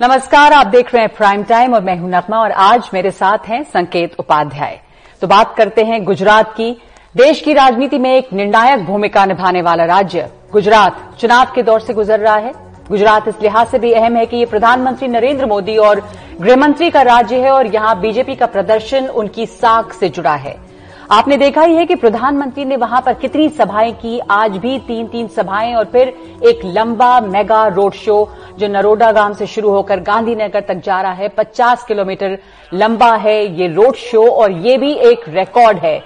नमस्कार, 0.00 0.52
आप 0.52 0.66
देख 0.66 0.92
रहे 0.94 1.02
हैं 1.02 1.14
प्राइम 1.14 1.42
टाइम 1.42 1.72
और 1.74 1.82
मैं 1.84 1.96
हूँ 1.98 2.08
नगमा 2.10 2.38
और 2.38 2.50
आज 2.52 2.90
मेरे 2.94 3.10
साथ 3.10 3.46
हैं 3.48 3.62
संकेत 3.64 4.14
उपाध्याय। 4.20 4.78
तो 5.22 5.26
बात 5.26 5.54
करते 5.56 5.84
हैं 5.84 6.02
गुजरात 6.04 6.52
की। 6.56 6.70
देश 7.14 7.40
की 7.40 7.52
राजनीति 7.52 7.98
में 7.98 8.10
एक 8.10 8.32
निर्णायक 8.32 8.84
भूमिका 8.86 9.24
निभाने 9.26 9.62
वाला 9.62 9.84
राज्य, 9.86 10.28
गुजरात। 10.52 11.00
चुनाव 11.20 11.52
के 11.54 11.62
दौर 11.62 11.80
से 11.80 11.94
गुजर 11.94 12.20
रहा 12.20 12.36
है। 12.36 12.52
गुजरात 12.88 13.28
इस 13.28 13.42
लिहाज 13.42 13.66
से 13.66 13.78
भी 13.78 13.92
अहम 13.92 14.16
है 14.16 14.24
कि 14.26 14.36
ये 14.36 14.46
प्रधानमंत्री 14.46 15.08
नरेंद्र 15.08 15.46
मोदी 15.46 15.76
और 15.78 16.00
गृहमंत्री 16.40 16.90
का 16.90 17.02
राज्य 17.02 17.40
है 17.40 17.50
और 17.50 17.74
यहाँ 17.74 17.98
बीजेपी 18.00 18.34
का 18.34 18.46
प्रदर्शन 18.46 19.06
उनकी 19.06 19.46
साख 19.48 19.92
से 19.92 20.08
जुड़ा 20.08 20.34
है। 20.36 20.56
आपने 21.10 21.36
देखा 21.36 21.62
ही 21.62 21.74
है 21.74 21.84
कि 21.86 21.94
प्रधानमंत्री 21.94 22.64
ने 22.64 22.76
वहाँ 22.76 23.00
पर 23.02 23.14
कितनी 23.14 23.48
सभाएँ 23.48 23.92
की। 23.92 24.18
आज 24.30 24.56
भी 24.56 24.78
तीन 24.78 25.06
तीन 25.06 25.28
सभाएँ 25.28 25.74
और 25.74 25.84
फिर 25.84 26.08
एक 26.48 26.60
लंबा 26.64 27.20
मेगा 27.20 27.66
रोड 27.66 27.92
शो 27.92 28.16
जो 28.58 28.68
नरोडा 28.68 29.10
गाँव 29.12 29.34
से 29.34 29.46
शुरू 29.46 29.70
होकर 29.70 30.00
गांधीनगर 30.00 30.60
तक 30.60 30.82
जा 30.84 31.00
रहा 31.00 31.12
है। 31.12 31.28
50 31.28 31.84
किलोमीटर 31.84 32.36
लंबा 32.74 33.14
है 33.14 33.36
ये 33.60 33.68
रोड 33.68 33.94
शो 33.94 34.26
और 34.26 34.52
ये 34.66 34.76
भी 34.78 34.92
एक 35.10 35.24
रिकॉर्ड 35.28 35.78
है। 35.78 35.96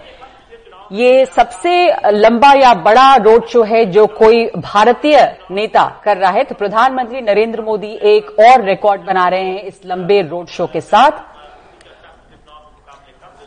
ये 0.92 1.24
सबसे 1.26 1.74
लंबा 2.10 2.52
या 2.52 2.72
बड़ा 2.84 3.14
रोड 3.16 3.46
शो 3.46 3.62
है 3.62 3.84
जो 3.86 4.06
कोई 4.14 4.44
भारतीय 4.56 5.18
नेता 5.50 5.84
कर 6.04 6.16
रहा 6.16 6.30
है। 6.30 6.44
तो 6.44 6.54
प्रधानमंत्री 6.54 7.20
नरेंद्र 7.20 7.62
मोदी 7.62 7.92
एक 8.04 8.30
और 8.40 8.64
रिकॉर्ड 8.64 9.06
बना 9.06 9.28
रहे 9.28 9.44
हैं 9.44 9.62
इस 9.62 9.80
लंबे 9.86 10.22
रोड 10.22 10.46
शो 10.46 10.66
के 10.66 10.80
साथ। 10.80 11.31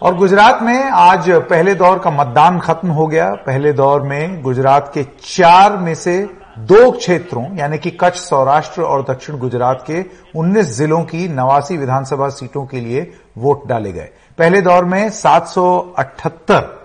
और 0.01 0.15
गुजरात 0.15 0.59
में 0.61 0.83
आज 0.83 1.29
पहले 1.29 1.75
दौर 1.75 1.99
का 1.99 2.11
मतदान 2.11 2.59
खत्म 2.59 2.87
हो 2.87 3.07
गया। 3.07 3.29
पहले 3.29 3.73
दौर 3.73 4.01
में 4.01 4.41
गुजरात 4.41 4.91
के 4.93 5.03
चार 5.03 5.77
में 5.77 5.95
से 5.95 6.29
दो 6.59 6.91
क्षेत्रों, 6.91 7.57
यानी 7.57 7.77
कि 7.77 7.91
कच्छ, 7.91 8.17
सौराष्ट्र 8.17 8.81
और 8.81 9.01
दक्षिण 9.01 9.37
गुजरात 9.37 9.83
के 9.87 10.05
19 10.35 10.77
जिलों 10.77 11.01
की 11.01 11.27
नवासी 11.27 11.77
विधानसभा 11.77 12.29
सीटों 12.29 12.65
के 12.65 12.79
लिए 12.79 13.13
वोट 13.37 13.67
डाले 13.67 13.91
गए। 13.91 14.09
पहले 14.37 14.61
दौर 14.61 14.85
में 14.85 15.09
778 15.09 16.81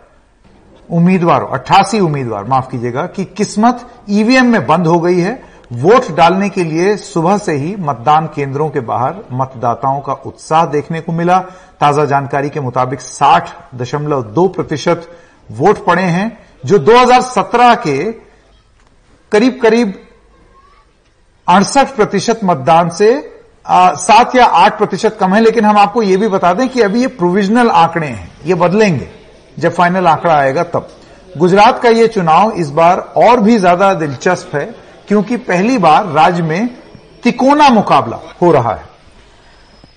उम्मीदवारों, 0.90 1.48
अट्ठासी 1.48 2.00
उम्मीदवार, 2.00 2.44
माफ़ 2.44 2.70
कीजिएगा, 2.70 3.06
कि 3.06 3.24
किस्मत 3.24 3.86
ईवीएम 4.10 4.46
में 4.46 4.66
बंद 4.66 4.86
हो 4.86 5.00
गई 5.00 5.20
है। 5.20 5.49
वोट 5.70 6.10
डालने 6.16 6.48
के 6.48 6.64
लिए 6.64 6.96
सुबह 6.96 7.36
से 7.38 7.52
ही 7.52 7.74
मतदान 7.78 8.26
केंद्रों 8.26 8.68
के 8.70 8.80
बाहर 8.82 9.14
मतदाताओं 9.32 10.00
का 10.00 10.12
उत्साह 10.26 10.64
देखने 10.66 11.00
को 11.00 11.12
मिला। 11.12 11.38
ताज़ा 11.80 12.04
जानकारी 12.04 12.50
के 12.50 12.60
मुताबिक 12.60 13.00
साठ 13.00 13.50
दशमलव 13.74 14.22
दो 14.24 14.46
प्रतिशत 14.48 15.08
वोट 15.50 15.84
पड़े 15.86 16.02
हैं, 16.02 16.38
जो 16.64 16.78
2017 16.78 17.74
के 17.76 17.96
करीब 19.32 19.58
करीब 19.62 19.94
अड़सठ 21.46 21.94
प्रतिशत 21.96 22.40
मतदान 22.44 22.90
से 22.90 23.12
सात 23.66 24.34
या 24.36 24.44
आठ 24.44 24.78
प्रतिशत 24.78 25.16
कम 25.20 25.34
है। 25.34 25.40
लेकिन 25.40 25.64
हम 25.64 25.78
आपको 25.78 26.02
यह 26.02 26.18
भी 26.18 26.28
बता 26.28 26.52
दें 26.54 26.68
कि 26.68 26.80
अभी 26.82 27.00
ये 27.00 27.06
प्रोविजनल 27.08 27.70
आंकड़े 27.70 28.06
हैं, 28.06 28.30
ये 28.44 28.54
बदलेंगे। 28.56 29.08
जब 29.56 29.72
फाइनल 29.72 30.06
आंकड़ा 30.06 30.34
आएगा 30.34 30.62
तब। 30.64 30.88
गुजरात 31.38 31.82
का 31.82 31.88
ये 31.90 32.06
चुनाव 32.08 32.50
इस 32.52 32.70
बार 32.72 32.98
और 33.16 33.40
भी 33.40 33.58
ज़्यादा 33.58 33.92
दिलचस्प 33.94 34.54
है। 34.54 34.68
क्योंकि 35.10 35.36
पहली 35.36 35.78
बार 35.78 36.06
राज्य 36.06 36.42
में 36.42 36.68
तिकोना 37.22 37.68
मुकाबला 37.68 38.18
हो 38.42 38.50
रहा 38.52 38.74
है। 38.74 38.84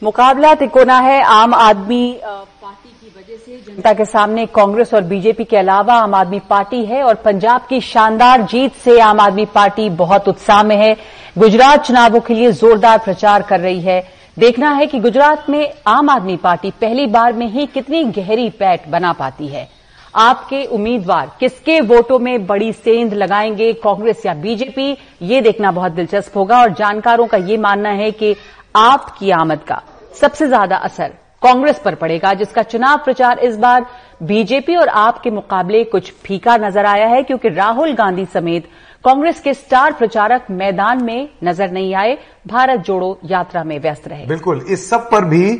मुकाबला 0.03 0.53
तिकोना 0.55 0.97
है। 1.00 1.22
आम 1.23 1.53
आदमी 1.53 2.20
पार्टी 2.23 2.89
की 2.89 3.14
वजह 3.17 3.36
से 3.36 3.58
जनता 3.67 3.94
के 3.94 4.05
सामने 4.05 4.45
कांग्रेस 4.45 4.94
और 4.94 5.02
बीजेपी 5.02 5.44
के 5.44 5.58
अलावा 5.58 5.94
आम 5.94 6.16
आदमी 6.16 6.39
पार्टी 6.39 6.83
है 6.86 7.03
और 7.03 7.16
पंजाब 7.16 7.67
की 7.70 7.81
शानदार 7.81 8.42
जीत 8.42 8.75
से 8.75 9.00
आम 9.00 9.20
आदमी 9.20 9.45
पार्टी 9.45 9.89
बहुत 9.89 10.28
उत्साह 10.28 10.64
में 10.64 10.75
है। 10.78 10.95
गुजरात 11.38 11.86
चुनावों 11.86 12.20
के 12.20 12.33
लिए 12.33 12.52
जोरदार 12.52 12.98
प्रचार 12.98 13.42
कर 13.42 13.59
रही 13.59 13.81
है। 13.81 14.02
देखना 14.39 14.72
है 14.72 14.86
कि 14.86 15.00
गुजरात 15.00 15.50
में 15.50 15.73
आम 15.88 16.09
आदमी 16.09 16.38
पार्टी 16.38 16.72
पहली 16.81 17.08
बार 17.08 17.33
में 17.33 17.48
ही 17.52 17.66
कितनी 17.66 18.03
गहरी 18.03 18.50
पैठ 18.50 18.89
बना 18.89 19.14
पाती 19.14 19.48
है। 19.48 19.67
आपके 20.16 20.64
उम्मीदवार 20.66 21.32
किसके 21.39 21.80
वोटों 21.82 22.20
में 22.20 22.45
बड़ी 22.48 22.71
सेंध 22.73 23.14
लगाएँगे, 23.14 23.71
कांग्रेस 23.73 24.26
या 24.26 24.33
बीजेपी? 24.33 24.98
ये 25.21 25.42
देखना 25.42 25.71
बहुत 25.71 25.92
दिलचस्प 25.92 26.37
होगा 26.37 26.61
और 26.61 26.73
जानकारों 26.73 27.27
का 27.27 27.37
ये 27.39 27.58
मानना 27.58 27.89
है 27.92 28.11
कि 28.11 28.36
आपकी 28.76 29.32
आमद 29.32 29.60
का 29.60 29.82
सबसे 30.21 30.48
ज़्यादा 30.48 30.76
असर 30.77 31.11
कांग्रेस 31.43 31.80
पर 31.80 31.95
पड़ेगा, 31.95 32.33
जिसका 32.33 32.64
चुनाव 32.64 32.98
प्रचार 32.98 33.39
इस 33.39 33.58
बार 33.58 33.86
बीजेपी 34.23 34.76
और 34.76 34.87
आप 34.87 35.20
के 35.21 35.30
मुकाबले 35.32 35.83
कुछ 35.83 36.11
फीका 36.23 36.55
नज़र 36.58 36.86
आया 36.86 37.08
है, 37.08 37.23
क्योंकि 37.23 37.49
राहुल 37.49 37.93
गांधी 37.93 38.26
समेत 38.26 38.67
कांग्रेस 39.05 39.39
के 39.42 39.54
स्टार 39.54 39.93
प्रचारक 39.93 40.45
मैदान 40.52 41.04
में 41.04 41.30
नज़र 41.43 41.71
नहीं 41.71 41.93
आए। 41.95 42.17
भारत 42.48 42.80
जोड़ो 42.80 43.17
यात्रा 43.26 43.64
में 43.64 43.80
व्यस्त 43.80 44.08
रहे। 44.08 44.26
बिल्कुल, 44.26 44.66
इस 44.70 44.89
सब 44.89 45.10
पर 45.11 45.26
भी 45.26 45.54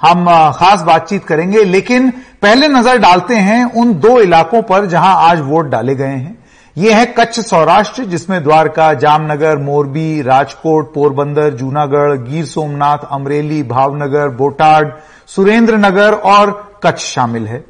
हम 0.00 0.26
खास 0.52 0.82
बातचीत 0.82 1.24
करेंगे, 1.24 1.62
लेकिन 1.64 2.10
पहले 2.42 2.68
नज़र 2.68 2.98
डालते 2.98 3.34
हैं 3.36 3.64
उन 3.72 3.94
दो 3.94 4.18
इलाकों 4.20 4.62
पर 4.62 4.86
जहाँ 4.86 5.14
आज 5.20 5.40
वोट 5.40 5.66
डाले 5.66 5.94
गए 5.94 6.06
हैं। 6.06 6.36
ये 6.76 6.92
है 6.92 7.06
कच्छ 7.08 7.40
सौराष्ट्र, 7.40 8.04
जिसमें 8.04 8.42
द्वारका, 8.44 8.92
जामनगर, 8.94 9.56
मोरबी, 9.56 10.22
राजकोट, 10.22 10.92
पोरबंदर, 10.94 11.50
जूनागढ़, 11.50 12.14
गिर 12.22 12.44
सोमनाथ, 12.44 12.98
अमरेली, 13.10 13.62
भावनगर, 13.62 14.28
बोटाड 14.28 14.92
सुरेंद्र 15.26 15.76
नगर 15.76 16.14
और 16.14 16.52
कच्छ 16.84 17.00
शामिल 17.00 17.46
है। 17.46 17.64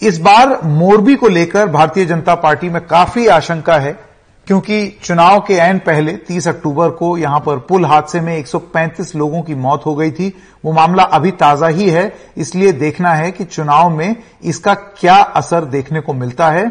इस 0.00 0.20
बार 0.20 0.58
मोरबी 0.64 1.14
को 1.14 1.28
लेकर 1.28 1.66
भारतीय 1.66 2.04
जनता 2.04 2.34
पार्टी 2.36 2.68
में 2.68 2.80
काफ़ी 2.86 3.26
आशंका 3.28 3.74
है। 3.74 3.98
क्योंकि 4.46 4.86
चुनाव 5.02 5.40
के 5.40 5.54
एन 5.54 5.78
पहले 5.78 6.12
30 6.28 6.46
अक्टूबर 6.48 6.90
को 6.90 7.16
यहाँ 7.18 7.40
पर 7.40 7.58
पुल 7.58 7.84
हादसे 7.84 8.20
में 8.20 8.36
135 8.36 9.14
लोगों 9.16 9.42
की 9.42 9.54
मौत 9.54 9.86
हो 9.86 9.94
गई 9.94 10.10
थी। 10.10 10.32
वो 10.64 10.72
मामला 10.72 11.02
अभी 11.02 11.30
ताज़ा 11.30 11.68
ही 11.68 11.88
है, 11.90 12.12
इसलिए 12.36 12.72
देखना 12.72 13.14
है 13.14 13.30
कि 13.32 13.44
चुनाव 13.44 13.90
में 13.90 14.16
इसका 14.44 14.74
क्या 14.74 15.16
असर 15.16 15.64
देखने 15.64 16.00
को 16.00 16.12
मिलता 16.12 16.50
है। 16.50 16.70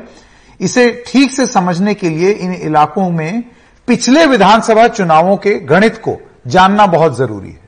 इसे 0.60 0.90
ठीक 1.08 1.32
से 1.32 1.46
समझने 1.46 1.94
के 1.94 2.10
लिए 2.10 2.32
इन 2.32 2.54
इलाकों 2.54 3.10
में 3.10 3.44
पिछले 3.88 4.26
विधानसभा 4.26 4.88
चुनावों 4.88 5.38
के 5.38 5.60
गणित 5.66 5.98
को 5.98 6.18
जानना 6.48 6.86
बहुत 6.88 7.18
ज़रूरी 7.18 7.50
है। 7.50 7.64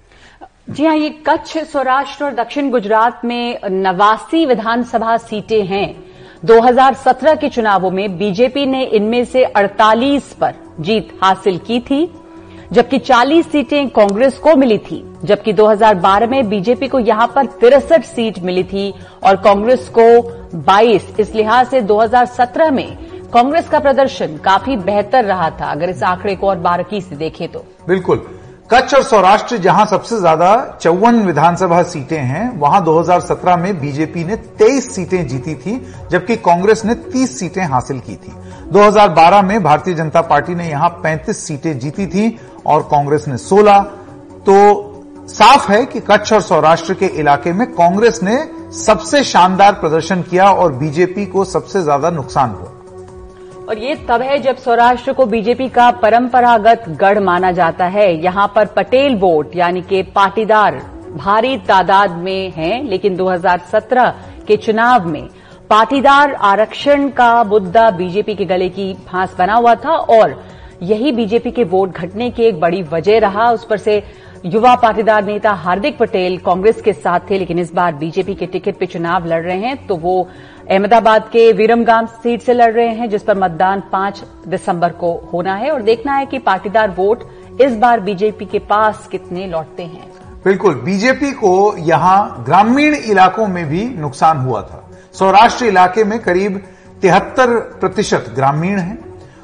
जी 0.70 0.86
हाँ 0.86 0.96
ये 0.96 1.10
कच्छ, 1.28 1.58
सौराष्ट्र 1.58 2.26
और 2.26 2.34
दक्षिण 2.36 2.70
गुजरात 2.70 3.22
में 3.26 3.60
नवासी 3.72 4.46
विधानसभा 4.46 5.18
सीटें 5.18 5.66
हैं। 5.66 6.17
2017 6.46 7.36
के 7.36 7.50
चुनावों 7.50 7.90
में 7.92 8.18
बीजेपी 8.18 8.66
ने 8.66 8.84
इनमें 8.86 9.24
से 9.26 9.44
48 9.58 10.34
पर 10.34 10.54
जीत 10.80 11.10
हासिल 11.24 11.58
की 11.58 11.80
थी, 11.80 12.10
जबकि 12.74 13.00
40 13.00 13.52
सीटें 13.52 13.90
कांग्रेस 13.90 14.38
को 14.38 14.56
मिली 14.56 14.78
थी, 14.78 15.04
जबकि 15.24 15.54
2012 15.54 16.30
में 16.30 16.50
बीजेपी 16.50 16.88
को 16.88 17.00
यहाँ 17.00 17.28
पर 17.36 17.46
तिरसठ 17.60 18.06
सीट 18.06 18.40
मिली 18.40 18.64
थी 18.64 18.94
और 19.24 19.36
कांग्रेस 19.36 19.90
को 19.98 20.08
22 20.66 21.20
इस 21.20 21.36
लिहाज 21.36 21.68
से 21.68 21.82
2017 21.82 22.72
में 22.72 22.98
कांग्रेस 23.34 23.70
का 23.70 23.80
प्रदर्शन 23.80 24.38
काफ़ी 24.38 24.78
बेहतर 24.78 25.26
रहा 25.26 25.50
था, 25.50 25.66
अगर 25.66 25.90
इस 25.90 26.04
आंकड़े 26.04 26.36
को 26.36 26.50
और 26.50 26.58
बारीकी 26.60 27.02
से 27.02 27.16
देखें 27.16 27.48
तो। 27.48 27.66
बिल्कुल। 27.88 28.26
कच्छ 28.70 28.94
और 28.96 29.04
सौराष्ट्र 29.04 29.58
जहाँ 29.58 29.86
सबसे 29.86 30.18
ज़्यादा 30.20 30.80
चौवन 30.82 31.20
विधानसभा 31.26 31.82
सीटें 31.84 32.18
हैं, 32.18 32.50
वहाँ 32.60 32.84
2017 32.86 33.58
में 33.58 33.80
बीजेपी 33.80 34.24
ने 34.24 34.36
23 34.58 34.90
सीटें 34.96 35.28
जीती 35.28 35.54
थी, 35.56 35.76
जबकि 36.12 36.36
कांग्रेस 36.38 36.84
ने 36.86 36.96
30 37.06 37.38
सीटें 37.40 37.64
हासिल 37.64 38.00
की 38.00 38.16
थी। 38.16 38.34
2012 38.72 39.42
में 39.42 39.64
भारतीय 39.64 39.94
जनता 39.94 40.22
पार्टी 40.24 40.56
ने 40.56 40.70
यहाँ 40.70 40.90
35 41.06 41.46
सीटें 41.48 41.78
जीती 41.80 42.08
थी 42.08 42.30
और 42.66 42.82
कांग्रेस 42.92 43.28
ने 43.28 43.38
16 43.38 43.82
तो 44.46 45.26
साफ़ 45.30 45.72
है 45.72 45.86
कि 45.86 46.00
कच्छ 46.10 46.32
और 46.34 46.42
सौराष्ट्र 46.42 46.94
के 46.94 47.06
इलाके 47.20 47.54
में 47.54 47.68
कांग्रेस 47.72 48.20
ने 48.24 48.38
सबसे 48.78 49.24
शानदार 49.24 49.74
प्रदर्शन 49.74 50.22
किया 50.22 50.50
और 50.52 50.74
बीजेपी 50.74 51.26
को 51.26 51.46
सबसे 51.46 51.82
ज़्यादा 51.84 52.10
नुकसान 52.10 52.50
हुआ। 52.50 52.72
और 53.68 53.78
ये 53.78 53.96
तब 54.10 54.22
है 54.22 54.38
जब 54.40 54.56
सौराष्ट्र 54.56 55.14
को 55.14 55.26
बीजेपी 55.26 55.68
का 55.70 55.90
परंपरागत 55.94 56.84
गढ़ 57.00 57.20
माना 57.20 57.52
जाता 57.52 57.86
है। 57.86 58.06
यहाँ 58.16 58.48
पर 58.56 58.66
पटेल 58.68 59.16
वोट, 59.16 59.56
यानी 59.56 59.82
कि 59.82 60.02
पाटीदार, 60.16 60.76
भारी 61.16 61.58
तादाद 61.68 62.12
में 62.18 62.52
हैं, 62.52 62.84
लेकिन 62.84 63.16
2017 63.16 64.14
के 64.48 64.58
चुनाव 64.58 65.08
में 65.08 65.28
पाटीदार 65.70 66.34
आरक्षण 66.34 67.10
का 67.10 67.44
मुद्दा 67.44 67.90
बीजेपी 67.92 68.36
के 68.36 68.46
गले 68.46 68.70
की 68.70 68.94
फांस 69.08 69.36
बना 69.40 69.56
हुआ 69.56 69.76
था 69.76 69.98
और 70.14 70.42
यही 70.84 71.12
बीजेपी 71.12 71.52
के 71.52 71.64
वोट 71.66 71.90
घटने 71.92 72.30
की 72.30 72.44
एक 72.44 72.60
बड़ी 72.60 72.82
वजह 72.84 73.20
रहा। 73.20 73.52
उस 73.52 73.66
पर 73.66 73.78
से 73.78 74.02
युवा 74.46 74.76
पाटीदार 74.76 75.24
नेता 75.26 75.52
हार्दिक 75.52 75.98
पटेल 75.98 76.38
कांग्रेस 76.38 76.82
के 76.82 76.94
साथ 76.94 77.20
थे, 77.30 77.38
लेकिन 77.40 77.60
इस 77.60 77.74
बार 77.74 77.94
बीजेपी 77.96 78.36
के 78.36 78.46
टिकट 78.46 78.80
पर 78.80 78.86
चुनाव 78.86 79.26
लड़ 79.26 79.44
रहे 79.44 79.58
हैं 79.58 79.86
तो 79.88 79.96
वो 79.96 80.28
अहमदाबाद 80.72 81.24
के 81.24 81.52
विरमगाम 81.54 82.06
सीट 82.06 82.42
से 82.42 82.54
लड़ 82.54 82.74
रहे 82.74 82.88
हैं, 82.88 83.10
जिस 83.10 83.24
पर 83.24 83.38
मतदान 83.38 83.84
5 83.92 84.24
दिसंबर 84.48 84.90
को 84.90 85.30
होना 85.34 85.56
है। 85.56 85.72
और 85.72 85.82
देखना 85.82 86.14
है 86.14 86.26
कि 86.26 86.40
पाटीदार 86.40 86.90
वोट 86.90 87.24
इस 87.62 87.76
बार 87.76 88.00
बीजेपी 88.00 88.46
के 88.46 88.60
पास 88.60 89.08
कितने 89.12 89.48
लौटते 89.48 89.84
हैं। 89.84 90.12
बिल्कुल, 90.46 90.76
बीजेपी 90.76 91.32
को 91.32 91.78
यहाँ 91.78 92.44
ग्रामीण 92.46 92.96
इलाकों 92.96 93.48
में 93.48 93.66
भी 93.66 93.86
नुकसान 93.86 94.38
हुआ 94.38 94.62
था। 94.62 94.90
सौराष्ट्र 95.14 95.66
इलाके 95.66 96.04
में 96.04 96.20
करीब 96.20 96.64
तिहत्तर 97.02 97.48
प्रतिशत 97.50 98.26
ग्रामीण 98.36 98.80
है। 98.80 98.98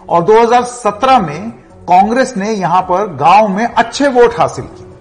और 0.10 0.24
2017 0.24 1.20
में 1.20 1.52
कांग्रेस 1.90 2.38
ने 2.38 2.52
यहाँ 2.52 2.82
पर 2.82 3.16
गाँव 3.16 3.48
में 3.48 3.66
अच्छे 3.66 4.08
वोट 4.08 4.40
हासिल 4.40 4.66
किए। 4.66 4.93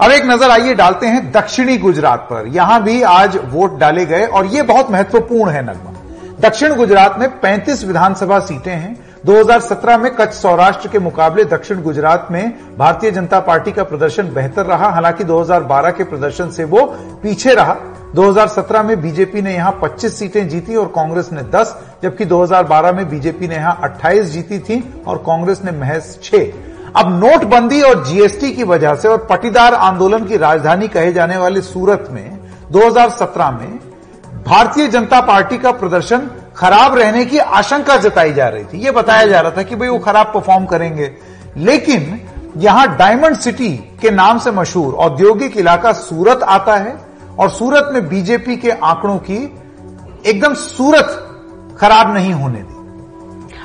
अब 0.00 0.10
एक 0.10 0.24
नज़र 0.24 0.50
आइए, 0.50 0.74
डालते 0.74 1.06
हैं 1.06 1.30
दक्षिणी 1.32 1.76
गुजरात 1.78 2.26
पर। 2.30 2.46
यहाँ 2.46 2.82
भी 2.82 3.00
आज 3.02 3.36
वोट 3.44 3.78
डाले 3.78 4.04
गए 4.06 4.26
और 4.26 4.46
यह 4.46 4.62
बहुत 4.62 4.90
महत्वपूर्ण 4.90 5.50
है 5.50 5.62
नगमा। 5.62 5.92
दक्षिण 6.40 6.74
गुजरात 6.74 7.18
में 7.18 7.28
35 7.40 7.82
विधानसभा 7.84 8.38
सीटें 8.40 8.72
हैं। 8.72 8.94
2017 9.26 9.98
में 9.98 10.10
कच्छ 10.14 10.32
सौराष्ट्र 10.34 10.88
के 10.88 10.98
मुकाबले 10.98 11.44
दक्षिण 11.46 11.82
गुजरात 11.82 12.28
में 12.30 12.76
भारतीय 12.78 13.10
जनता 13.10 13.40
पार्टी 13.40 13.72
का 13.72 13.84
प्रदर्शन 13.84 14.32
बेहतर 14.34 14.66
रहा, 14.66 14.88
हालाँकि 14.88 15.24
2012 15.24 15.90
के 15.90 16.04
प्रदर्शन 16.04 16.50
से 16.50 16.64
वो 16.64 16.84
पीछे 17.22 17.54
रहा। 17.54 17.76
2017 18.14 18.82
में 18.82 19.00
बीजेपी 19.02 19.42
ने 19.42 19.54
यहाँ 19.54 19.78
25 19.82 20.18
सीटें 20.18 20.48
जीती 20.48 20.76
और 20.76 20.92
कांग्रेस 20.94 21.32
ने 21.32 21.42
10 21.50 21.76
जबकि 22.02 22.24
2012 22.26 22.92
में 22.92 23.08
बीजेपी 23.10 23.48
ने 23.48 23.54
यहाँ 23.54 23.78
28 23.84 24.26
जीती 24.26 24.58
थी 24.58 24.82
और 25.06 25.18
कांग्रेस 25.18 25.64
ने 25.64 25.72
महज 25.72 26.18
6 26.22 26.50
अब 26.96 27.08
नोटबंदी 27.24 27.80
और 27.82 28.04
जीएसटी 28.06 28.50
की 28.52 28.64
वजह 28.64 28.94
से 28.94 29.08
और 29.08 29.26
पटीदार 29.30 29.74
आंदोलन 29.74 30.24
की 30.24 30.36
राजधानी 30.36 30.88
कहे 30.88 31.12
जाने 31.12 31.36
वाले 31.36 31.60
सूरत 31.60 32.08
में 32.10 32.38
2017 32.72 33.50
में, 33.50 33.78
भारतीय 34.46 34.88
जनता 34.88 35.20
पार्टी 35.20 35.58
का 35.58 35.72
प्रदर्शन 35.72 36.30
खराब 36.56 36.98
रहने 36.98 37.24
की 37.24 37.38
आशंका 37.38 37.96
जताई 37.96 38.32
जा 38.32 38.48
रही 38.48 38.64
थी। 38.64 38.78
यह 38.78 38.92
बताया 38.92 39.26
जा 39.26 39.40
रहा 39.40 39.50
था 39.50 39.62
कि 39.62 39.76
भाई 39.76 39.88
वो 39.88 39.98
खराब 39.98 40.26
परफॉर्म 40.26 40.64
करेंगे। 40.66 41.10
लेकिन 41.56 42.20
यहाँ 42.56 42.96
डायमंड 42.96 43.36
सिटी 43.36 43.70
के 44.02 44.10
नाम 44.10 44.38
से 44.38 44.50
मशहूर 44.50 44.94
औद्योगिक 44.94 45.56
इलाका 45.56 45.92
सूरत 45.92 46.42
आता 46.42 46.76
है 46.76 46.96
और 47.38 47.50
सूरत 47.50 47.90
में 47.92 48.08
बीजेपी 48.08 48.56
के 48.56 48.70
आंकड़ों 48.70 49.18
की 49.18 49.60
एकदम 50.26 50.54
सूरत 50.54 51.24
खराब 51.80 52.14
नहीं 52.14 52.32
होने 52.32 52.58
दी। 52.58 52.77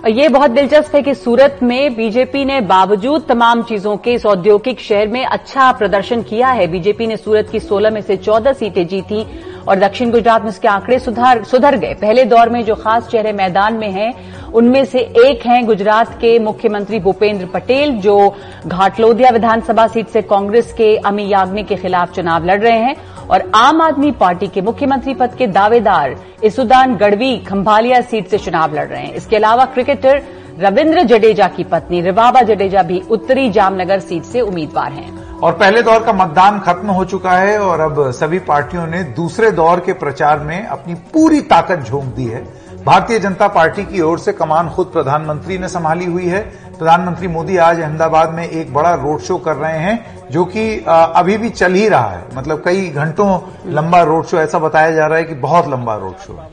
ये 0.04 0.30
बहुत 0.30 0.52
दिलचस्प 0.52 0.96
है 0.96 1.02
कि 1.02 1.14
सूरत 1.16 1.60
में 1.64 1.96
बीजेपी 1.96 2.44
ने 2.46 2.60
बावजूद 2.62 3.26
तमाम 3.28 3.62
चीज़ों 3.64 3.96
के 3.98 4.14
इस 4.14 4.26
औद्योगिक 4.26 4.80
शहर 4.80 5.08
में 5.08 5.26
अच्छा 5.26 5.72
प्रदर्शन 5.72 6.22
किया 6.22 6.48
है। 6.48 6.68
बीजेपी 6.68 7.08
ने 7.08 7.18
सूरत 7.18 7.50
की 7.50 7.60
16 7.60 7.92
में 7.92 8.02
से 8.02 8.18
14 8.18 8.54
सीटें 8.54 8.88
जीती 8.88 9.24
और 9.68 9.80
दक्षिण 9.80 10.12
गुजरात 10.12 10.42
में 10.42 10.50
इसके 10.50 10.68
आंकड़े 10.68 11.00
सुधार 11.00 11.44
सुधर 11.44 11.78
गए। 11.78 11.94
पहले 11.94 12.24
दौर 12.26 12.50
में 12.50 12.64
जो 12.66 12.76
खास 12.76 13.08
चेहरे 13.08 13.32
मैदान 13.34 13.74
में 13.74 13.90
हैं, 13.92 14.14
उनमें 14.52 14.84
से 14.86 15.00
एक 15.00 15.46
हैं 15.48 15.66
गुजरात 15.66 16.14
के 16.22 16.38
मुख्यमंत्री 16.40 17.00
भूपेंद्र 17.00 17.46
पटेल, 17.46 17.92
जो 17.92 18.36
घाटलोदिया 18.68 19.30
विधानसभा 19.30 19.88
सीट 19.88 20.08
से 20.08 20.22
कांग्रेस 20.24 20.74
के 20.74 20.96
अमी 20.98 21.28
याग्निक 21.30 21.68
के 21.68 21.76
खिलाफ 21.76 22.14
चुनाव 22.16 22.46
लड़ 22.46 22.60
रहे 22.62 22.78
हैं, 22.78 22.96
और 23.24 23.52
आम 23.56 23.82
आदमी 23.82 24.12
पार्टी 24.12 24.48
के 24.48 24.62
मुख्यमंत्री 24.62 25.14
पद 25.14 25.36
के 25.36 25.48
दावेदार 25.48 26.16
इसुदान 26.44 26.96
गढ़वी 26.96 27.38
खंभालिया 27.40 28.02
सीट 28.02 28.28
से 28.28 28.38
चुनाव 28.38 28.76
लड़ 28.76 28.88
रहे 28.88 29.02
हैं। 29.02 29.14
इसके 29.14 29.36
अलावा 29.36 29.66
क्रिकेटर 29.66 30.22
रविन्द्र 30.60 31.04
जडेजा 31.04 31.48
की 31.48 31.64
पत्नी 31.64 32.02
रिवाबा 32.02 32.42
जडेजा 32.42 32.82
भी 32.84 33.02
उत्तरी 33.12 33.50
जामनगर 33.50 34.00
सीट 34.00 34.24
से 34.24 34.42
उम्मीदवार 34.42 34.92
हैं। 34.92 35.23
और 35.44 35.54
पहले 35.54 35.82
दौर 35.82 36.04
का 36.04 36.12
मतदान 36.14 36.60
खत्म 36.60 36.88
हो 36.88 37.04
चुका 37.06 37.32
है 37.32 37.58
और 37.60 37.80
अब 37.80 38.12
सभी 38.12 38.38
पार्टियों 38.40 38.86
ने 38.88 39.04
दूसरे 39.14 39.50
दौर 39.52 39.80
के 39.80 39.94
प्रचार 39.94 40.40
में 40.40 40.66
अपनी 40.66 40.94
पूरी 41.14 41.42
ताकत 41.42 41.80
झोंक 41.80 42.04
दी 42.06 42.26
है। 42.26 42.42
भारतीय 42.86 43.20
जनता 43.20 43.48
पार्टी 43.48 43.84
की 43.86 44.02
ओर 44.02 44.20
से 44.20 44.34
कमान 44.34 44.70
खुद 44.70 44.88
प्रधानमंत्री 44.88 45.58
ने 45.58 45.68
संभाली 45.68 46.06
हुई 46.06 46.28
है। 46.28 46.40
प्रधानमंत्री 46.70 47.28
मोदी 47.28 47.58
आज 47.58 47.80
अहमदाबाद 47.80 48.34
में 48.34 48.48
एक 48.48 48.74
बड़ा 48.74 48.94
रोड 48.94 49.20
शो 49.20 49.38
कर 49.38 49.56
रहे 49.56 49.80
हैं, 49.80 50.30
जो 50.32 50.46
कि 50.46 50.78
अभी 50.88 51.38
भी 51.38 51.50
चल 51.50 51.74
ही 51.74 51.88
रहा 51.90 52.10
है। 52.10 52.24
मतलब 52.36 52.62
कई 52.66 52.90
घंटों 52.90 53.40
लंबा 53.68 54.02
रोड 54.04 54.26
शो, 54.26 54.38
ऐसा 54.38 54.60
बताया 54.60 54.92
जा 54.92 55.06
रहा 55.06 55.18
है 55.18 55.24
कि 55.24 55.36
बहुत 55.36 55.68
लंबा 55.68 55.96
रोड 55.96 56.18
शो 56.18 56.34
है। 56.34 56.50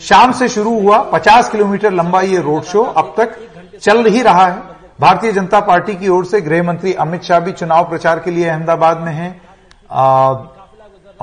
शाम 0.00 0.32
से 0.32 0.48
शुरू 0.48 0.78
हुआ 0.80 0.98
50 1.12 1.48
किलोमीटर 1.48 1.92
लंबा 1.92 2.20
ये 2.20 2.40
रोड 2.40 2.62
शो 2.64 2.82
अब 2.82 3.14
तक 3.16 3.36
चल 3.80 4.06
ही 4.06 4.22
रहा 4.22 4.46
है। 4.46 4.80
भारतीय 4.98 5.32
जनता 5.32 5.60
पार्टी 5.60 5.94
की 5.94 6.08
ओर 6.08 6.24
से 6.24 6.40
गृह 6.40 6.62
मंत्री 6.62 6.92
अमित 6.94 7.22
शाह 7.22 7.40
भी 7.40 7.52
चुनाव 7.52 7.88
प्रचार 7.88 8.18
के 8.18 8.30
लिए 8.30 8.48
अहमदाबाद 8.48 9.00
में 9.00 9.12
हैं। 9.12 9.30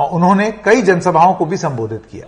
उन्होंने 0.03 0.49
कई 0.65 0.81
जनसभाओं 0.81 1.33
को 1.33 1.45
भी 1.45 1.57
संबोधित 1.57 2.01
किया। 2.11 2.25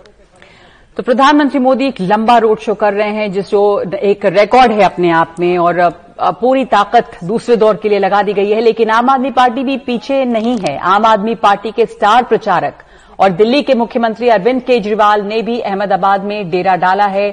तो 0.96 1.02
प्रधानमंत्री 1.02 1.60
मोदी 1.60 1.86
एक 1.86 2.00
लंबा 2.00 2.36
रोड 2.38 2.58
शो 2.58 2.74
कर 2.74 2.92
रहे 2.94 3.10
हैं 3.10 3.30
जिस 3.32 3.50
जो 3.50 3.82
एक 3.94 4.26
रिकॉर्ड 4.28 4.72
है 4.72 4.82
अपने 4.84 5.10
आप 5.12 5.34
में, 5.40 5.58
और 5.58 5.88
पूरी 6.20 6.64
ताकत 6.66 7.18
दूसरे 7.24 7.56
दौर 7.56 7.76
के 7.76 7.88
लिए 7.88 7.98
लगा 7.98 8.22
दी 8.22 8.32
गई 8.32 8.50
है, 8.50 8.60
लेकिन 8.60 8.90
आम 8.90 9.10
आदमी 9.10 9.30
पार्टी 9.32 9.64
भी 9.64 9.76
पीछे 9.78 10.24
नहीं 10.24 10.58
है। 10.58 10.76
आम 10.78 11.06
आदमी 11.06 11.34
पार्टी 11.36 11.70
के 11.70 11.86
स्टार 11.86 12.22
प्रचारक 12.24 12.82
और 13.18 13.30
दिल्ली 13.32 13.62
के 13.62 13.74
मुख्यमंत्री 13.74 14.28
अरविंद 14.28 14.62
केजरीवाल 14.62 15.22
ने 15.24 15.42
भी 15.42 15.60
अहमदाबाद 15.60 16.24
में 16.24 16.50
डेरा 16.50 16.76
डाला 16.78 17.06
है। 17.06 17.30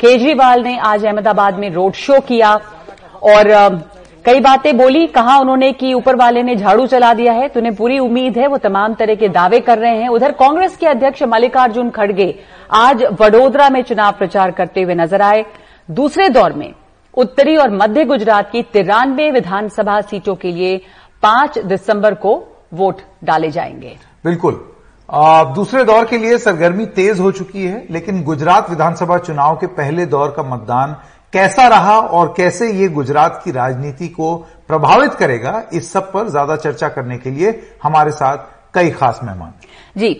केजरीवाल 0.00 0.62
ने 0.62 0.78
आज 0.78 1.04
अहमदाबाद 1.06 1.58
में 1.58 1.70
रोड 1.70 1.92
शो 1.94 2.20
किया। 2.20 2.54
और 3.22 3.78
कई 4.24 4.40
बातें 4.40 4.76
बोली, 4.76 5.06
कहा 5.06 5.36
उन्होंने 5.38 5.70
कि 5.72 5.92
ऊपर 5.94 6.16
वाले 6.16 6.42
ने 6.42 6.54
झाड़ू 6.56 6.86
चला 6.86 7.12
दिया 7.14 7.32
है 7.32 7.48
तो 7.48 7.60
उन्हें 7.60 7.74
पूरी 7.76 7.98
उम्मीद 7.98 8.38
है, 8.38 8.46
वो 8.46 8.56
तमाम 8.58 8.94
तरह 8.94 9.14
के 9.14 9.28
दावे 9.30 9.60
कर 9.60 9.78
रहे 9.78 9.96
हैं। 9.96 10.08
उधर 10.08 10.32
कांग्रेस 10.34 10.76
के 10.76 10.86
अध्यक्ष 10.86 11.22
मल्लिकार्जुन 11.24 11.90
खड़गे 11.90 12.34
आज 12.72 13.04
वडोदरा 13.20 13.68
में 13.70 13.82
चुनाव 13.82 14.12
प्रचार 14.12 14.50
करते 14.50 14.82
हुए 14.82 14.94
नज़र 14.94 15.22
आए। 15.22 15.44
दूसरे 15.88 16.28
दौर 16.28 16.52
में, 16.52 16.72
उत्तरी 17.14 17.56
और 17.56 17.70
मध्य 17.72 18.04
गुजरात 18.04 18.50
की 18.50 18.62
तिरानवे 18.62 19.30
विधानसभा 19.30 20.00
सीटों 20.00 20.34
के 20.34 20.52
लिए 20.52 20.76
पाँच 21.22 21.58
दिसंबर 21.58 22.14
को 22.16 22.42
वोट 22.74 23.00
डाले 23.24 23.50
जाएँगे। 23.50 23.96
बिल्कुल। 24.24 24.64
दूसरे 25.54 25.84
दौर 25.84 26.04
के 26.04 26.18
लिए 26.18 26.36
सरगर्मी 26.38 26.86
तेज 26.88 27.20
हो 27.20 27.30
चुकी 27.32 27.66
है, 27.66 27.86
लेकिन 27.90 28.22
गुजरात 28.22 28.70
विधानसभा 28.70 29.18
चुनाव 29.18 29.56
के 29.56 29.66
पहले 29.68 30.06
दौर 30.06 30.30
का 30.30 30.42
मतदान 30.44 30.96
कैसा 31.32 31.66
रहा 31.68 31.98
और 31.98 32.34
कैसे 32.36 32.70
ये 32.72 32.88
गुजरात 32.90 33.40
की 33.44 33.50
राजनीति 33.50 34.08
को 34.08 34.34
प्रभावित 34.68 35.14
करेगा 35.14 35.62
इस 35.72 35.92
सब 35.92 36.10
पर 36.12 36.28
ज़्यादा 36.28 36.56
चर्चा 36.56 36.88
करने 36.88 37.18
के 37.18 37.30
लिए 37.30 37.60
हमारे 37.82 38.10
साथ 38.12 38.38
कई 38.74 38.90
खास 38.90 39.20
मेहमान 39.24 39.52
जी 39.96 40.10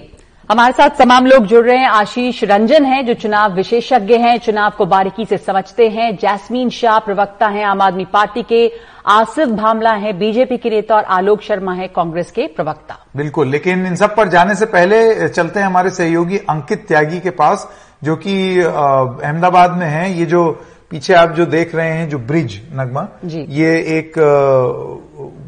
हमारे 0.50 0.72
साथ 0.72 0.96
तमाम 0.98 1.26
लोग 1.26 1.44
जुड़ 1.46 1.64
रहे 1.66 1.78
हैं। 1.78 1.88
आशीष 1.88 2.42
रंजन 2.44 2.84
हैं 2.84 3.04
जो 3.06 3.14
चुनाव 3.14 3.52
विशेषज्ञ 3.54 4.16
हैं 4.18 4.36
चुनाव 4.38 4.70
को 4.78 4.86
बारीकी 4.86 5.24
से 5.24 5.36
समझते 5.38 5.88
हैं। 5.88 6.10
जैस्मीन 6.16 6.70
शाह 6.70 6.98
प्रवक्ता 6.98 7.48
हैं 7.48 7.64
आम 7.64 7.82
आदमी 7.82 8.04
पार्टी 8.04 8.42
के। 8.42 8.66
आसिफ 9.08 9.48
भामला 9.50 9.92
हैं 9.94 10.18
बीजेपी 10.18 10.56
के 10.56 10.70
नेता 10.70 10.96
और 10.96 11.04
आलोक 11.10 11.42
शर्मा 11.42 11.72
हैं 11.74 11.88
कांग्रेस 11.88 12.30
के 12.30 12.46
प्रवक्ता। 12.56 12.98
बिल्कुल 13.16 13.48
लेकिन 13.48 13.86
इन 13.86 13.94
सब 13.96 14.16
पर 14.16 14.28
जाने 14.28 14.54
से 14.54 14.66
पहले 14.68 15.28
चलते 15.28 15.60
हैं 15.60 15.66
हमारे 15.66 15.90
सहयोगी 15.92 16.38
अंकित 16.50 16.86
त्यागी 16.88 17.20
के 17.20 17.30
पास 17.32 17.68
जो 18.04 18.16
कि 18.16 18.36
अहमदाबाद 18.60 19.78
में 19.78 19.86
है। 19.86 20.12
ये 20.12 20.26
जो 20.26 20.42
पीछे 20.90 21.14
आप 21.14 21.30
जो 21.30 21.46
देख 21.46 21.74
रहे 21.74 21.90
हैं 21.90 22.08
जो 22.08 22.18
ब्रिज 22.18 22.60
नगमा 22.72 23.08
ये 23.48 23.76
एक 23.98 24.18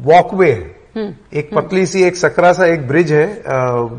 वॉकवे 0.01 0.51
है। 0.51 0.71
हम्म। 0.95 1.37
एक 1.37 1.49
पतली 1.55 1.85
सी 1.85 2.03
एक 2.03 2.15
सकरा 2.15 2.51
सा 2.53 2.65
एक 2.65 2.87
ब्रिज 2.87 3.11
है 3.13 3.43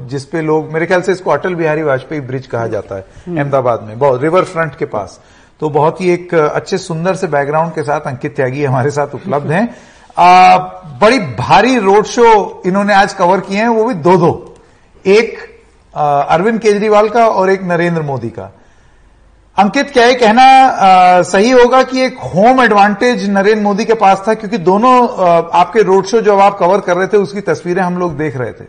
जिसपे 0.09 0.41
लोग 0.41 0.73
मेरे 0.73 0.87
ख्याल 0.87 1.03
से 1.03 1.13
इसको 1.13 1.31
अटल 1.31 1.55
बिहारी 1.55 1.83
वाजपेयी 1.83 2.21
ब्रिज 2.21 2.47
कहा 2.47 2.67
जाता 2.67 2.97
है 2.97 3.05
हम्म। 3.27 3.39
अहमदाबाद 3.39 3.83
में। 3.83 3.99
बहुत 3.99 4.23
रिवर 4.23 4.45
फ्रंट 4.45 4.75
के 4.75 4.85
पास। 4.85 5.21
तो 5.61 5.71
बहुत 5.71 6.01
ही 6.01 6.11
एक 6.11 6.35
अच्छे 6.35 6.79
सुंदर 6.79 7.15
से 7.15 7.27
बैकग्राउंड 7.27 7.73
के 7.75 7.83
साथ 7.83 8.01
अंकित 8.01 8.37
त्यागी 8.37 8.65
हमारे 8.65 8.91
साथ 8.91 9.15
उपलब्ध 9.15 9.51
हैं। 9.53 9.69
आ, 10.19 10.57
बड़ी 11.01 11.19
भारी 11.19 11.79
रोड 11.79 12.05
शो 12.05 12.63
इन्होंने 12.67 12.95
आज 12.95 13.13
कवर 13.13 13.41
किए 13.41 13.59
हैं 13.59 13.69
वो 13.69 13.85
भी 13.85 13.95
दो 13.95 14.17
दो 14.17 14.55
एक 15.07 15.39
अरविंद 15.95 16.61
केजरीवाल 16.61 17.09
का 17.09 17.27
और 17.29 17.51
एक 17.51 17.63
नरेंद्र 17.63 18.03
मोदी 18.03 18.29
का। 18.29 18.51
अंकित 19.57 19.91
क्या 19.91 20.05
ये 20.07 20.15
कहना 20.15 20.43
आ, 20.43 21.23
सही 21.23 21.51
होगा 21.51 21.83
कि 21.83 22.01
एक 22.03 22.19
होम 22.27 22.61
एडवांटेज 22.63 23.29
नरेंद्र 23.31 23.63
मोदी 23.63 23.85
के 23.85 23.95
पास 23.95 24.23
था? 24.29 24.35
क्योंकि 24.35 24.59
दोनों 24.59 24.93
आ, 25.09 25.27
आपके 25.59 25.83
रोड 25.83 26.07
शो 26.07 26.21
जो 26.21 26.39
आप 26.39 26.57
कवर 26.59 26.81
कर 26.81 26.97
रहे 26.97 27.07
थे 27.07 27.17
उसकी 27.17 27.41
तस्वीरें 27.41 27.83
हम 27.83 27.99
लोग 27.99 28.17
देख 28.17 28.37
रहे 28.37 28.53
थे। 28.53 28.65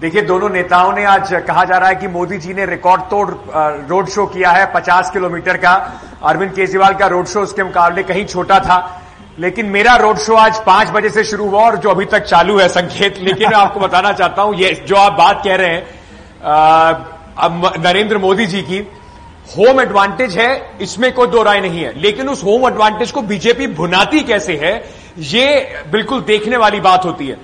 देखिए 0.00 0.22
दोनों 0.22 0.48
नेताओं 0.50 0.92
ने 0.92 1.04
आज 1.04 1.32
कहा 1.46 1.64
जा 1.64 1.76
रहा 1.78 1.88
है 1.88 1.94
कि 1.94 2.08
मोदी 2.08 2.38
जी 2.38 2.54
ने 2.54 2.66
रिकॉर्ड 2.66 3.02
तोड़ 3.02 3.30
रोड 3.88 4.08
शो 4.08 4.26
किया 4.26 4.50
है 4.50 4.72
50 4.72 5.10
किलोमीटर 5.10 5.56
का। 5.56 5.72
अरविंद 6.22 6.52
केजरीवाल 6.52 6.94
का 6.94 7.06
रोड 7.06 7.26
शो 7.26 7.40
उसके 7.40 7.64
मुकाबले 7.64 8.02
कहीं 8.02 8.24
छोटा 8.26 8.58
था। 8.60 8.76
लेकिन 9.38 9.66
मेरा 9.66 9.94
रोड 9.96 10.18
शो 10.18 10.34
आज 10.36 10.58
पाँच 10.64 10.88
बजे 10.90 11.08
से 11.10 11.24
शुरू 11.24 11.48
हुआ 11.50 11.60
और 11.60 11.76
जो 11.76 11.90
अभी 11.90 12.04
तक 12.06 12.24
चालू 12.24 12.58
है 12.58 12.68
संकेत, 12.68 13.18
लेकिन 13.18 13.48
मैं 13.48 13.56
आपको 13.56 13.80
बताना 13.80 14.12
चाहता 14.12 14.42
हूँ, 14.42 14.54
ये 14.56 14.72
जो 14.86 14.96
आप 14.96 15.12
बात 15.12 15.42
कह 15.44 15.56
रहे 15.56 15.68
हैं 15.68 15.82
नरेंद्र 17.82 18.18
मोदी 18.18 18.46
जी 18.46 18.60
की 18.62 18.78
होम 19.48 19.80
एडवांटेज 19.80 20.36
है, 20.38 20.76
इसमें 20.80 21.12
कोई 21.12 21.26
दो 21.26 21.42
राय 21.42 21.60
नहीं 21.60 21.82
है। 21.84 21.92
लेकिन 22.00 22.28
उस 22.28 22.44
होम 22.44 22.66
एडवांटेज 22.68 23.10
को 23.10 23.22
बीजेपी 23.22 23.66
भुनाती 23.74 24.20
कैसे 24.22 24.56
है, 24.56 24.74
ये 25.18 25.46
बिल्कुल 25.92 26.20
देखने 26.22 26.56
वाली 26.56 26.80
बात 26.80 27.04
होती 27.04 27.26
है। 27.26 27.36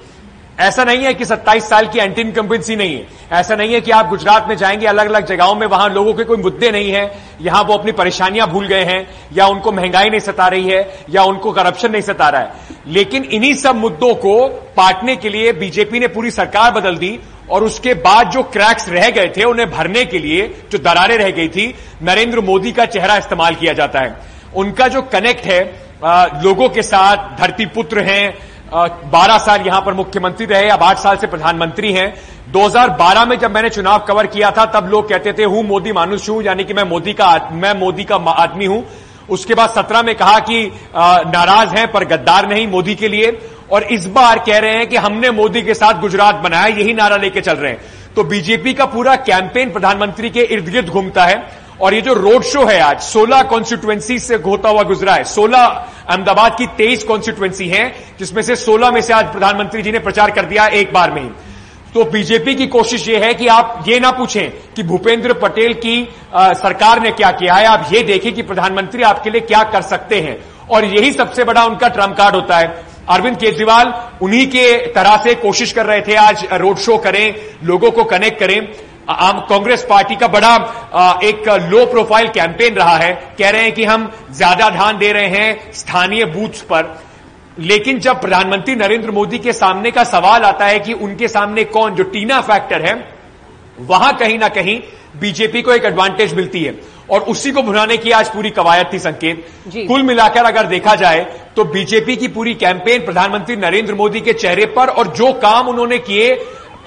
ऐसा 0.60 0.84
नहीं 0.84 1.04
है 1.04 1.12
कि 1.14 1.24
27 1.24 1.68
साल 1.68 1.86
की 1.86 1.98
एंटी 1.98 2.20
इनकम्बेंसी 2.20 2.76
नहीं 2.76 2.96
है। 2.96 3.06
ऐसा 3.32 3.54
नहीं 3.54 3.74
है 3.74 3.80
कि 3.80 3.90
आप 3.90 4.08
गुजरात 4.08 4.46
में 4.48 4.56
जाएँगे 4.56 4.86
अलग 4.86 5.06
अलग 5.06 5.26
जगहों 5.26 5.54
में 5.54 5.66
वहाँ 5.66 5.88
लोगों 5.88 6.14
के 6.14 6.24
कोई 6.24 6.36
मुद्दे 6.36 6.70
नहीं 6.70 6.90
है, 6.90 7.18
यहाँ 7.40 7.62
वो 7.62 7.74
अपनी 7.74 7.92
परेशानियाँ 7.92 8.48
भूल 8.48 8.66
गए 8.66 8.84
हैं, 8.84 9.06
या 9.32 9.46
उनको 9.46 9.72
महँगाई 9.72 10.10
नहीं 10.10 10.20
सता 10.20 10.48
रही 10.48 10.68
है, 10.68 11.04
या 11.10 11.22
उनको 11.22 11.52
करप्शन 11.52 11.92
नहीं 11.92 12.02
सता 12.02 12.28
रहा 12.28 12.40
है। 12.40 12.52
लेकिन 12.86 13.24
इन्हीं 13.24 13.54
सब 13.54 13.76
मुद्दों 13.76 14.14
को 14.14 14.48
पाटने 14.76 15.16
के 15.16 15.28
लिए 15.28 15.52
बीजेपी 15.52 16.00
ने 16.00 16.08
पूरी 16.08 16.30
सरकार 16.30 16.70
बदल 16.72 16.96
दी, 16.96 17.18
और 17.50 17.64
उसके 17.64 17.94
बाद 17.94 18.30
जो 18.30 18.42
क्रैक्स 18.42 18.88
रह 18.88 19.10
गए 19.10 19.32
थे, 19.36 19.44
उन्हें 19.44 19.70
भरने 19.70 20.04
के 20.04 20.18
लिए 20.18 20.54
जो 20.72 20.78
दरारें 20.78 21.16
रह 21.18 21.30
गई 21.30 21.48
थी, 21.48 21.74
नरेंद्र 22.02 22.40
मोदी 22.40 22.72
का 22.72 22.84
चेहरा 22.84 23.16
इस्तेमाल 23.16 23.54
किया 23.54 23.72
जाता 23.72 24.00
है। 24.00 24.16
उनका 24.56 24.88
जो 24.88 25.02
कनेक्ट 25.02 25.44
है 25.44 25.60
लोगों 26.44 26.68
के 26.68 26.82
साथ, 26.82 27.16
धरती 27.38 27.66
पुत्र 27.66 28.00
हैं 28.00 28.50
बारह 28.72 29.38
साल 29.38 29.60
यहाँ 29.60 29.80
पर 29.80 29.94
मुख्यमंत्री 29.94 30.46
रहे, 30.46 30.68
अब 30.68 30.82
आठ 30.82 30.98
साल 30.98 31.16
से 31.16 31.26
प्रधानमंत्री 31.26 31.92
हैं। 31.92 32.14
2012 32.52 33.24
में 33.24 33.38
जब 33.38 33.50
मैंने 33.50 33.70
चुनाव 33.70 33.98
कवर 33.98 34.26
किया 34.26 34.50
था, 34.50 34.64
तब 34.66 34.88
लोग 34.88 35.08
कहते 35.08 35.32
थे, 35.32 35.44
हूँ, 35.44 35.62
मोदी 35.62 35.92
मानुष 35.92 36.28
हूँ, 36.28 36.42
यानी 36.42 36.64
कि 36.64 36.74
मैं 36.74 36.84
मोदी 36.84 37.12
का 37.12 37.48
मैं 37.52 37.74
मोदी 37.74 38.04
का 38.04 38.16
आदमी 38.16 38.66
हूँ। 38.66 38.84
उसके 39.30 39.54
बाद 39.54 39.70
सत्रह 39.70 40.02
में 40.02 40.14
कहा 40.14 40.38
कि 40.38 40.64
नाराज़ 40.96 41.74
हैं, 41.74 41.92
पर 41.92 42.04
गद्दार 42.04 42.48
नहीं, 42.48 42.66
मोदी 42.66 42.94
के 42.94 43.08
लिए। 43.08 43.38
और 43.72 43.82
इस 43.82 44.06
बार 44.06 44.38
कह 44.38 44.58
रहे 44.58 44.74
हैं 44.74 44.86
कि, 44.86 44.96
हमने 44.96 45.30
मोदी 45.30 45.62
के 45.62 45.74
साथ 45.74 46.00
गुजरात 46.00 46.34
बनाया, 46.34 46.66
यही 46.66 46.94
नारा 46.94 47.16
लेके 47.16 47.40
चल 47.40 47.54
रहे 47.54 47.72
हैं। 47.72 47.80
तो 48.16 48.24
बीजेपी 48.24 48.74
का 48.74 48.84
पूरा 48.84 49.14
कैंपेन 49.16 49.70
प्रधानमंत्री 49.72 50.30
के 50.30 50.40
इर्द 50.40 50.68
गिर्द 50.68 50.88
घूमता 50.88 51.24
है। 51.24 51.59
और 51.80 51.94
ये 51.94 52.00
जो 52.00 52.14
रोड 52.14 52.42
शो 52.42 52.64
है 52.64 52.78
आज 52.80 53.00
16 53.02 53.42
कॉन्स्टिट्युएंसी 53.42 54.18
से 54.18 54.34
होता 54.36 54.68
हुआ 54.68 54.82
गुजरा 54.82 55.14
है। 55.14 55.24
16 55.24 55.86
अहमदाबाद 56.08 56.56
की 56.58 56.66
23 56.76 57.04
कॉन्स्टिट्युएंसी 57.04 57.68
है 57.68 57.84
जिसमें 58.18 58.42
से 58.42 58.56
16 58.56 58.90
में 58.90 59.00
से 59.00 59.12
आज 59.12 59.32
प्रधानमंत्री 59.32 59.82
जी 59.82 59.92
ने 59.92 59.98
प्रचार 59.98 60.30
कर 60.30 60.44
दिया 60.44 60.66
एक 60.66 60.92
बार 60.92 61.10
में 61.10 61.30
तो 61.94 62.04
बीजेपी 62.04 62.54
की 62.54 62.66
कोशिश 62.66 63.08
यह 63.08 63.24
है 63.24 63.32
कि 63.34 63.46
आप 63.46 63.84
ये 63.88 63.98
ना 64.00 64.10
पूछें 64.10 64.50
कि 64.76 64.82
भूपेंद्र 64.82 65.32
पटेल 65.32 65.72
की 65.74 66.08
आ, 66.34 66.52
सरकार 66.52 67.00
ने 67.02 67.10
क्या 67.10 67.30
किया 67.30 67.54
है। 67.54 67.66
आप 67.66 67.88
ये 67.92 68.02
देखें 68.02 68.32
कि 68.32 68.42
प्रधानमंत्री 68.42 69.02
आपके 69.02 69.30
लिए 69.30 69.40
क्या 69.40 69.62
कर 69.62 69.82
सकते 69.82 70.20
हैं। 70.20 70.36
और 70.70 70.84
यही 70.84 71.12
सबसे 71.12 71.44
बड़ा 71.44 71.64
उनका 71.64 71.88
ट्रंप 71.88 72.16
कार्ड 72.16 72.34
होता 72.34 72.58
है। 72.58 72.84
अरविंद 73.08 73.36
केजरीवाल 73.36 73.92
उन्हीं 74.22 74.46
के 74.46 74.66
तरह 74.86 75.16
से 75.16 75.34
कोशिश 75.34 75.72
कर 75.72 75.86
रहे 75.86 76.00
थे 76.00 76.14
आज 76.14 76.46
रोड 76.52 76.78
शो 76.78 76.96
करें 76.98 77.34
लोगों 77.64 77.90
को 77.90 78.04
कनेक्ट 78.04 78.38
करें। 78.40 78.60
आम 79.12 79.40
कांग्रेस 79.48 79.84
पार्टी 79.90 80.16
का 80.16 80.28
बड़ा 80.28 80.54
एक 81.24 81.48
लो 81.70 81.84
प्रोफ़ाइल 81.86 82.28
कैंपेन 82.30 82.74
रहा 82.74 82.96
है। 82.96 83.12
कह 83.38 83.50
रहे 83.50 83.62
हैं 83.62 83.72
कि 83.72 83.84
हम 83.84 84.10
ज़्यादा 84.32 84.68
ध्यान 84.70 84.98
दे 84.98 85.12
रहे 85.12 85.28
हैं 85.28 85.72
स्थानीय 85.74 86.24
बूथ्स 86.28 86.60
पर। 86.62 86.98
लेकिन 87.60 87.98
जब 88.00 88.20
प्रधानमंत्री 88.20 88.74
नरेंद्र 88.76 89.10
मोदी 89.10 89.38
के 89.38 89.52
सामने 89.52 89.90
का 89.90 90.04
सवाल 90.06 90.42
आता 90.44 90.66
है 90.66 90.78
कि 90.80 90.92
उनके 90.94 91.28
सामने 91.28 91.64
कौन 91.66 91.94
जो 91.94 92.04
टीना 92.06 92.40
फैक्टर 92.42 92.82
है 92.82 92.94
वहाँ 93.80 94.12
कहीं 94.16 94.38
ना 94.38 94.48
कहीं 94.50 94.80
बीजेपी 95.20 95.62
को 95.62 95.72
एक 95.72 95.84
एडवांटेज 95.84 96.34
मिलती 96.34 96.62
है। 96.62 96.74
और 97.10 97.20
उसी 97.22 97.50
को 97.52 97.62
भुनाने 97.62 97.96
की 97.96 98.10
आज 98.12 98.28
पूरी 98.30 98.50
कवायद 98.52 98.86
थी 98.92 98.98
संकेत। 98.98 99.46
कुल 99.78 100.02
मिलाकर 100.02 100.44
अगर 100.44 100.66
देखा 100.66 100.94
जाए 100.94 101.24
तो 101.56 101.64
बीजेपी 101.66 102.16
की 102.16 102.28
पूरी 102.28 102.54
कैंपेन 102.56 103.04
प्रधानमंत्री 103.04 103.56
नरेंद्र 103.56 103.94
मोदी 103.94 104.20
के 104.20 104.32
चेहरे 104.34 104.66
पर 104.68 104.88
और 104.90 105.08
जो 105.14 105.32
काम 105.40 105.68
उन्होंने 105.68 105.98
किए 106.00 106.34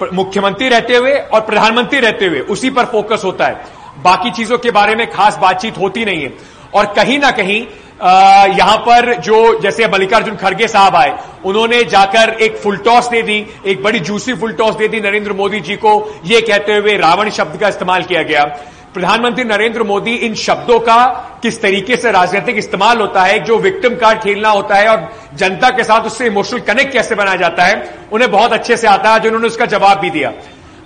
मुख्यमंत्री 0.02 0.68
रहते 0.68 0.96
हुए 0.96 1.14
और 1.14 1.40
प्रधानमंत्री 1.40 2.00
रहते 2.00 2.26
हुए, 2.26 2.40
उसी 2.40 2.70
पर 2.70 2.84
फोकस 2.84 3.22
होता 3.24 3.46
है। 3.46 3.82
बाकी 4.04 4.30
चीज़ों 4.30 4.58
के 4.58 4.70
बारे 4.70 4.94
में 4.94 5.10
खास 5.10 5.38
बातचीत 5.38 5.78
होती 5.78 6.04
नहीं 6.04 6.22
है। 6.22 6.32
और 6.74 6.86
कहीं 6.86 7.18
ना 7.18 7.30
कहीं 7.30 7.66
यहाँ 8.50 8.76
पर 8.78 9.14
जो, 9.14 9.60
जैसे 9.60 9.86
मल्लिकार्जुन 9.88 10.36
खड़गे 10.36 10.68
साहब 10.68 10.96
आए, 10.96 11.16
उन्होंने 11.44 11.82
जाकर 11.84 12.30
एक 12.42 12.56
फुल 12.56 12.76
टॉस 12.76 13.08
दे 13.08 13.22
दी, 13.22 13.46
एक 13.66 13.82
बड़ी 13.82 14.00
जूसी 14.00 14.34
फुल 14.34 14.52
टॉस 14.52 14.74
दे 14.74 14.88
दी 14.88 15.00
नरेंद्र 15.00 15.32
मोदी 15.32 15.60
जी 15.60 15.76
को। 15.76 15.92
यह 16.24 16.40
कहते 16.40 16.76
हुए 16.76 16.96
रावण 16.96 17.30
शब्द 17.30 17.60
का 17.60 17.68
इस्तेमाल 17.68 18.02
किया 18.02 18.22
गया। 18.22 18.44
प्रधानमंत्री 18.94 19.44
नरेंद्र 19.44 19.82
मोदी 19.82 20.12
इन 20.16 20.34
शब्दों 20.34 20.78
का 20.80 20.96
किस 21.42 21.60
तरीके 21.62 21.96
से 21.96 22.10
राजनीतिक 22.12 22.56
इस्तेमाल 22.56 22.98
होता 22.98 23.22
है, 23.22 23.38
जो 23.38 23.56
विक्टिम 23.58 23.94
कार्ड 23.94 24.18
खेलना 24.18 24.48
होता 24.48 24.74
है 24.74 24.88
और 24.88 25.08
जनता 25.34 25.70
के 25.70 25.84
साथ 25.84 26.00
उससे 26.00 26.26
इमोशनल 26.26 26.60
कनेक्ट 26.60 26.92
कैसे 26.92 27.14
बनाया 27.14 27.36
जाता 27.36 27.64
है, 27.64 27.82
उन्हें 28.12 28.30
बहुत 28.30 28.52
अच्छे 28.52 28.76
से 28.76 28.86
आता 28.86 29.14
है 29.14 29.20
जिन्होंने 29.20 29.46
उसका 29.46 29.66
जवाब 29.66 29.98
भी 29.98 30.10
दिया। 30.10 30.32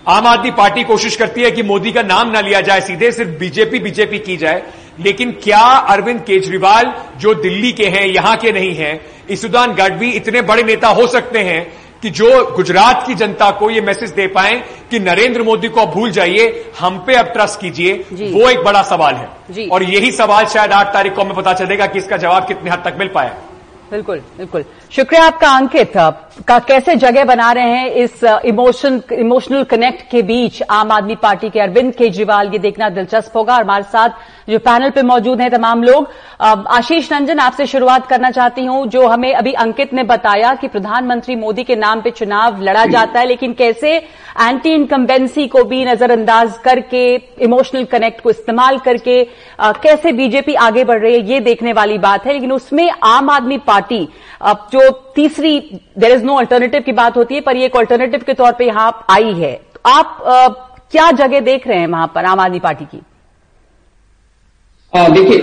आम 0.08 0.26
आदमी 0.26 0.50
पार्टी 0.50 0.82
कोशिश 0.84 1.16
करती 1.16 1.42
है 1.42 1.50
कि 1.50 1.62
मोदी 1.62 1.92
का 1.92 2.02
नाम 2.02 2.30
ना 2.30 2.40
लिया 2.40 2.60
जाए, 2.60 2.80
सीधे 2.80 3.10
सिर्फ़ 3.12 3.38
बीजेपी 3.38 3.78
बीजेपी 3.78 4.18
की 4.18 4.36
जाए। 4.36 4.62
लेकिन 5.00 5.32
क्या 5.42 5.60
अरविंद 5.88 6.20
केजरीवाल 6.20 6.92
जो 7.16 7.34
दिल्ली 7.34 7.72
के 7.72 7.86
हैं, 7.86 8.06
यहाँ 8.06 8.36
के 8.36 8.52
नहीं 8.52 8.74
हैं 8.74 9.00
ईसुदान 9.30 9.74
गढ़वी 9.74 10.10
इतने 10.10 10.42
बड़े 10.42 10.62
नेता 10.62 10.88
हो 10.88 11.06
सकते 11.06 11.38
हैं 11.40 11.60
कि 12.02 12.10
जो 12.10 12.28
गुजरात 12.56 13.06
की 13.06 13.14
जनता 13.14 13.50
को 13.50 13.70
ये 13.70 13.80
मैसेज 13.80 14.10
दे 14.10 14.26
पाए 14.26 14.54
कि 14.90 14.98
नरेंद्र 14.98 15.42
मोदी 15.42 15.68
को 15.68 15.86
भूल 15.86 16.10
जाइए 16.10 16.72
हम 16.80 16.98
पे 16.98 17.14
अब 17.14 17.26
ट्रस्ट 17.26 17.60
कीजिए 17.60 17.92
वो 18.12 18.48
एक 18.50 18.64
बड़ा 18.64 18.82
सवाल 18.82 19.14
है। 19.14 19.68
और 19.68 19.82
यही 19.82 20.12
सवाल 20.12 20.46
शायद 20.46 20.72
आठ 20.72 20.92
तारीख 20.92 21.14
को 21.14 21.22
हमें 21.22 21.34
पता 21.34 21.52
चलेगा 21.54 21.86
कि 21.86 21.98
इसका 21.98 22.16
जवाब 22.16 22.46
कितने 22.46 22.70
हद 22.70 22.82
तक 22.84 22.96
मिल 22.98 23.08
पाया। 23.08 23.34
बिल्कुल 23.90 24.18
बिल्कुल। 24.38 24.64
शुक्रिया 24.92 25.24
आपका 25.24 25.50
अंकित 25.50 25.92
का 26.48 26.58
कैसे 26.60 26.94
जगह 26.96 27.24
बना 27.24 27.50
रहे 27.52 27.68
हैं 27.68 27.90
इस 27.94 28.24
इमोशन, 28.24 29.00
इमोशनल 29.12 29.64
कनेक्ट 29.64 30.10
के 30.10 30.22
बीच 30.22 30.62
आम 30.62 30.92
आदमी 30.92 31.14
पार्टी 31.16 31.50
के 31.50 31.60
अरविंद 31.60 31.92
केजरीवाल, 31.94 32.50
ये 32.52 32.58
देखना 32.58 32.88
दिलचस्प 32.90 33.36
होगा। 33.36 33.56
और 33.56 33.62
हमारे 33.62 33.84
साथ 33.84 34.10
जो 34.50 34.58
पैनल 34.58 34.90
पे 34.90 35.02
मौजूद 35.02 35.40
हैं 35.40 35.50
तमाम 35.50 35.82
लोग 35.82 36.08
आशीष 36.40 37.12
रंजन 37.12 37.38
आपसे 37.38 37.66
शुरुआत 37.66 38.06
करना 38.06 38.30
चाहती 38.30 38.64
हूँ, 38.64 38.86
जो 38.86 39.06
हमें 39.06 39.32
अभी 39.34 39.52
अंकित 39.54 39.92
ने 39.94 40.02
बताया 40.04 40.54
कि 40.54 40.68
प्रधानमंत्री 40.68 41.36
मोदी 41.36 41.64
के 41.64 41.76
नाम 41.76 42.00
पे 42.00 42.10
चुनाव 42.10 42.62
लड़ा 42.62 42.84
जाता 42.86 43.20
है, 43.20 43.26
लेकिन 43.26 43.52
कैसे 43.54 43.96
एंटी 44.40 44.70
इनकम्बेंसी 44.70 45.46
को 45.48 45.62
भी 45.64 45.84
नजरअंदाज 45.84 46.58
करके, 46.64 47.14
इमोशनल 47.40 47.84
कनेक्ट 47.86 48.20
को 48.20 48.30
इस्तेमाल 48.30 48.78
करके 48.78 49.22
कैसे 49.60 50.12
बीजेपी 50.12 50.54
आगे 50.56 50.84
बढ़ 50.84 51.00
रही 51.00 51.14
है, 51.14 51.26
ये 51.28 51.40
देखने 51.40 51.72
वाली 51.72 51.98
बात 51.98 52.26
है। 52.26 52.32
लेकिन 52.32 52.52
उसमें 52.52 52.90
आम 53.04 53.30
आदमी 53.30 53.58
पार्टी 53.58 53.77
जो 54.72 54.90
तीसरी 55.14 55.58
देर 55.98 56.12
इज़ 56.12 56.24
नो 56.24 56.34
अल्टरनेटिव 56.36 56.82
की 56.82 56.92
बात 56.94 57.16
होती 57.16 57.34
है 57.34 57.40
पर 57.40 57.56
एक 57.58 57.76
अल्टरनेटिव 57.76 58.22
के 58.26 58.34
तौर 58.34 58.52
पर 58.52 58.64
यहाँ 58.64 59.06
आई 59.10 59.32
है। 59.34 59.52
तो 59.74 59.80
आप 59.90 60.18
क्या 60.92 61.10
जगह 61.12 61.40
देख 61.42 61.66
रहे 61.68 61.78
हैं 61.78 61.86
वहाँ 61.88 62.12
पर 62.14 62.24
आम 62.24 62.40
आदमी 62.40 62.58
पार्टी 62.60 62.84
की? 62.86 63.00
देखिए 64.92 65.38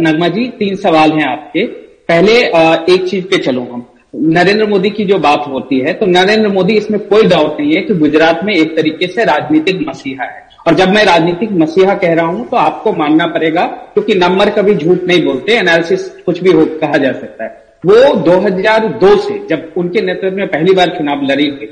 नगमा 0.00 0.28
जी 0.28 0.46
तीन 0.58 0.76
सवाल 0.78 1.12
हैं 1.12 1.26
आपके। 1.26 1.64
पहले 2.08 2.34
आ, 2.42 2.74
एक 2.74 3.08
चीज़ 3.08 3.24
पे 3.26 3.38
चलो 3.38 3.62
हम। 3.62 3.86
नरेंद्र 4.14 4.66
मोदी 4.66 4.90
की 4.90 5.04
जो 5.04 5.18
बात 5.20 5.44
होती 5.48 5.78
है 5.80 5.92
तो 5.92 6.06
नरेंद्र 6.08 6.48
मोदी 6.48 6.74
इसमें 6.76 7.00
कोई 7.08 7.26
डाउट 7.28 7.60
नहीं 7.60 7.74
है 7.74 7.82
कि 7.82 7.94
गुजरात 7.96 8.40
में 8.44 8.52
एक 8.54 8.76
तरीके 8.76 9.06
से 9.06 9.24
राजनीतिक 9.24 9.86
मसीहा 9.88 10.24
है। 10.24 10.47
और 10.68 10.74
जब 10.74 10.88
मैं 10.88 11.04
राजनीतिक 11.04 11.52
मसीहा 11.54 11.94
कह 11.94 12.14
रहा 12.14 12.26
हूँ 12.26 12.46
तो 12.48 12.56
आपको 12.56 12.92
मानना 12.92 13.26
पड़ेगा, 13.26 13.62
क्योंकि 13.94 14.14
नंबर 14.14 14.50
कभी 14.50 14.74
झूठ 14.74 15.04
नहीं 15.04 15.24
बोलते 15.24 15.52
एनालिसिस 15.54 16.08
कुछ 16.22 16.42
भी 16.42 16.52
हो, 16.52 16.64
कहा 16.80 16.96
जा 16.96 17.12
सकता 17.12 17.44
है। 17.44 17.66
वो 17.84 18.14
2002 18.22 19.16
से, 19.18 19.38
जब 19.50 19.72
उनके 19.76 20.00
नेतृत्व 20.00 20.36
में 20.36 20.46
पहली 20.46 20.74
बार 20.74 20.88
चुनाव 20.88 21.22
लड़ी 21.22 21.46
गई, 21.50 21.66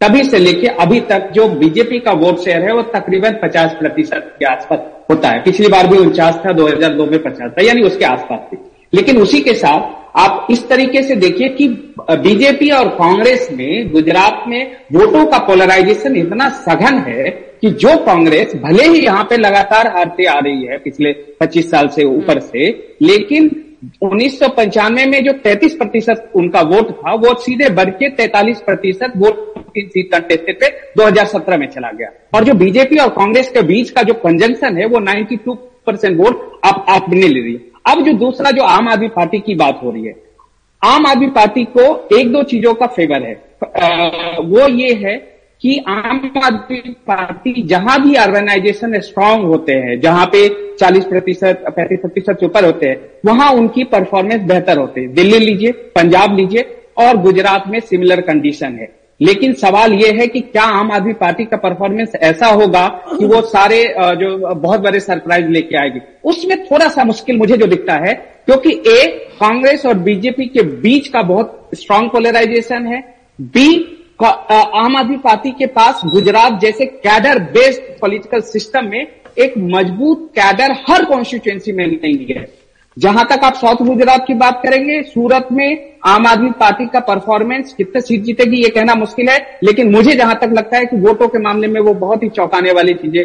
तभी 0.00 0.22
से 0.24 0.38
लेके 0.38 0.66
अभी 0.82 1.00
तक 1.10 1.28
जो 1.32 1.46
बीजेपी 1.50 1.98
का 1.98 2.12
वोट 2.14 2.38
शेयर 2.38 2.62
है, 2.62 2.72
वो 2.72 2.82
तकरीबन 2.94 3.36
50 3.42 3.74
प्रतिशत 3.74 4.34
के 4.38 4.46
आसपास 4.46 4.78
होता 5.10 5.28
है। 5.28 5.42
पिछली 5.44 5.68
बार 5.68 5.86
भी 5.86 5.98
उनचास 5.98 6.40
था 6.46 6.52
2002 6.52 7.06
में 7.06 7.22
पचास 7.22 7.50
था, 7.50 7.62
यानी 7.62 7.82
उसके 7.82 8.04
आसपास 8.06 8.40
थी 8.52 8.58
लेकिन 8.92 9.18
उसी 9.18 9.40
के 9.40 9.54
साथ 9.54 10.18
आप 10.18 10.46
इस 10.50 10.68
तरीके 10.68 11.02
से 11.02 11.14
देखिए 11.16 11.48
कि 11.50 11.68
बीजेपी 12.00 12.70
और 12.70 12.88
कांग्रेस 12.96 13.48
में, 13.52 13.92
गुजरात 13.92 14.42
में 14.48 14.76
वोटों 14.92 15.24
का 15.26 15.38
पोलराइजेशन 15.46 16.16
इतना 16.16 16.48
सघन 16.60 16.98
है 17.06 17.28
कि 17.62 17.70
जो 17.80 17.96
कांग्रेस 18.04 18.54
भले 18.56 18.84
ही 18.88 19.00
यहाँ 19.00 19.24
पे 19.24 19.36
लगातार 19.36 19.88
हारते 19.96 20.26
आ 20.26 20.38
रही 20.38 20.66
है 20.66 20.78
पिछले 20.78 21.12
25 21.42 21.70
साल 21.70 21.88
से 21.88 22.04
ऊपर 22.06 22.40
से 22.40 22.68
लेकिन 23.02 23.50
उन्नीस 24.02 24.38
सौ 24.38 24.48
पंचानवे 24.48 25.04
में 25.06 25.22
जो 25.24 25.32
33 25.44 25.74
प्रतिशत 25.74 26.30
उनका 26.36 26.60
वोट 26.70 26.90
था 26.94 27.14
वो 27.16 27.34
सीधे 27.42 27.68
बढ़ 27.74 27.90
के 27.92 28.08
तैतालीस 28.16 28.60
प्रतिशत 28.60 29.12
वोट 29.16 29.48
सीट 29.70 30.10
कंटेस्टेड 30.12 30.60
पे 30.60 30.68
2017 30.98 31.58
में 31.58 31.66
चला 31.66 31.90
गया। 31.90 32.08
और 32.34 32.44
जो 32.44 32.54
बीजेपी 32.54 32.96
और 32.96 33.08
कांग्रेस 33.08 33.50
के 33.50 33.62
बीच 33.62 33.90
का 33.90 34.02
जो 34.02 34.14
कंजंक्शन 34.24 34.76
है 34.78 34.86
वो 34.86 35.00
92 35.00 35.56
परसेंट 35.86 36.18
वोट 36.18 36.60
आप 36.64 36.84
आपने 36.88 37.28
ले 37.28 37.40
रही 37.40 37.52
है 37.52 37.60
अब 37.86 38.04
जो 38.06 38.12
दूसरा 38.18 38.50
जो 38.50 38.62
आम 38.64 38.88
आदमी 38.88 39.08
पार्टी 39.08 39.38
की 39.40 39.54
बात 39.54 39.80
हो 39.82 39.90
रही 39.90 40.04
है 40.06 40.14
आम 40.82 41.06
आदमी 41.06 41.26
पार्टी 41.30 41.64
को 41.76 41.84
एक 42.18 42.32
दो 42.32 42.42
चीज़ों 42.42 42.74
का 42.74 42.86
फेवर 42.88 43.22
है। 43.22 43.34
आ, 43.76 44.36
वो 44.40 44.68
ये 44.68 44.92
है 45.04 45.16
कि 45.62 45.76
आम 45.88 46.30
आदमी 46.44 46.76
पार्टी, 47.06 47.62
जहाँ 47.62 47.98
भी 48.02 48.14
ऑर्गेनाइजेशन 48.16 48.98
स्ट्रांग 49.00 49.44
होते 49.44 49.72
हैं, 49.72 50.00
जहाँ 50.00 50.26
पे 50.26 50.48
40 50.74 51.04
प्रतिशत, 51.04 51.64
पैंतीस 51.76 51.98
प्रतिशत 51.98 52.36
से 52.40 52.46
ऊपर 52.46 52.64
होते 52.64 52.88
हैं, 52.88 53.10
वहाँ 53.26 53.52
उनकी 53.52 53.84
परफॉर्मेंस 53.84 54.42
बेहतर 54.42 54.78
होते 54.78 55.00
हैं। 55.00 55.12
दिल्ली 55.14 55.38
लीजिए, 55.38 55.72
पंजाब 55.72 56.36
लीजिए, 56.36 56.64
और 56.98 57.16
गुजरात 57.16 57.64
में 57.68 57.78
सिमिलर 57.80 58.20
कंडीशन 58.20 58.78
है। 58.80 58.88
लेकिन 59.20 59.52
सवाल 59.52 59.92
यह 59.92 60.18
है 60.20 60.26
कि 60.26 60.40
क्या 60.40 60.62
आम 60.62 60.92
आदमी 60.92 61.12
पार्टी 61.12 61.44
का 61.44 61.56
परफॉर्मेंस 61.56 62.12
ऐसा 62.14 62.46
होगा 62.46 62.86
कि 63.18 63.24
वो 63.24 63.40
सारे 63.42 63.84
जो 63.98 64.54
बहुत 64.54 64.80
बड़े 64.80 65.00
सरप्राइज़ 65.00 65.46
लेके 65.46 65.76
आएगी? 65.76 66.00
उसमें 66.24 66.64
थोड़ा 66.64 66.88
सा 66.88 67.04
मुश्किल 67.04 67.36
मुझे 67.36 67.56
जो 67.56 67.66
दिखता 67.66 67.94
है, 67.94 68.14
क्योंकि 68.46 68.70
ए 68.88 69.06
कांग्रेस 69.40 69.86
और 69.86 69.98
बीजेपी 69.98 70.46
के 70.46 70.62
बीच 70.62 71.08
का 71.08 71.22
बहुत 71.22 71.70
स्ट्रांग 71.74 72.08
पोलराइजेशन 72.10 72.86
है। 72.86 73.02
बी 73.40 73.96
आम 74.22 74.96
आदमी 74.96 75.16
पार्टी 75.16 75.50
के 75.50 75.66
पास 75.66 76.00
गुजरात 76.06 76.60
जैसे 76.60 76.86
कैडर 76.86 77.38
बेस्ड 77.52 77.82
पॉलिटिकल 78.00 78.40
सिस्टम 78.46 78.86
में 78.86 79.06
एक 79.38 79.54
मज़बूत 79.58 80.30
कैडर 80.38 80.72
हर 80.88 81.04
कॉन्स्टिट्युएंसी 81.04 81.72
में 81.72 81.86
नहीं 81.86 82.26
है। 82.28 82.44
जहाँ 82.96 83.24
तक 83.30 83.44
आप 83.44 83.54
साउथ 83.54 83.76
गुजरात 83.86 84.24
की 84.26 84.34
बात 84.34 84.60
करेंगे 84.62 85.02
सूरत 85.04 85.48
में 85.52 85.98
आम 86.06 86.26
आदमी 86.26 86.50
पार्टी 86.60 86.86
का 86.86 87.00
परफॉर्मेंस 87.00 87.72
कितने 87.74 88.00
सीट 88.00 88.22
जीतेगी 88.22 88.62
ये 88.62 88.68
कहना 88.68 88.94
मुश्किल 88.94 89.28
है 89.28 89.38
लेकिन 89.64 89.90
मुझे 89.92 90.14
जहाँ 90.14 90.34
तक 90.34 90.52
लगता 90.52 90.76
है 90.76 90.84
कि 90.86 90.96
वोटों 90.98 91.28
के 91.28 91.38
मामले 91.38 91.66
में 91.66 91.80
वो 91.80 91.94
बहुत 91.96 92.22
ही 92.22 92.28
चौंकाने 92.28 92.72
वाली 92.72 92.94
चीज़ें 92.94 93.24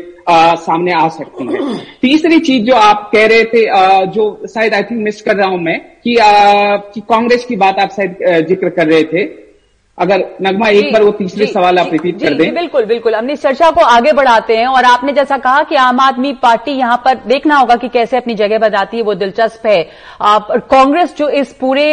सामने 0.57 0.93
आ 0.93 1.07
सकती 1.09 1.47
है। 1.47 1.77
तीसरी 2.01 2.39
चीज़ 2.39 2.65
जो 2.65 2.75
आप 2.75 3.09
कह 3.15 3.25
रहे 3.25 3.43
थे 3.43 3.65
आ, 3.67 4.03
जो 4.05 4.45
शायद 4.53 4.73
आई 4.73 4.83
थिंक 4.83 5.01
मिस 5.03 5.21
कर 5.21 5.35
रहा 5.35 5.47
हूँ 5.47 5.59
मैं 5.61 5.79
कि, 6.03 6.17
कि 6.93 7.01
कांग्रेस 7.01 7.45
की 7.45 7.55
बात 7.55 7.79
आप 7.79 7.89
शायद 7.91 8.45
ज़िक्र 8.47 8.69
कर 8.69 8.87
रहे 8.87 9.03
थे 9.03 9.25
अगर 9.97 10.23
नगमा 10.41 10.67
एक 10.69 10.91
बार 10.93 11.03
वो 11.03 11.11
तीसरे 11.13 11.45
सवाल 11.47 11.77
आप 11.79 11.89
रिपीट 11.91 12.19
कर 12.21 12.33
दें। 12.33 12.53
बिल्कुल 12.55 12.85
बिल्कुल। 12.85 13.13
अपनी 13.13 13.33
इस 13.33 13.41
चर्चा 13.41 13.69
को 13.71 13.81
आगे 13.81 14.11
बढ़ाते 14.13 14.57
हैं 14.57 14.65
और 14.67 14.85
आपने 14.85 15.13
जैसा 15.13 15.37
कहा 15.37 15.61
कि 15.63 15.75
आम 15.77 15.99
आदमी 15.99 16.33
पार्टी 16.41 16.71
यहाँ 16.71 16.97
पर 17.05 17.19
देखना 17.27 17.57
होगा 17.57 17.75
कि 17.75 17.89
कैसे 17.89 18.17
अपनी 18.17 18.35
जगह 18.35 18.59
बताती 18.59 18.97
है 18.97 19.03
वो 19.03 19.13
दिलचस्प 19.15 19.67
है। 19.67 19.83
कांग्रेस 20.21 21.15
जो 21.17 21.29
इस 21.31 21.53
पूरे 21.61 21.87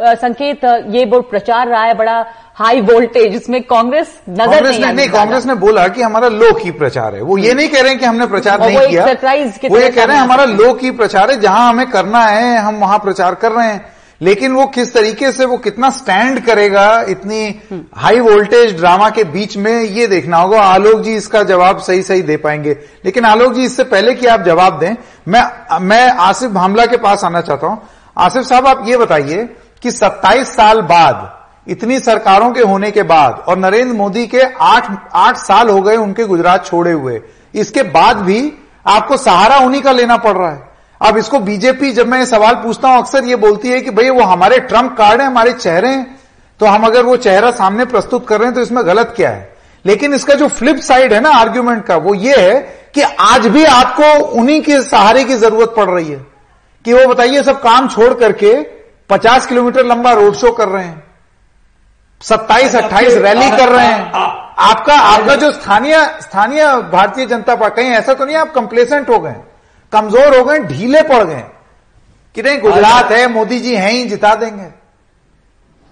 संकेत 0.00 0.64
ये 0.90 1.04
वो 1.06 1.20
प्रचार 1.24 1.68
रहा 1.68 1.82
है 1.84 1.94
बड़ा 1.94 2.24
हाई 2.54 2.80
वोल्टेज 2.82 3.34
इसमें 3.34 3.62
कांग्रेस 3.64 4.18
नज़र 4.28 4.46
कांग्रेस 4.46 4.78
ने 4.78 4.92
नहीं 4.92 5.08
कांग्रेस 5.08 5.46
ने 5.46 5.54
बोला 5.56 5.88
कि 5.88 6.02
हमारा 6.02 6.28
लो 6.30 6.52
की 6.54 6.70
प्रचार 6.78 7.14
है। 7.14 7.20
वो 7.22 7.38
ये 7.38 7.54
नहीं 7.54 7.68
कह 7.68 7.80
रहे 7.80 7.90
हैं 7.90 7.98
कि 7.98 8.06
हमने 8.06 8.26
प्रचार 8.28 8.60
नहीं 8.60 8.78
किया। 8.78 9.04
वो 9.04 9.78
ये 9.78 9.90
कह 9.90 10.04
रहे 10.04 10.16
हैं। 10.16 10.22
हमारा 10.22 10.44
लो 10.46 10.72
की 10.74 10.90
प्रचार 10.92 11.30
है 11.30 11.40
जहाँ 11.40 11.68
हमें 11.68 11.86
करना 11.90 12.20
है 12.20 12.56
हम 12.58 12.80
वहाँ 12.80 12.98
प्रचार 12.98 13.34
कर 13.36 13.52
रहे 13.52 13.66
हैं। 13.66 13.97
लेकिन 14.20 14.52
वो 14.52 14.64
किस 14.66 14.92
तरीके 14.94 15.30
से 15.32 15.44
वो 15.44 15.56
कितना 15.58 15.90
स्टैंड 15.90 16.40
करेगा, 16.40 17.04
इतनी 17.08 17.60
हाई 17.96 18.20
वोल्टेज 18.20 18.76
ड्रामा 18.76 19.10
के 19.10 19.24
बीच 19.24 19.56
में 19.56 19.82
ये 19.82 20.06
देखना 20.06 20.36
होगा। 20.36 20.62
आलोक 20.62 21.00
जी 21.00 21.14
इसका 21.16 21.42
जवाब 21.42 21.78
सही 21.78 22.02
सही 22.02 22.22
दे 22.22 22.36
पाएँगे। 22.36 22.76
लेकिन 23.04 23.24
आलोक 23.24 23.52
जी, 23.52 23.64
इससे 23.64 23.84
पहले 23.84 24.14
कि 24.14 24.26
आप 24.26 24.42
जवाब 24.42 24.78
दें, 24.78 24.96
मैं 25.28 25.78
मैं 25.80 26.10
आसिफ 26.10 26.50
भामला 26.50 26.86
के 26.86 26.96
पास 26.96 27.24
आना 27.24 27.40
चाहता 27.40 27.66
हूँ। 27.66 27.80
आसिफ 28.16 28.42
साहब, 28.42 28.66
आप 28.66 28.84
ये 28.86 28.96
बताइए 28.96 29.48
कि 29.82 29.90
27 29.90 30.54
साल 30.56 30.80
बाद, 30.82 31.34
इतनी 31.66 31.98
सरकारों 32.00 32.50
के 32.52 32.60
होने 32.60 32.90
के 32.90 33.02
बाद 33.04 33.44
और 33.48 33.58
नरेंद्र 33.58 33.94
मोदी 33.94 34.26
के 34.26 34.40
आठ 34.42 34.90
आठ 35.14 35.36
साल 35.36 35.68
हो 35.68 35.80
गए 35.82 35.96
उनके 35.96 36.24
गुजरात 36.24 36.66
छोड़े 36.66 36.92
हुए, 36.92 37.20
इसके 37.54 37.82
बाद 37.84 38.16
भी 38.16 38.52
आपको 38.86 39.16
सहारा 39.16 39.56
उन्हीं 39.56 39.82
का 39.82 39.92
लेना 39.92 40.16
पड़ 40.16 40.36
रहा 40.36 40.50
है। 40.50 40.67
अब 41.00 41.16
इसको 41.16 41.38
बीजेपी 41.38 41.90
जब 41.92 42.08
मैं 42.08 42.24
सवाल 42.24 42.54
पूछता 42.54 42.88
हूँ 42.88 42.98
अक्सर 42.98 43.24
ये 43.24 43.36
बोलती 43.36 43.70
है 43.70 43.80
कि 43.80 43.90
भाई 43.90 44.10
वो 44.10 44.22
हमारे 44.22 44.58
ट्रंप 44.60 44.96
कार्ड 44.98 45.20
है 45.20 45.26
हमारे 45.26 45.52
चेहरे 45.52 45.88
हैं 45.88 46.18
तो 46.60 46.66
हम 46.66 46.84
अगर 46.84 47.02
वो 47.02 47.16
चेहरा 47.16 47.50
सामने 47.50 47.84
प्रस्तुत 47.84 48.26
कर 48.28 48.38
रहे 48.38 48.46
हैं 48.46 48.54
तो 48.54 48.60
इसमें 48.60 48.86
गलत 48.86 49.12
क्या 49.16 49.30
है? 49.30 49.56
लेकिन 49.84 50.14
इसका 50.14 50.34
जो 50.34 50.48
फ्लिप 50.48 50.76
साइड 50.76 51.12
है 51.12 51.20
ना 51.20 51.30
आर्ग्यूमेंट 51.30 51.84
का 51.84 51.96
वो 51.96 52.14
ये 52.14 52.36
है 52.36 52.60
कि 52.94 53.00
आज 53.00 53.46
भी 53.46 53.64
आपको 53.64 54.12
उन्हीं 54.40 54.60
के 54.62 54.80
सहारे 54.80 55.24
की 55.24 55.34
ज़रूरत 55.34 55.74
पड़ 55.76 55.88
रही 55.90 56.08
है। 56.08 56.26
कि 56.84 56.92
वो 56.92 57.06
बताइए 57.06 57.42
सब 57.42 57.60
काम 57.62 57.88
छोड़ 57.88 58.12
करके 58.14 58.52
50 59.10 59.46
किलोमीटर 59.46 59.86
लंबा 59.86 60.12
रोड 60.12 60.34
शो 60.34 60.50
कर 60.52 60.68
रहे 60.68 60.84
हैं 60.84 61.02
27 62.20 62.74
28 62.74 63.16
रैली 63.16 63.50
कर 63.50 63.68
रहे 63.68 63.86
हैं। 63.86 64.10
आपका 64.12 64.94
आपका 64.94 65.34
जो 65.34 65.52
स्थानीय 65.52 65.96
स्थानीय 66.22 66.66
भारतीय 66.92 67.26
जनता 67.26 67.56
पार्टी 67.56 67.82
कहीं 67.82 67.92
ऐसा 67.92 68.14
तो 68.14 68.24
नहीं 68.24 68.36
आप 68.36 68.52
कंप्लेसेंट 68.54 69.08
हो 69.10 69.18
गए 69.18 69.34
कमज़ोर 69.92 70.36
हो 70.38 70.44
गए 70.44 70.58
ढीले 70.58 71.02
पड़ 71.02 71.22
गए। 71.24 71.44
कि 72.34 72.42
नहीं 72.42 72.58
गुजरात 72.58 73.10
है 73.12 73.28
मोदी 73.28 73.60
जी 73.60 73.76
हैं 73.76 73.90
ही 73.90 74.04
जिता 74.04 74.34
देंगे। 74.34 74.66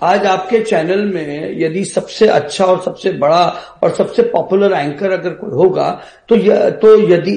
आज 0.02 0.26
आपके 0.26 0.58
चैनल 0.60 1.04
में 1.04 1.58
यदि 1.58 1.84
सबसे 1.84 2.26
अच्छा 2.28 2.64
और 2.64 2.80
सबसे 2.82 3.10
बड़ा 3.12 3.44
और 3.82 3.90
सबसे 3.94 4.22
पॉपुलर 4.22 4.72
एंकर 4.72 5.10
अगर 5.12 5.30
कोई 5.30 5.50
होगा 5.50 5.88
तो 6.28 6.36
य, 6.36 6.70
तो 6.72 6.98
यदि 7.08 7.32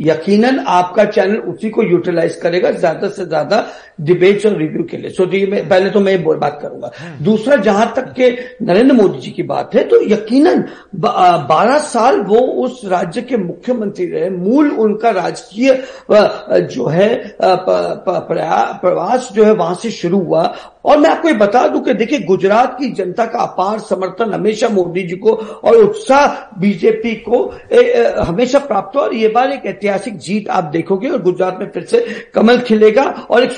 यकीनन 0.00 0.58
आपका 0.68 1.04
चैनल 1.04 1.36
उसी 1.52 1.70
को 1.70 1.82
यूटिलाइज 1.82 2.34
करेगा 2.36 2.70
ज़्यादा 2.70 3.08
से 3.08 3.24
ज़्यादा 3.26 3.64
डिबेट्स 4.00 4.46
और 4.46 4.56
रिव्यू 4.58 4.82
के 4.90 4.96
लिए। 4.96 5.10
सो 5.10 5.26
तो 5.26 5.46
मैं 5.50 5.68
पहले 5.68 5.90
तो 5.90 6.00
मैं 6.00 6.22
बात 6.24 6.58
करूँगा। 6.62 6.90
हम्म। 6.98 7.24
दूसरा 7.24 7.56
जहाँ 7.58 7.92
तक 7.96 8.12
के 8.12 8.30
नरेंद्र 8.62 8.94
मोदी 8.94 9.18
जी 9.20 9.30
की 9.30 9.42
बात 9.44 9.74
है 9.74 9.84
तो 9.88 10.00
यकीनन 10.04 10.64
बारह 10.96 11.78
साल 11.78 12.20
वो 12.22 12.38
उस 12.64 12.80
राज्य 12.86 13.22
के 13.22 13.36
मुख्यमंत्री 13.36 14.06
रहे। 14.06 14.30
मूल 14.30 14.70
उनका 14.72 15.10
राजकीय 15.12 15.82
जो 16.10 16.86
है 16.86 17.36
प्रवास 17.40 19.28
जो 19.34 19.44
है 19.44 19.52
वहाँ 19.52 19.74
से 19.74 19.90
शुरू 19.92 20.18
हुआ। 20.18 20.42
और 20.84 20.98
मैं 20.98 21.10
आपको 21.10 21.28
ये 21.28 21.34
बता 21.34 21.66
दूँ 21.68 21.82
कि 21.84 21.94
देखिए 21.94 22.18
गुजरात 22.18 22.76
की 22.78 22.88
जनता 22.92 23.26
का 23.26 23.38
अपार 23.38 23.78
समर्थन 23.78 24.32
हमेशा 24.34 24.68
मोदी 24.68 25.02
जी 25.02 25.16
को 25.16 25.32
और 25.64 25.76
उत्साह 25.76 26.26
बीजेपी 26.60 27.14
को 27.14 27.54
ए, 27.72 27.76
ए, 27.76 28.14
हमेशा 28.20 28.58
प्राप्त 28.58 28.96
हो। 28.96 29.00
और 29.00 29.14
ये 29.14 29.28
बार 29.28 29.52
एक 29.52 29.66
ऐतिहासिक 29.66 30.16
जीत 30.18 30.48
आप 30.50 30.64
देखोगे 30.64 31.08
और 31.08 31.22
गुजरात 31.22 31.58
में 31.60 31.68
फिर 31.70 31.84
से 31.84 32.06
कमल 32.34 32.58
खिलेगा 32.60 33.02
और 33.30 33.44
एक 33.44 33.52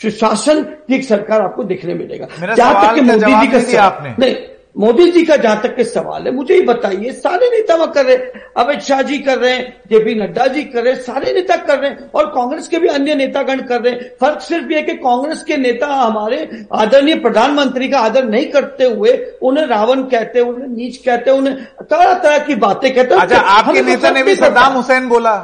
सुशासन 0.00 0.62
की 0.62 0.94
एक 0.94 1.04
सरकार 1.04 1.42
आपको 1.42 1.64
देखने 1.64 1.94
मिलेगा। 1.94 2.54
जहाँ 2.54 2.86
तक 2.86 2.94
कि 2.94 3.00
मोदी 3.00 3.46
जी 3.46 3.72
का 3.72 3.82
आपने। 3.82 4.14
नहीं 4.18 4.34
मोदी 4.74 5.10
जी 5.10 5.24
का 5.24 5.36
जहाँ 5.36 5.60
तक 5.62 5.74
के 5.76 5.84
सवाल 5.84 6.26
है 6.26 6.30
मुझे 6.30 6.54
ही 6.54 6.60
बताइए 6.62 7.12
सारे 7.12 7.46
नेता 7.50 7.74
वहाँ 7.74 7.90
कर 7.92 8.04
रहे 8.06 8.16
अमित 8.56 8.80
शाह 8.80 9.00
जी 9.02 9.18
कर 9.18 9.38
रहे 9.38 9.52
हैं 9.52 9.64
जेपी 9.90 10.14
नड्डा 10.14 10.46
जी 10.46 10.62
कर 10.64 10.82
रहे 10.82 10.92
हैं 10.92 11.00
सारे 11.02 11.32
नेता 11.32 11.56
कर 11.56 11.78
रहे 11.78 11.90
हैं 11.90 12.10
और 12.14 12.26
कांग्रेस 12.26 12.68
के 12.68 12.78
भी 12.78 12.88
अन्य 12.88 13.14
नेतागण 13.14 13.60
कर 13.62 13.80
रहे 13.80 13.92
हैं। 13.92 14.10
फ़र्क 14.20 14.40
सिर्फ़ 14.40 14.72
ये 14.72 14.82
कि 14.82 14.94
कांग्रेस 14.98 15.42
के 15.42 15.56
नेता 15.56 15.86
हमारे 15.86 16.38
आदरणीय 16.72 17.14
प्रधानमंत्री 17.18 17.88
का 17.88 17.98
आदर 18.00 18.24
नहीं 18.24 18.46
करते 18.46 18.84
हुए 18.84 19.16
उन्हें 19.42 19.66
रावण 19.66 20.02
कहते 20.08 20.40
उन्हें 20.40 20.68
नीच 20.68 20.96
कहते 20.96 21.30
उन्हें 21.30 21.56
तरह 21.82 22.14
तरह 22.14 22.38
की 22.38 22.54
बातें 22.56 22.94
कहते 22.94 23.14
अच्छा 23.14 23.40
आपके 23.58 23.82
नेता 23.82 24.10
ने 24.10 24.22
भी 24.22 24.34
सद्दाम 24.36 24.72
हुसैन 24.72 25.08
बोला। 25.08 25.36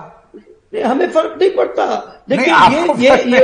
हमें 0.75 1.09
फ़र्क 1.09 1.37
नहीं 1.41 1.51
पड़ता। 1.51 1.85
देखिए 2.29 2.55
ये 3.01 3.09
ये 3.09 3.15
ये 3.29 3.39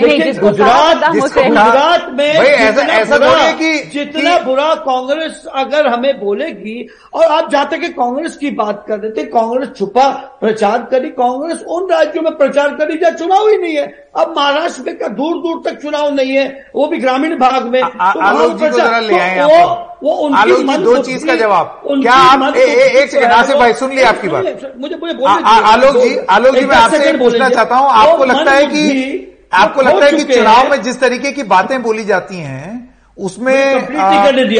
देखिए 0.00 0.32
गुजरात 0.34 1.02
गुजरात 1.12 2.06
में 2.10 2.24
ऐसा 2.24 2.82
ऐसा 2.92 3.16
बुरा 3.18 3.50
कि 3.58 3.72
जितना 3.92 4.38
बुरा 4.44 4.74
कांग्रेस 4.84 5.44
अगर 5.54 5.88
हमें 5.88 6.20
बोलेगी 6.20 6.86
और 7.14 7.24
आप 7.24 7.50
जाते 7.52 7.78
कि 7.78 7.88
कांग्रेस 7.98 8.36
की 8.36 8.50
बात 8.62 8.84
कर 8.88 8.98
रहे 8.98 9.10
थे 9.10 9.24
कांग्रेस 9.30 9.68
छुपा 9.78 10.08
प्रचार 10.40 10.82
करी 10.90 11.10
कांग्रेस 11.20 11.62
उन 11.68 11.90
राज्यों 11.90 12.22
में 12.22 12.36
प्रचार 12.38 12.74
करी 12.76 12.98
जहाँ 12.98 13.12
चुनाव 13.12 13.48
ही 13.48 13.58
नहीं 13.58 13.76
है। 13.76 13.86
अब 14.16 14.34
महाराष्ट्र 14.36 14.82
में 14.82 14.96
का 14.98 15.08
दूर 15.14 15.36
दूर 15.42 15.62
तक 15.64 15.80
चुनाव 15.82 16.12
नहीं 16.14 16.32
है 16.32 16.46
वो 16.74 16.86
भी 16.86 16.98
ग्रामीण 16.98 17.36
भाग 17.38 17.66
में। 17.66 17.80
आलोक 17.82 18.52
जी 18.52 18.68
को 18.68 18.76
जरा 18.76 18.98
ले 19.00 19.18
आए 19.20 19.44
वो 19.44 19.90
वो 20.04 20.12
उनकी 20.24 20.76
दो 20.78 20.96
चीज़ 21.02 21.26
का 21.26 21.34
जवाब। 21.36 21.80
क्या 21.84 22.14
आप 22.14 22.56
एक 22.56 23.10
सेकंड 23.10 23.32
आसिफ 23.32 23.56
भाई 23.56 23.72
सुन 23.74 23.90
लिया 23.90 24.08
आपकी 24.08 24.28
बात। 24.28 24.44
मुझे 24.80 24.96
मुझे 24.96 25.14
आलोक 25.44 25.96
जी 25.96 26.16
आलोक 26.30 26.56
जी 26.56 26.64
मैं 26.66 26.76
आपसे 26.76 27.12
पूछना 27.18 27.48
चाहता 27.48 27.76
हूँ 27.76 27.90
आपको 28.14 28.24
लगता 28.24 28.52
है 28.52 28.66
कि 28.66 29.48
आपको 29.52 29.82
लगता 29.82 30.06
है 30.06 30.12
कि 30.12 30.34
चुनाव 30.34 30.70
में 30.70 30.82
जिस 30.82 31.00
तरीके 31.00 31.32
की 31.32 31.42
बातें 31.42 31.82
बोली 31.82 32.04
जाती 32.04 32.36
हैं 32.36 32.94
उसमें 33.18 33.86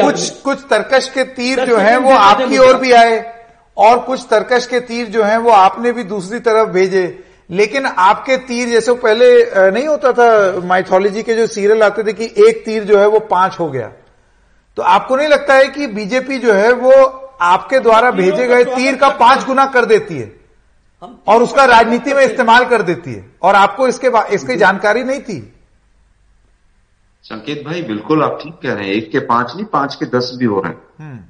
कुछ 0.05 0.31
कुछ 0.31 0.59
तर्कश 0.71 1.09
के 1.09 1.25
तीर 1.25 1.65
जो 1.65 1.77
है 1.77 1.97
वो 1.99 2.11
आपकी 2.11 2.59
ओर 2.59 2.77
भी 2.77 2.93
आए 2.93 3.33
और 3.77 3.99
कुछ 3.99 4.27
तर्कश 4.31 4.67
के 4.67 4.81
तीर 4.81 5.07
जो 5.07 5.23
है 5.23 5.39
वो 5.39 5.51
आपने 5.51 5.93
भी 5.93 6.05
दूसरी 6.05 6.39
तरफ़ 6.39 6.69
भेजे। 6.69 7.25
लेकिन 7.51 7.87
आपके 7.87 8.37
तीर 8.37 8.69
जैसे 8.69 8.91
वो 8.91 8.97
पहले 8.97 9.71
नहीं 9.71 9.87
होता 9.87 10.13
था 10.13 10.61
माइथोलॉजी 10.61 11.23
के 11.23 11.35
जो 11.35 11.47
सीरियल 11.47 11.83
आते 11.83 12.03
थे 12.03 12.13
कि 12.13 12.25
एक 12.49 12.65
तीर 12.65 12.85
जो 12.85 12.99
है 12.99 13.07
वो 13.09 13.19
पाँच 13.19 13.59
हो 13.61 13.69
गया। 13.71 13.91
तो 14.77 14.83
आपको 14.83 15.17
नहीं 15.17 15.29
लगता 15.29 15.55
है 15.55 15.67
कि 15.69 15.87
बीजेपी 15.87 16.39
जो 16.39 16.53
है 16.53 16.73
वो 16.73 16.93
आपके 17.41 17.79
द्वारा 17.79 18.11
भेजे 18.11 18.47
गए 18.47 18.65
तीर 18.65 18.97
का 18.97 19.09
पाँच 19.09 19.45
गुना 19.45 19.67
कर 19.67 19.85
देती 19.85 20.19
है? 20.19 20.44
और 21.29 21.43
उसका 21.43 21.65
राजनीति 21.65 22.15
में 22.15 22.23
इस्तेमाल 22.23 22.65
कर 22.65 22.83
देती 22.83 23.13
है। 23.13 23.25
और 23.43 23.55
आपको 23.55 23.89
इसके 23.89 24.11
इसकी 24.35 24.57
जानकारी 24.57 25.05
नहीं 25.05 25.21
थी। 25.21 25.39
संकेत 27.25 27.63
भाई 27.67 27.83
बिल्कुल 27.83 28.23
आप 28.23 28.39
ठीक 28.43 28.55
कह 28.63 28.73
रहे 28.73 28.87
हैं। 28.87 28.95
एक 28.95 29.11
के 29.13 29.19
पाँच 29.27 29.55
नहीं 29.55 29.65
पाँच 29.67 29.95
के 29.95 30.07
दस 30.09 30.33
भी 30.39 30.45
हो 30.45 30.61
रहे 30.61 30.73
हैं। 30.73 30.83
हम्म। 31.01 31.21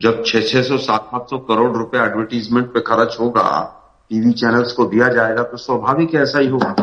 जब 0.00 0.22
छह 0.26 0.40
छह 0.42 0.62
सौ 0.62 0.76
सात 0.78 1.06
सात 1.06 1.26
सौ 1.30 1.38
करोड़ 1.48 1.70
रुपए 1.76 1.98
एडवर्टीजमेंट 1.98 2.66
पे 2.66 2.80
खर्च 2.80 3.16
होगा 3.20 3.48
टीवी 4.10 4.32
चैनल्स 4.32 4.72
को 4.72 4.84
दिया 4.84 5.08
जाएगा 5.08 5.42
तो 5.42 5.56
स्वाभाविक 5.56 6.14
ऐसा 6.14 6.38
ही 6.38 6.48
होगा। 6.48 6.74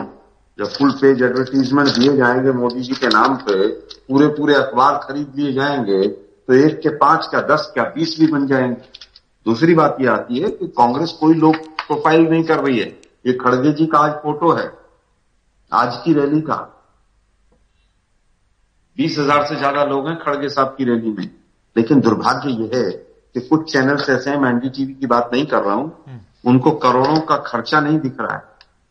जब 0.60 0.68
फुल 0.68 0.92
पेज 0.92 1.22
एडवर्टीजमेंट 1.24 1.88
दिए 1.90 2.16
जाएँगे 2.18 2.52
मोदी 2.52 2.82
जी 2.82 2.94
के 2.96 3.08
नाम 3.08 3.36
पे 3.48 3.68
पूरे 3.68 4.28
पूरे 4.28 4.56
अखबार 4.56 4.98
खरीद 4.98 5.34
लिए 5.36 5.54
जाएँगे 5.54 6.08
तो 6.08 6.54
एक 6.56 6.80
के 6.80 6.90
पाँच 6.98 7.28
क्या 7.30 7.42
दस 7.48 7.72
क्या 7.74 7.84
बीस 7.96 8.16
भी 8.20 8.28
बन 8.28 8.48
जाएँगे। 8.48 8.76
दूसरी 9.46 9.74
बात 9.76 9.98
यह 10.02 10.12
आती 10.12 10.40
है 10.40 10.50
कि 10.50 10.68
कांग्रेस 10.78 11.12
कोई 11.20 11.34
लोग 11.36 11.56
प्रोफ़ाइल 11.90 12.28
नहीं 12.30 12.44
कर 12.44 12.60
रही 12.60 12.80
है। 12.80 12.88
ये 13.26 13.34
खड़गे 13.34 13.72
जी 13.72 13.86
का 13.86 14.00
आज 14.00 14.12
फ़ोटो 14.14 14.52
है। 14.52 14.72
आज 15.72 15.98
की 15.98 16.14
रैली 16.14 16.42
का। 16.42 16.56
बीस 18.98 19.18
हज़ार 19.20 19.46
से 19.46 19.56
ज़्यादा 19.56 19.84
लोग 19.84 20.08
हैं 20.08 20.18
खड़गे 20.20 20.50
साहब 20.50 20.76
की 20.78 20.86
रैली 20.86 21.12
में। 21.12 21.30
लेकिन 21.76 22.00
दुर्भाग्य 22.00 22.50
यह 22.52 22.72
है 22.76 22.92
कि 22.92 23.40
कुछ 23.40 23.72
चैनल्स 23.74 24.10
ऐसे 24.10 24.30
हैं 24.30 24.38
मैं 24.38 24.50
एनडीटीवी 24.50 24.94
की 24.94 25.08
बात 25.08 25.30
नहीं 25.34 25.46
कर 25.46 25.62
रहा 25.64 25.74
हूँ 25.74 25.92
हम्म। 26.08 26.50
उनको 26.50 26.72
करोड़ों 26.72 27.20
का 27.22 27.38
खर्चा 27.38 27.80
नहीं 27.80 28.00
दिख 28.00 28.20
रहा 28.22 28.36
है। 28.36 28.44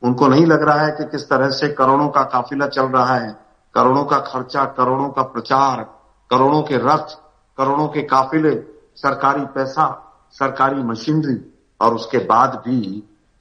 उनको 0.03 0.29
नहीं 0.29 0.47
लग 0.47 0.63
रहा 0.63 0.81
है 0.81 0.93
कि 0.93 1.05
किस 1.05 1.29
तरह 1.29 1.51
से 1.51 1.69
करोड़ों 1.69 2.09
का 2.09 2.23
काफिला 2.23 2.67
चल 2.67 2.87
रहा 2.87 3.17
है। 3.17 3.37
करोड़ों 3.75 4.05
का 4.05 4.19
खर्चा 4.19 4.65
करोड़ों 4.77 5.09
का 5.09 5.23
प्रचार 5.23 5.83
करोड़ों 6.31 6.63
के 6.63 6.77
रथ 6.77 7.17
करोड़ों 7.59 7.89
के 7.89 8.03
काफिले 8.03 8.55
सरकारी 8.97 9.45
पैसा 9.55 9.87
सरकारी 10.33 10.83
मशीनरी। 10.83 11.35
और 11.81 11.95
उसके 11.95 12.19
बाद 12.25 12.63
भी 12.67 12.81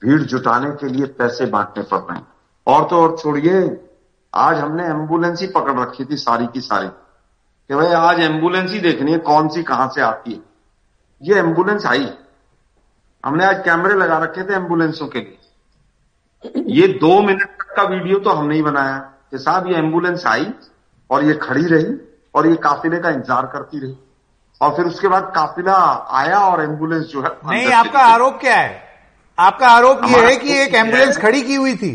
भीड़ 0.02 0.20
जुटाने 0.22 0.70
के 0.70 0.88
लिए 0.88 1.06
पैसे 1.18 1.46
बांटने 1.46 1.82
पड़ 1.82 2.00
रहे 2.00 2.16
हैं। 2.18 2.26
और 2.66 2.88
तो 2.88 3.00
और 3.02 3.16
छोड़िए, 3.18 3.80
आज 4.32 4.56
हमने 4.56 4.84
एंबुलेंस 4.84 5.40
ही 5.40 5.46
पकड़ 5.46 5.78
रखी 5.80 6.04
थी 6.04 6.16
सारी 6.16 6.46
की 6.46 6.60
सारी। 6.60 6.88
कि 6.88 7.74
भाई 7.74 7.92
आज 7.92 8.20
एंबुलेंस 8.20 8.70
ही 8.72 8.80
देखनी 8.80 9.12
है 9.12 9.18
कौन 9.18 9.48
सी 9.48 9.62
कहाँ 9.62 9.88
से 9.88 10.00
आती 10.00 10.32
है। 10.32 10.40
ये 11.22 11.38
एंबुलेंस 11.38 11.86
आई। 11.86 12.08
हमने 13.24 13.44
आज 13.44 13.62
कैमरे 13.64 13.94
लगा 13.94 14.18
रखे 14.18 14.42
थे 14.42 14.54
एम्बुलेंसों 14.54 15.06
के 15.06 15.18
लिए। 15.18 16.62
ये 16.68 16.86
दो 16.88 17.20
मिनट 17.22 17.56
तक 17.58 17.74
का 17.76 17.82
वीडियो 17.82 18.18
तो 18.18 18.30
हमने 18.30 18.54
ही 18.54 18.62
बनाया। 18.62 18.98
कि 19.30 19.38
साहब, 19.38 19.66
ये 19.66 19.74
एंबुलेंस 19.74 20.26
आई 20.26 20.52
और 21.10 21.24
ये 21.24 21.34
खड़ी 21.34 21.66
रही 21.66 21.94
और 22.34 22.46
ये 22.46 22.56
काफिले 22.56 22.98
का 22.98 23.10
इंतज़ार 23.10 23.46
करती 23.46 23.78
रही। 23.78 23.96
और 24.60 24.76
फिर 24.76 24.84
उसके 24.86 25.08
बाद 25.08 25.32
काफिला 25.36 25.74
आया 26.10 26.38
और 26.38 26.62
एंबुलेंस 26.62 27.04
जो 27.04 27.22
है 27.22 27.30
नहीं 27.46 27.72
आपका 27.72 27.98
आरोप 27.98 28.38
क्या 28.40 28.56
है? 28.56 28.84
आपका 29.38 29.68
आरोप 29.68 30.00
यह 30.04 30.26
है 30.26 30.36
कि 30.36 30.58
एक 30.58 30.74
एंबुलेंस 30.74 31.16
खड़ी 31.16 31.42
की 31.42 31.54
हुई 31.54 31.74
थी। 31.76 31.92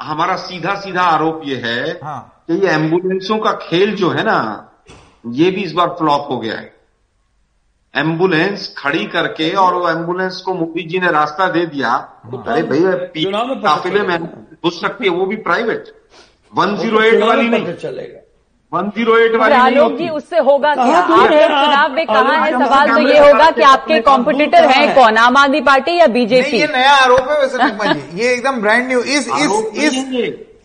हमारा 0.00 0.36
सीधा 0.36 0.74
सीधा 0.74 1.02
आरोप 1.02 1.42
यह 1.44 1.66
है 1.66 1.90
हाँ। 2.04 2.44
कि 2.46 2.54
ये 2.54 2.72
एम्बुलेंसों 2.72 3.38
का 3.38 3.52
खेल 3.52 3.94
जो 3.96 4.10
है 4.10 4.22
ना 4.22 4.38
ये 5.26 5.50
भी 5.50 5.62
इस 5.62 5.72
बार 5.72 5.88
फ्लॉप 5.88 6.26
हो 6.30 6.38
गया 6.38 6.54
है। 6.54 6.72
एंबुलेंस 7.94 8.74
खड़ी 8.78 9.06
करके 9.06 9.50
और 9.54 9.74
वो 9.74 9.88
एंबुलेंस 9.90 10.40
को 10.40 10.54
मोदी 10.54 10.82
जी 10.82 10.98
ने 10.98 11.10
रास्ता 11.10 11.46
दे 11.46 11.66
दिया। 11.66 11.90
अरे 12.48 12.62
भैया 12.62 12.92
काफिले 13.60 14.02
में। 14.02 14.18
घुस 14.64 14.80
सकती 14.80 15.04
है 15.04 15.10
वो 15.10 15.26
भी 15.26 15.36
प्राइवेट 15.36 15.84
108 16.52 17.22
वाली 17.22 17.48
पता 17.48 17.58
नहीं। 17.58 17.74
चलेगा। 17.74 18.21
108 18.72 19.32
और 19.32 19.38
वाली 19.38 19.54
नहीं 19.54 19.62
आलोक 19.62 19.92
जी 19.92 20.08
उससे 20.08 20.38
होगा 20.38 20.74
क्या? 20.74 20.98
आप? 20.98 21.08
चुनाव 21.08 21.92
में 21.92 22.06
कहा 22.06 22.36
है? 22.44 22.52
सवाल 22.52 22.90
तो 22.90 23.00
ये 23.08 23.18
होगा 23.18 23.50
कि 23.50 23.62
आपके 23.62 24.00
कॉम्पिटिटर 24.00 24.64
हैं। 24.64 24.94
कौन 24.94 25.16
आम 25.16 25.36
आदमी 25.36 25.60
पार्टी 25.60 25.98
या 25.98 26.06
बीजेपी? 26.06 26.56
ये 26.56 26.66
नया 26.66 26.92
आरोप 26.92 27.28
है 27.28 27.40
वैसे 27.40 28.00
ये 28.22 28.32
एकदम 28.34 28.60
ब्रांड 28.60 28.86
न्यू 28.88 29.00
इस 29.00 29.28
इस 29.28 29.50
इस 29.76 30.04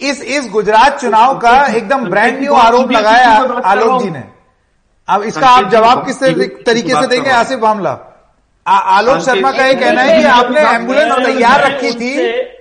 इस 0.02 0.22
इस 0.22 0.50
गुजरात 0.52 1.00
चुनाव 1.02 1.38
का 1.38 1.66
एकदम 1.76 2.06
ब्रांड 2.10 2.40
न्यू 2.40 2.54
आरोप 2.54 2.92
लगाया 2.92 3.30
आलोक 3.66 4.02
जी 4.02 4.10
ने। 4.10 4.24
अब 5.08 5.24
इसका 5.24 5.48
आप 5.48 5.70
जवाब 5.70 6.06
किस 6.06 6.24
तरीके 6.24 7.02
से 7.02 7.08
देंगे? 7.08 7.30
आसिफ 7.30 7.60
मामला 7.64 8.07
आलोक 8.68 9.20
शर्मा 9.22 9.52
का 9.52 9.66
ये 9.66 9.74
कहना 9.76 10.02
है 10.02 10.18
कि 10.18 10.24
आपने 10.28 10.62
एंबुलेंस 10.70 11.12
तैयार 11.26 11.64
रखी 11.66 11.92
थी। 11.94 12.14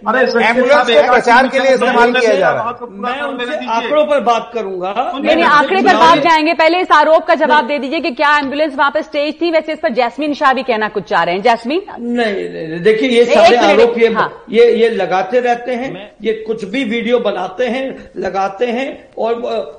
अरे 0.08 0.20
एंबुलेंस 0.20 0.86
को 0.86 1.02
प्रचार 1.06 1.46
के 1.48 1.58
लिए 1.58 1.72
इस्तेमाल 1.74 2.12
किया 2.12 2.34
जा 2.34 2.50
रहा 2.50 2.68
है। 2.70 2.88
मैं 3.02 3.20
उनसे 3.22 3.56
आंकड़ों 3.68 4.04
पर 4.06 4.20
बात 4.24 4.50
करूँगा। 4.54 4.92
नहीं 5.14 5.34
नहीं 5.34 5.44
आंकड़े 5.46 5.80
पर 5.82 5.96
बात 5.96 6.18
जाएँगे। 6.18 6.52
पहले 6.54 6.80
इस 6.80 6.92
आरोप 6.92 7.24
का 7.26 7.34
जवाब 7.36 7.66
दे 7.66 7.78
दीजिए 7.78 8.00
कि 8.00 8.10
क्या 8.12 8.36
एंबुलेंस 8.38 8.74
वहाँ 8.76 8.90
पर 8.90 9.02
स्टेज 9.02 9.40
थी। 9.40 9.50
वैसे 9.50 9.72
इस 9.72 9.78
पर 9.78 9.92
जैस्मीन 9.94 10.34
शाह 10.34 10.52
भी 10.52 10.62
कहना 10.62 10.88
कुछ 10.88 11.04
चाह 11.04 11.22
रहे 11.22 11.34
हैं। 11.34 11.42
जैस्मीन? 11.42 11.82
नहीं 12.00 12.80
देखिए 12.82 13.08
ये 13.08 13.24
सारे 13.24 13.56
आरोप 13.58 13.98
ये 13.98 14.12
हाँ। 14.14 14.30
ये 14.50 14.70
ये 14.74 14.88
लगाते 14.92 15.40
रहते 15.40 15.74
हैं 15.74 15.90
ये 16.22 16.32
कुछ 16.46 16.64
भी 16.66 16.84
वीडियो 16.86 17.18
बनाते 17.20 17.66
हैं 17.66 17.84
लगाते 18.18 18.66
हैं 18.68 18.86
और 19.18 19.34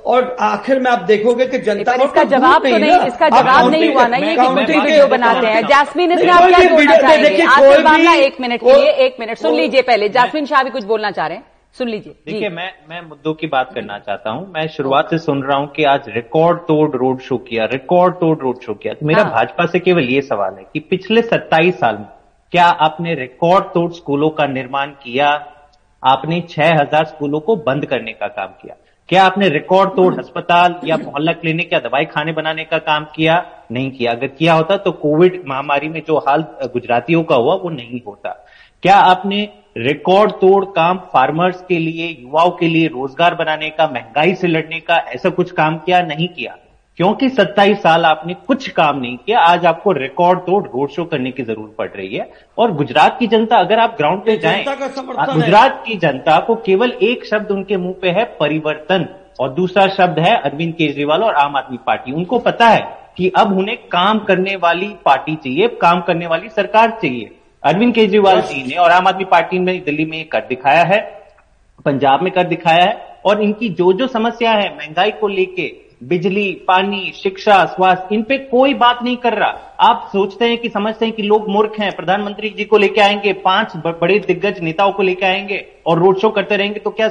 और 0.06 0.36
आखिर 0.42 0.80
में 0.80 0.90
आप 0.90 1.02
देखोगे 1.04 1.46
कि 1.46 1.58
जनता 1.60 1.94
इसका 2.04 2.24
जवाब 2.26 2.62
तो 2.62 2.76
नहीं 2.76 3.00
इसका 3.06 3.28
जवाब 3.30 3.70
नहीं 3.70 3.92
हुआ 3.92 4.06
ना 4.06 4.16
ये 4.18 4.36
कुछ 4.36 4.70
वीडियो 4.70 5.06
बनाते 5.08 5.46
हैं। 5.46 5.62
जैस्मीन 5.68 6.16
आप 6.26 6.42
क्या 6.42 6.96
चाहेंगे? 6.96 7.42
आसिफ 7.42 7.84
मामला 7.84 8.14
एक 8.14 8.40
मिनट 8.40 8.60
के 8.60 8.80
लिए 8.80 8.90
एक 8.90 9.16
मिनट 9.20 9.36
सुन 9.36 9.54
लीजिए 9.54 9.82
पहले। 9.82 10.08
जैस्मीन 10.08 10.46
शाह 10.46 10.62
भी 10.62 10.70
कुछ 10.70 10.84
बोलना 10.84 11.10
चाह 11.10 11.26
रहे 11.26 11.36
हैं। 11.36 11.44
सुन 11.72 11.88
लीजिए। 11.88 12.12
देखिए 12.12 12.48
जी 12.48 12.54
मैं 12.56 12.72
मैं 12.90 13.00
मुद्दों 13.02 13.34
की 13.34 13.46
बात 13.46 13.72
करना 13.74 13.98
चाहता 13.98 14.30
हूँ। 14.30 14.52
मैं 14.52 14.68
शुरुआत 14.68 15.10
से 15.10 15.18
सुन 15.18 15.42
रहा 15.42 15.58
हूँ 15.58 15.68
कि 15.68 15.84
आज 15.84 16.08
रिकॉर्ड 16.08 16.58
तोड़ 16.58 16.96
रोड 16.96 17.20
शो 17.20 17.36
किया 17.38 17.64
रिकॉर्ड 17.64 18.14
तोड़ 18.14 18.38
रोड 18.38 18.60
शो 18.60 18.74
किया। 18.74 18.94
तो 18.94 19.06
मेरा 19.06 19.22
हाँ। 19.22 19.32
भाजपा 19.32 19.66
से 19.66 19.78
केवल 19.78 20.02
ये 20.02 20.20
सवाल 20.22 20.54
है 20.54 20.64
कि 20.72 20.80
पिछले 20.80 21.22
27 21.22 21.78
साल 21.78 21.96
में 21.96 22.06
क्या 22.52 22.66
आपने 22.66 23.14
रिकॉर्ड 23.14 23.64
तोड़ 23.64 23.92
स्कूलों 23.92 24.30
का 24.30 24.46
निर्माण 24.46 24.86
किया? 24.86 25.28
आपने 26.04 26.40
6000 26.40 27.04
स्कूलों 27.04 27.40
को 27.40 27.56
बंद 27.56 27.86
करने 27.86 28.12
का 28.12 28.26
काम 28.26 28.46
किया। 28.46 28.74
क्या 29.08 29.22
आपने 29.24 29.48
रिकॉर्ड 29.48 29.90
तोड़ 29.90 30.14
अस्पताल 30.18 30.74
या 30.84 30.96
मोहल्ला 30.96 31.32
क्लिनिक 31.32 31.72
या 31.72 31.78
दवाई 31.78 32.04
खाने 32.04 32.32
बनाने 32.32 32.64
का 32.64 32.78
काम 32.78 33.04
किया? 33.16 33.36
नहीं 33.72 33.90
किया। 33.90 34.12
अगर 34.12 34.26
किया 34.26 34.54
होता 34.54 34.76
तो 34.76 34.92
कोविड 34.92 35.42
महामारी 35.46 35.88
में 35.88 36.02
जो 36.06 36.18
हाल 36.18 36.44
गुजरातियों 36.64 37.22
का 37.22 37.36
हुआ, 37.36 37.54
वो 37.54 37.70
नहीं 37.70 38.00
होता। 38.06 38.30
क्या 38.82 38.96
आपने 38.96 39.48
रिकॉर्ड 39.76 40.32
तोड़ 40.32 40.64
काम 40.64 40.98
फार्मर्स 40.98 41.64
के 41.68 41.78
लिए, 41.78 42.06
युवाओं 42.20 42.50
के 42.50 42.68
लिए 42.68 42.86
रोज़गार 42.86 43.34
बनाने 43.34 43.70
का, 43.70 43.86
महँगाई 43.86 44.34
से 44.34 44.46
लड़ने 44.46 44.80
का, 44.80 44.96
ऐसा 44.96 45.30
कुछ 45.30 45.50
काम 45.50 45.78
किया? 45.78 46.02
नहीं 46.02 46.28
किया। 46.28 46.56
क्योंकि 46.98 47.28
27 47.28 47.82
साल 47.82 48.04
आपने 48.04 48.34
कुछ 48.46 48.68
काम 48.68 48.98
नहीं 48.98 49.16
किया 49.16 49.40
आज 49.40 49.66
आपको 49.66 49.92
रिकॉर्ड 49.92 50.38
तोड़ 50.38 50.62
रोड 50.64 50.90
शो 50.90 51.04
करने 51.04 51.30
की 51.30 51.42
ज़रूरत 51.42 51.74
पड़ 51.78 51.88
रही 51.88 52.16
है। 52.16 52.28
और 52.58 52.72
गुजरात 52.72 53.18
की 53.18 53.26
जनता 53.26 53.56
अगर 53.56 53.78
आप 53.78 53.94
ग्राउंड 53.98 54.24
पे 54.24 54.36
जाएँ। 54.36 54.64
गुजरात 54.64 55.82
की 55.86 55.96
जनता 55.96 56.38
को 56.40 56.54
केवल 56.56 56.92
एक 57.02 57.24
शब्द 57.24 57.50
उनके 57.50 57.76
मुँह 57.76 57.94
पे 58.02 58.10
है 58.10 58.24
परिवर्तन। 58.40 59.08
और 59.40 59.54
दूसरा 59.54 59.86
शब्द 59.88 60.18
है 60.18 60.34
अरविंद 60.36 60.74
केजरीवाल 60.74 61.22
और 61.22 61.34
आम 61.34 61.56
आदमी 61.56 61.78
पार्टी। 61.86 62.12
उनको 62.12 62.38
पता 62.38 62.66
है 62.66 62.82
कि 63.16 63.32
अब 63.36 63.56
उन्हें 63.58 63.78
काम 63.88 64.18
करने 64.18 64.56
वाली 64.56 64.94
पार्टी 65.04 65.36
चाहिए 65.36 65.68
काम 65.80 66.00
करने 66.00 66.26
वाली 66.26 66.48
सरकार 66.48 66.98
चाहिए। 67.02 67.30
अरविंद 67.62 67.94
केजरीवाल 67.94 68.40
जी 68.42 68.66
ने 68.66 68.74
और 68.74 68.90
आम 68.90 69.06
आदमी 69.06 69.24
पार्टी 69.24 69.58
ने 69.58 69.78
दिल्ली 69.78 70.04
में 70.04 70.24
कर 70.28 70.40
दिखाया 70.40 70.84
है 70.84 71.00
पंजाब 71.86 72.22
में 72.22 72.32
कर 72.32 72.44
दिखाया 72.44 72.84
है 72.84 73.20
और 73.24 73.42
इनकी 73.42 73.68
जो 73.68 73.92
जो 73.92 74.06
समस्या 74.06 74.50
है 74.50 74.74
महँगाई 74.76 75.10
को 75.10 75.28
लेके 75.28 75.87
बिजली 76.00 76.50
पानी 76.68 77.12
शिक्षा 77.16 77.64
स्वास्थ्य 77.66 78.14
इन 78.14 78.22
पे 78.22 78.36
कोई 78.38 78.74
बात 78.74 78.98
नहीं 79.04 79.16
कर 79.16 79.32
रहा। 79.32 79.48
आप 79.80 80.08
सोचते 80.12 80.44
हैं 80.44 80.58
कि 80.58 80.68
समझते 80.68 81.04
हैं 81.04 81.14
कि 81.14 81.22
लोग 81.22 81.48
मूर्ख 81.50 81.80
हैं। 81.80 81.90
प्रधानमंत्री 81.96 82.50
जी 82.50 82.64
को 82.64 82.78
लेके 82.78 83.00
आएँगे 83.00 83.32
पाँच 83.44 83.72
बड़े 83.76 84.18
दिग्गज 84.18 84.60
नेताओं 84.62 84.92
को 84.92 85.02
लेके 85.02 85.26
आएँगे 85.26 85.64
और 85.86 85.98
रोड 85.98 86.18
शो 86.18 86.30
करते 86.30 86.56
रहेंगे 86.56 86.80
तो 86.80 86.90
क्या 86.90 87.08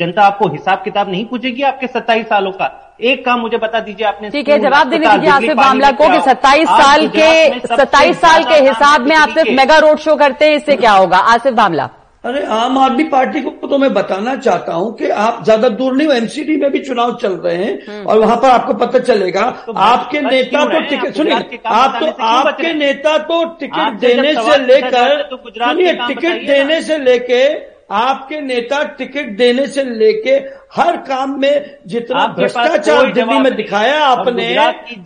जनता 0.00 0.22
आपको 0.22 0.48
हिसाब 0.48 0.82
किताब 0.84 1.10
नहीं 1.10 1.24
पूछेगी 1.26 1.62
आपके 1.62 1.86
सत्ताईस 1.86 2.26
सालों 2.26 2.52
का? 2.52 2.96
एक 3.00 3.24
काम 3.24 3.40
मुझे 3.40 3.58
बता 3.58 3.80
दीजिए 3.80 4.06
आपने 4.06 4.30
ठीक 4.30 4.48
है 4.48 4.58
जवाब 4.60 4.90
देने 4.90 5.06
दीजिए 5.08 5.30
आसिफ 5.30 5.56
मामला 5.56 5.90
को 5.92 6.08
कि 6.08 6.16
हो? 6.16 6.24
सत्ताईस 6.24 6.68
आज 6.68 6.82
साल 6.82 7.06
के 7.08 7.48
सबसे 7.50 7.76
सत्ताईस 7.76 8.20
साल 8.20 8.44
के 8.44 8.64
हिसाब 8.64 9.08
में 9.08 9.16
आप 9.16 9.28
सिर्फ़ 9.28 9.50
मेगा 9.50 9.78
रोड 9.78 9.98
शो 9.98 10.16
करते 10.16 10.44
हैं 10.44 10.56
इससे 10.56 10.76
क्या 10.76 10.92
होगा? 10.92 11.18
आसिफ 11.18 11.54
मामला 11.54 11.88
अरे 12.24 12.42
आम 12.44 12.76
आदमी 12.78 13.04
पार्टी 13.08 13.40
को 13.40 13.66
तो 13.66 13.76
मैं 13.78 13.92
बताना 13.94 14.34
चाहता 14.36 14.72
हूँ 14.74 14.92
कि 14.96 15.08
आप 15.18 15.42
ज़्यादा 15.44 15.68
दूर 15.70 15.94
नहीं 15.96 16.06
हो 16.08 16.12
एमसीडी 16.14 16.56
में 16.56 16.70
भी 16.72 16.78
चुनाव 16.78 17.16
चल 17.16 17.32
रहे 17.36 17.56
हैं 17.56 18.04
और 18.04 18.18
वहाँ 18.18 18.36
पर 18.36 18.48
आपको 18.48 18.74
पता 18.76 18.98
चलेगा 19.00 19.50
तो 19.66 19.72
आपके 19.84 20.20
नेता 20.20 20.64
तो 20.64 20.80
टिकट 20.88 21.14
सुनिए 21.14 21.60
आप 21.66 21.98
तो 22.00 22.10
आपके 22.24 22.72
नेता 22.74 23.16
तो 23.24 23.44
टिकट 23.60 23.98
देने 24.00 24.34
से 24.34 24.58
लेकर 24.64 25.22
तो 25.30 25.36
सुनिए 25.48 25.92
टिकट 26.06 26.46
देने 26.46 26.80
से 26.82 26.98
लेके 27.00 27.42
आपके 27.96 28.40
नेता 28.42 28.82
टिकट 28.98 29.36
देने 29.36 29.66
से 29.68 29.84
लेके 29.84 30.38
हर 30.72 30.96
काम 31.06 31.30
में 31.40 31.78
जितना 31.88 32.26
भ्रष्टाचार 32.34 33.12
दिल्ली 33.12 33.38
में 33.38 33.54
दिखाया 33.56 33.98
आपने 34.04 34.48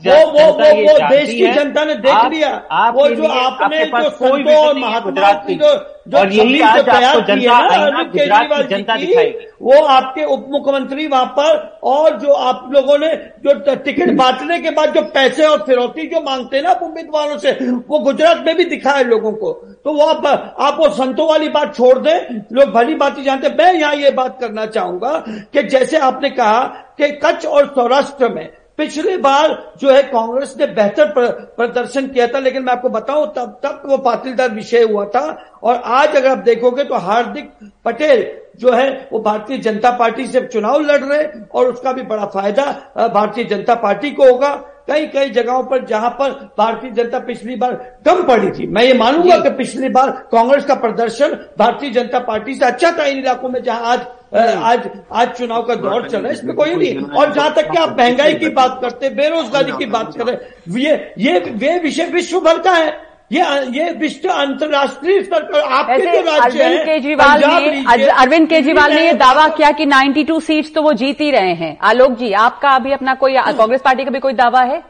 वो 0.07 0.17
वो 0.27 0.45
वो 0.53 0.71
वो 0.77 0.99
देश 1.09 1.31
की 1.31 1.53
जनता 1.53 1.85
ने 1.85 1.95
देख 1.97 2.25
लिया। 2.33 2.51
वो 2.91 3.09
जो 3.11 3.29
आपने 3.31 3.85
जो 3.85 4.11
कोई 4.11 4.43
संतों 4.43 4.57
और 4.57 4.79
महात्मा 4.79 5.33
की। 5.41 5.55
जो 5.55 5.75
जो 6.07 6.25
छवि 6.27 6.59
जो 6.59 6.83
तैयार 6.83 7.21
की 7.21 7.33
है 7.33 7.47
ना 7.47 7.77
अरविंद 7.77 8.09
केजरीवाल 8.09 8.63
जी 8.63 8.69
जनता 8.69 8.97
की, 8.97 9.07
दिखाएगी। 9.07 9.47
वो 9.63 9.81
आपके 9.87 10.25
उप 10.25 10.47
मुख्यमंत्री 10.51 11.07
वहाँ 11.07 11.27
पर 11.39 11.79
और 11.85 12.19
जो 12.21 12.33
आप 12.33 12.69
लोगों 12.73 12.99
ने 12.99 13.13
जो 13.45 13.75
टिकट 13.77 14.11
बांटने 14.17 14.59
के 14.59 14.71
बाद 14.71 14.95
जो 14.95 15.03
पैसे 15.15 15.47
और 15.47 15.65
फिरौती 15.67 16.07
जो 16.09 16.21
मांगते 16.23 16.57
हैं 16.57 16.65
ना 16.65 16.73
उम्मीदवारों 16.83 17.39
से 17.39 17.53
वो 17.89 17.99
गुजरात 18.01 18.43
में 18.47 18.55
भी 18.57 18.65
दिखा 18.67 18.93
है 18.93 19.05
लोगों 19.05 19.33
को। 19.35 19.53
तो 19.85 19.93
वो 19.93 20.07
आप 20.07 20.27
आप 20.27 20.77
वो 20.79 20.89
संतों 20.95 21.29
वाली 21.29 21.49
बात 21.51 21.75
छोड़ 21.77 21.99
दें। 21.99 22.17
लोग 22.53 22.71
भली 22.75 22.95
बात 22.97 23.19
ही। 23.19 23.25
जानते 23.25 23.49
मैं 23.57 23.73
यहाँ 23.75 23.95
ये 23.97 24.11
बात 24.13 24.39
करना 24.41 24.67
चाहूँगा 24.69 25.25
कि 25.55 25.63
जैसे 25.69 25.99
आपने 26.01 26.31
कहा 26.33 26.63
कि 26.99 27.11
कच्छ 27.25 27.47
और 27.47 27.67
सौराष्ट्र 27.69 28.29
में 28.29 28.47
पिछली 28.79 29.17
बार 29.17 29.53
जो 29.79 29.91
है 29.91 30.03
कांग्रेस 30.05 30.55
ने 30.61 30.67
बेहतर 30.69 31.13
प्रदर्शन 31.17 32.07
किया 32.07 32.27
था 32.27 32.39
लेकिन 32.39 32.63
मैं 32.63 32.73
आपको 32.73 32.89
बताऊँ 32.91 33.27
तब 33.37 33.59
तक 33.63 33.83
वो 33.87 33.97
पाटीदार 33.99 34.51
विषय 34.51 34.83
हुआ 34.83 35.05
था। 35.07 35.21
और 35.63 35.75
आज 35.75 36.17
अगर 36.17 36.29
आप 36.29 36.39
देखोगे 36.41 36.85
तो 36.85 36.95
हार्दिक 36.97 37.51
पटेल 37.85 38.25
जो 38.61 38.73
है 38.73 38.89
वो 39.13 39.19
भारतीय 39.21 39.59
जनता 39.59 39.91
पार्टी 39.99 40.27
से 40.27 40.41
चुनाव 40.43 40.81
लड़ 40.81 41.01
रहे 41.03 41.25
और 41.51 41.67
उसका 41.67 41.93
भी 41.93 42.03
बड़ा 42.05 42.27
फ़ायदा 42.27 42.65
भारतीय 43.09 43.45
जनता 43.45 43.75
पार्टी 43.77 44.11
को 44.11 44.31
होगा। 44.31 44.55
कई 44.89 45.07
कई 45.07 45.31
जगहों 45.31 45.63
पर 45.65 45.85
जहाँ 45.87 46.11
पर 46.19 46.31
भारतीय 46.59 46.91
जनता 46.93 47.19
पिछली 47.21 47.55
बार 47.57 47.75
कम 48.07 48.23
पड़ी 48.25 48.51
थी। 48.51 48.67
मैं 48.67 48.83
ये 48.83 48.95
मानूँगा 48.95 49.39
कि 49.39 49.51
पिछली 49.57 49.89
बार 49.91 50.11
कांग्रेस 50.33 50.65
का 50.65 50.75
प्रदर्शन 50.77 51.39
भारतीय 51.59 51.91
जनता 51.93 52.19
पार्टी 52.27 52.55
से 52.55 52.65
अच्छा 52.67 52.91
था 52.99 53.05
इन 53.05 53.19
इलाकों 53.19 53.49
में 53.49 53.63
जहाँ 53.63 53.93
आज 53.93 54.07
आज 54.35 54.89
आज 55.13 55.29
चुनाव 55.31 55.63
का 55.63 55.75
दौर 55.77 56.09
चल 56.09 56.19
रहा 56.19 56.29
है 56.29 56.35
इसमें 56.35 56.55
कोई 56.57 56.75
नहीं। 56.75 57.09
और 57.11 57.33
जहाँ 57.33 57.53
तक 57.55 57.71
कि 57.71 57.79
आप 57.79 57.97
महँगाई 57.99 58.35
की 58.35 58.49
बात 58.51 58.79
करते 58.83 59.07
हैं 59.07 59.17
बेरोजगारी 59.17 59.73
की 59.73 59.87
बात 59.89 60.17
कर 60.17 60.27
रहे 60.27 60.81
ये 60.81 61.15
ये 61.19 61.39
वे 61.41 61.79
विषय 61.81 62.07
विश्व 62.13 62.41
भर 62.41 62.59
का 62.59 62.73
है। 62.73 62.89
ये 63.33 63.45
ये 63.73 63.91
विश्व 63.93 64.29
अंतर्राष्ट्रीय 64.31 65.23
स्तर 65.23 65.43
पर 65.45 65.61
आपके 65.61 65.99
जो 66.03 66.21
राज्य 66.23 66.63
अरविंद 66.63 66.85
केजरीवाल 66.87 67.45
ने 67.45 68.11
अरविंद 68.13 68.49
केजरीवाल 68.49 68.93
ने 68.93 69.07
ये 69.07 69.13
दावा 69.15 69.47
किया 69.51 69.71
कि 69.71 69.87
92 69.87 70.41
सीट्स 70.41 70.75
तो 70.75 70.83
वो 70.83 70.93
जीत 70.95 71.21
ही 71.21 71.31
रहे 71.31 71.55
हैं। 71.55 71.77
आलोक 71.83 72.19
जी 72.19 72.33
आपका 72.43 72.71
अभी 72.71 72.93
अपना 72.93 73.15
कोई 73.15 73.35
कांग्रेस 73.35 73.81
पार्टी 73.85 74.05
का 74.05 74.11
भी 74.11 74.21
कोई 74.21 74.33
दावा 74.35 74.63
है? 74.63 74.83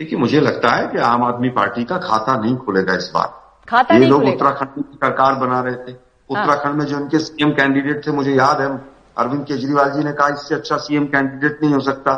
देखिए 0.00 0.18
मुझे 0.18 0.40
लगता 0.40 0.76
है 0.76 0.86
कि 0.86 0.98
आम 1.06 1.24
आदमी 1.24 1.48
पार्टी 1.50 1.84
का 1.84 1.98
खाता 1.98 2.40
नहीं 2.40 2.56
खुलेगा 2.58 2.94
इस 2.94 3.10
बार। 3.14 3.28
खाता 3.68 3.94
ये 3.94 4.00
नहीं 4.00 4.10
लोग 4.10 4.24
उत्तराखंड 4.24 4.68
की 4.76 4.82
सरकार 4.94 5.34
बना 5.36 5.60
रहे 5.60 5.74
थे। 5.76 6.02
उत्तराखंड 6.30 6.74
में 6.74 6.84
जो 6.86 6.96
उनके 6.96 7.18
सीएम 7.18 7.50
कैंडिडेट 7.52 8.06
थे 8.06 8.12
मुझे 8.12 8.34
याद 8.34 8.60
है 8.60 8.68
अरविंद 9.16 9.44
केजरीवाल 9.46 9.90
जी 9.90 10.04
ने 10.04 10.12
कहा 10.12 10.28
इससे 10.28 10.54
अच्छा 10.54 10.76
सीएम 10.76 11.04
कैंडिडेट 11.06 11.62
नहीं 11.62 11.74
हो 11.74 11.80
सकता। 11.80 12.12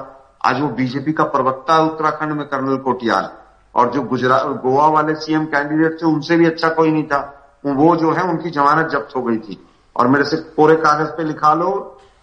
आज 0.45 0.61
वो 0.61 0.69
बीजेपी 0.77 1.13
का 1.13 1.25
प्रवक्ता 1.27 1.75
है 1.75 1.83
उत्तराखंड 1.83 2.33
में 2.33 2.47
कर्नल 2.47 2.77
कोटियाल। 2.85 3.29
और 3.75 3.91
जो 3.93 4.03
गुजरात 4.05 4.47
गोवा 4.63 4.87
वाले 4.89 5.15
सीएम 5.17 5.45
कैंडिडेट 5.47 6.01
थे 6.03 6.07
उनसे 6.07 6.37
भी 6.37 6.47
अच्छा 6.47 6.69
कोई 6.71 6.91
नहीं 6.91 7.05
था। 7.05 7.21
वो 7.67 7.95
जो 7.97 8.13
है 8.13 8.23
उनकी 8.23 8.51
जमानत 8.51 8.91
जब्त 8.91 9.17
हो 9.17 9.23
गई 9.23 9.39
थी। 9.39 9.59
और 9.97 10.07
मेरे 10.07 10.25
से 10.25 10.37
पूरे 10.57 10.77
कागज़ 10.79 11.11
पे 11.11 11.25
लिखा 11.25 11.53
लो 11.55 11.73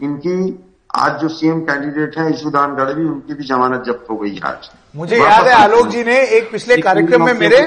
इनकी 0.02 0.36
आज 0.96 1.20
जो 1.22 1.28
सीएम 1.30 1.60
कैंडिडेट 1.62 2.18
हैं 2.18 2.30
यशुदान 2.30 2.76
गढ़वी 2.76 3.06
उनकी 3.06 3.34
भी 3.34 3.44
जमानत 3.44 3.84
जब्त 3.84 4.10
हो 4.10 4.16
गई 4.18 4.40
आज। 4.46 4.70
मुझे 4.96 5.18
याद 5.18 5.48
है 5.48 5.54
आलोक 5.54 5.88
जी 5.88 6.04
ने 6.04 6.20
एक 6.38 6.52
पिछले 6.52 6.78
कार्यक्रम 6.78 7.26
में 7.26 7.34
मेरे 7.34 7.62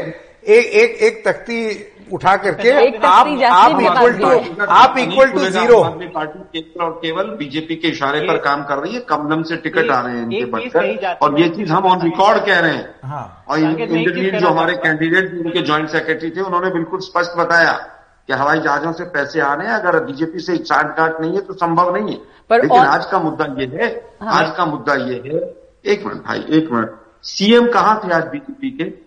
एक 0.48 0.66
एक 0.66 1.02
एक 1.02 1.28
तख्ती 1.28 1.92
उठा 2.12 2.36
करके 2.36 2.70
आप 3.06 3.26
आप 3.52 3.80
इक्वल 3.80 4.12
टू 4.12 4.64
आप 4.66 4.98
इक्वल 4.98 5.30
टू 5.30 5.38
ज़ीरो 5.38 5.82
पार्टी 6.14 6.60
केवल 6.60 6.84
और 6.84 6.90
केवल 7.02 7.24
बीजेपी 7.24 7.76
के 7.76 7.88
इशारे 7.88 8.20
पर 8.20 8.36
काम 8.36 8.64
कर 8.64 8.78
रही 8.78 8.94
है 8.94 9.00
कम 9.00 9.16
कमलम 9.16 9.42
से 9.42 9.56
टिकट 9.56 9.90
आ 9.90 10.00
रहे 10.00 10.16
हैं 10.16 10.22
इनके 10.22 10.44
बनकर 10.44 11.18
और 11.22 11.40
ये 11.40 11.48
चीज़ 11.48 11.72
हम 11.72 11.84
ऑन 11.84 12.02
रिकॉर्ड 12.02 12.46
कह 12.46 12.58
रहे 12.58 12.72
हैं। 12.72 12.94
हाँ। 13.04 13.44
और 13.48 13.58
इंटरव्यू 13.58 14.40
जो 14.40 14.48
हमारे 14.48 14.74
कैंडिडेट 14.76 15.46
उनके 15.46 15.62
ज्वाइंट 15.62 15.88
सेक्रेटरी 15.88 16.30
थे 16.30 16.40
उन्होंने 16.40 16.70
बिल्कुल 16.70 17.00
स्पष्ट 17.00 17.30
बताया 17.38 17.72
कि 18.26 18.32
हवाई 18.32 18.60
जहाजों 18.60 18.92
से 18.92 19.04
पैसे 19.04 19.40
आने 19.40 19.64
हैं, 19.64 19.72
अगर 19.72 20.04
बीजेपी 20.04 20.38
से 20.38 20.56
चार्ट 20.56 20.96
काट 20.96 21.20
नहीं 21.20 21.32
है 21.32 21.40
तो 21.40 21.54
संभव 21.54 21.96
नहीं 21.96 22.14
है। 22.14 22.20
पर 22.50 22.56
लेकिन 22.56 22.78
और- 22.78 22.88
आज 22.88 23.06
का 23.06 23.18
मुद्दा 23.18 23.44
ये 23.58 23.66
है 23.66 24.10
हाँ। 24.22 24.42
आज 24.42 24.56
का 24.56 24.66
मुद्दा 24.66 24.94
ये 24.94 25.14
है। 25.26 25.40
एक 25.92 26.06
मिनट 26.06 26.22
भाई 26.22 26.38
एक 26.50 26.68
मिनट। 26.72 26.90
सीएम 27.22 27.66
कहाँ 27.72 28.00
थे 28.04 28.14
आज 28.14 28.24
बीजेपी 28.24 28.70
के? 28.70 29.05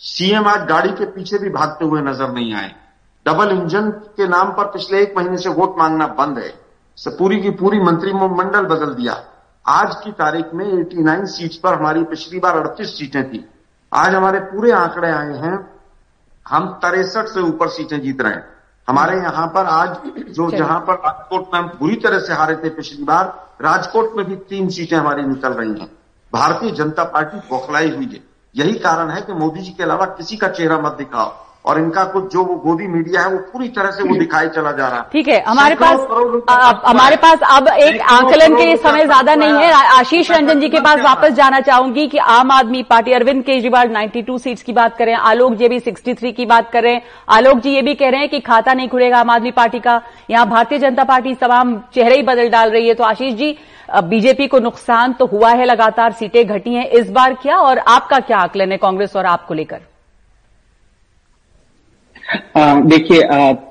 सीएम 0.00 0.46
आज 0.48 0.66
गाड़ी 0.68 0.90
के 0.90 1.04
पीछे 1.04 1.38
भी 1.38 1.48
भागते 1.50 1.84
हुए 1.84 2.00
नज़र 2.00 2.30
नहीं 2.32 2.54
आए। 2.54 2.74
डबल 3.26 3.50
इंजन 3.50 3.90
के 3.90 4.26
नाम 4.28 4.50
पर 4.52 4.64
पिछले 4.64 5.00
एक 5.02 5.16
महीने 5.16 5.36
से 5.36 5.48
वोट 5.48 5.78
मांगना 5.78 6.06
बंद 6.06 6.38
है। 6.38 6.48
पूरी 7.18 7.40
की 7.40 7.50
पूरी 7.50 7.80
मंत्रिमंडल 7.80 8.66
बदल 8.66 8.94
दिया। 8.94 9.16
आज 9.66 9.94
की 10.04 10.12
तारीख 10.12 10.54
में 10.54 10.64
89 10.66 11.24
सीट्स 11.26 11.56
पर 11.56 11.74
हमारी 11.74 12.04
पिछली 12.04 12.38
बार 12.38 12.56
38 12.56 12.94
सीटें 12.98 13.28
थी। 13.30 13.44
आज 13.92 14.14
हमारे 14.14 14.40
पूरे 14.40 14.70
आंकड़े 14.72 15.10
आए 15.10 15.36
हैं। 15.38 15.58
हम 16.46 16.68
तिरसठ 16.84 17.28
से 17.28 17.40
ऊपर 17.40 17.68
सीटें 17.68 18.00
जीत 18.00 18.20
रहे 18.20 18.32
हैं। 18.32 18.44
हमारे 18.88 19.16
यहाँ 19.16 19.46
पर 19.46 19.66
आज 19.66 19.98
जो 20.30 20.50
जहाँ 20.50 20.78
पर 20.80 20.94
राजकोट 20.96 21.54
में 21.54 21.60
हम 21.60 21.68
बुरी 21.80 21.96
तरह 21.96 22.18
से 22.18 22.32
हारे 22.32 22.56
थे 22.56 22.70
पिछली 22.70 23.04
बार 23.04 23.24
राजकोट 23.62 24.16
में 24.16 24.26
भी 24.26 24.36
तीन 24.48 24.68
सीटें 24.68 24.96
हमारी 24.96 25.22
निकल 25.24 25.52
रही 25.52 25.80
हैं। 25.80 25.90
भारतीय 26.32 26.70
जनता 26.72 27.04
पार्टी 27.04 27.48
बौखलाई 27.50 27.90
हुई 27.90 28.06
है। 28.06 28.26
यही 28.58 28.78
कारण 28.78 29.10
है 29.10 29.20
कि 29.22 29.32
मोदी 29.32 29.60
जी 29.60 29.72
के 29.72 29.82
अलावा 29.82 30.06
किसी 30.06 30.36
का 30.36 30.48
चेहरा 30.48 30.78
मत 30.78 30.92
दिखाओ। 30.92 31.47
और 31.68 31.78
इनका 31.78 32.04
कुछ 32.06 32.32
जो 32.32 32.42
वो 32.44 32.54
गोदी 32.58 32.86
मीडिया 32.88 33.22
है 33.22 33.28
वो 33.28 33.38
पूरी 33.52 33.68
तरह 33.70 33.90
से 33.90 34.02
वो 34.04 34.16
दिखाई 34.18 34.48
चला 34.50 34.70
जा 34.72 34.86
रहा 34.88 34.98
है। 34.98 35.04
ठीक 35.12 35.28
है 35.28 35.40
हमारे 35.42 35.74
पास 35.76 35.98
हमारे 36.86 37.16
पास 37.18 37.40
अब 37.48 37.68
एक 37.68 38.00
आंकलन 38.10 38.54
के 38.56 38.76
समय 38.78 39.04
ज़्यादा 39.04 39.34
नहीं 39.36 39.52
है। 39.54 39.72
आशीष 39.90 40.30
रंजन 40.30 40.60
जी 40.60 40.68
के 40.68 40.80
पास 40.80 41.00
वापस 41.00 41.32
जाना 41.34 41.60
चाहूँगी 41.62 42.06
कि 42.08 42.18
आम 42.28 42.50
आदमी 42.52 42.82
पार्टी 42.84 43.12
अरविंद 43.12 43.42
केजरीवाल 43.44 43.88
92 43.90 44.38
सीट्स 44.38 44.62
की 44.62 44.72
बात 44.72 44.96
करें 44.96 45.14
आलोक 45.14 45.54
जी 45.54 45.68
भी 45.68 45.80
63 45.80 46.32
की 46.32 46.46
बात 46.46 46.70
कर। 46.72 46.82
रहे 46.82 46.92
हैं 46.94 47.02
आलोक 47.30 47.58
जी 47.58 47.70
ये 47.70 47.82
भी 47.82 47.94
कह 47.94 48.08
रहे 48.08 48.20
हैं 48.20 48.28
कि 48.28 48.40
खाता 48.40 48.74
नहीं 48.74 48.88
खुलेगा 48.88 49.18
आम 49.18 49.30
आदमी 49.30 49.50
पार्टी 49.52 49.80
का। 49.80 50.00
यहाँ 50.30 50.46
भारतीय 50.48 50.78
जनता 50.78 51.04
पार्टी 51.04 51.34
तमाम 51.36 51.76
चेहरे 51.94 52.16
ही 52.16 52.22
बदल 52.24 52.48
डाल 52.48 52.70
रही 52.70 52.88
है। 52.88 52.94
तो 52.94 53.04
आशीष 53.04 53.34
जी 53.34 53.56
बीजेपी 54.04 54.46
को 54.46 54.58
नुकसान 54.60 55.12
तो 55.12 55.26
हुआ 55.26 55.50
है 55.50 55.64
लगातार 55.64 56.12
सीटें 56.14 56.46
घटी 56.46 56.74
हैं। 56.74 56.88
इस 56.92 57.10
बार 57.10 57.34
क्या 57.42 57.56
और 57.58 57.78
आपका 57.88 58.18
क्या 58.20 58.38
आकलन 58.38 58.72
है 58.72 58.78
कांग्रेस 58.78 59.16
और 59.16 59.26
आपको 59.26 59.54
लेकर? 59.54 59.80
देखिए 62.58 63.20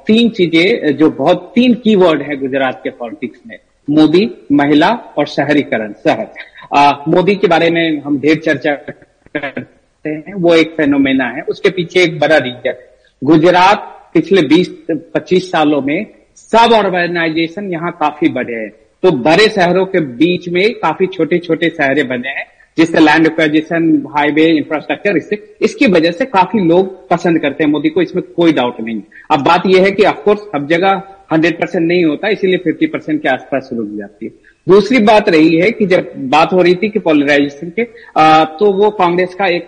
तीन 0.08 0.30
चीज़ें, 0.30 0.96
जो 0.98 1.10
बहुत, 1.12 1.52
तीन 1.56 1.74
कीवर्ड 1.76 2.22
है 2.22 2.36
गुजरात 2.38 2.80
के 2.84 2.90
पॉलिटिक्स 2.92 3.40
में। 3.48 3.58
मोदी, 3.88 4.30
महिला 4.52 4.90
और 5.18 5.28
शहरीकरण, 5.28 5.94
शहर। 6.04 7.06
मोदी 7.10 7.36
के 7.36 7.48
बारे 7.48 7.70
में 7.70 8.02
हम 8.02 8.20
ढेर 8.20 8.38
चर्चा 8.38 8.74
करते 8.76 10.10
हैं, 10.10 10.34
वो 10.34 10.56
एक 10.56 10.74
फेनोमेना 10.78 11.26
है। 11.28 11.42
उसके 11.50 11.70
पीछे 11.70 12.04
एक 12.04 12.20
बड़ा 12.20 12.38
रीजन 12.38 12.84
गुजरात 13.22 13.94
पिछले 14.14 14.42
20-25 14.44 15.52
सालों 15.52 15.82
में 15.82 16.06
सब 16.38 16.74
ऑर्गेनाइजेशन 16.74 17.72
यहाँ 17.72 17.92
काफ़ी 18.00 18.30
बढ़े 18.30 18.56
हैं। 18.56 18.70
तो 19.04 19.12
बड़े 19.14 19.48
शहरों 19.50 19.86
के 19.86 20.00
बीच 20.00 20.48
में 20.50 20.64
काफ़ी 20.76 21.08
छोटे 21.08 21.38
छोटे 21.40 21.70
शहरे 21.70 22.04
बने 22.04 22.30
हैं। 22.30 22.46
जिससे 22.78 23.00
लैंड 23.00 23.26
एक्वाजिशन 23.26 23.86
हाईवे 24.16 24.46
इंफ्रास्ट्रक्चर 24.58 25.18
इससे 25.18 25.38
इसकी 25.62 25.88
वजह 25.92 26.12
से 26.12 26.26
काफ़ी 26.28 26.60
लोग 26.68 27.08
पसंद 27.10 27.40
करते 27.42 27.64
हैं 27.64 27.72
मोदी 27.72 27.90
को 27.90 28.02
इसमें 28.02 28.24
कोई 28.36 28.54
डाउट 28.54 28.82
नहीं 28.82 29.02
अब 29.32 29.44
बात 29.44 29.64
यह 29.68 29.84
है 29.84 29.92
कि 29.92 30.04
ऑफकोर्स 30.06 30.42
हर 30.56 30.66
जगह 30.66 31.02
हंड्रेड 31.34 31.60
परसेंट 31.60 31.88
नहीं 31.88 32.04
होता 32.06 32.28
इसीलिए 32.30 32.58
फिफ्टी 32.58 32.88
परसेंट 32.88 33.22
के 33.22 33.30
आसपास 33.30 33.70
रुक 33.74 33.88
जाती 33.98 34.26
है। 34.26 34.32
दूसरी 34.68 35.00
बात 35.06 35.30
रही 35.30 35.56
है 35.56 35.72
कि 35.72 35.86
जब 35.86 36.12
बात 36.30 36.54
हो 36.54 36.62
रही 36.62 36.76
थी 36.76 36.90
कि 36.90 37.00
पोलराइजेशन 37.00 37.70
के 37.70 37.88
आ, 38.18 38.44
तो 38.44 38.72
वो 38.74 38.90
कांग्रेस 39.00 39.34
का 39.36 39.48
एक 39.56 39.68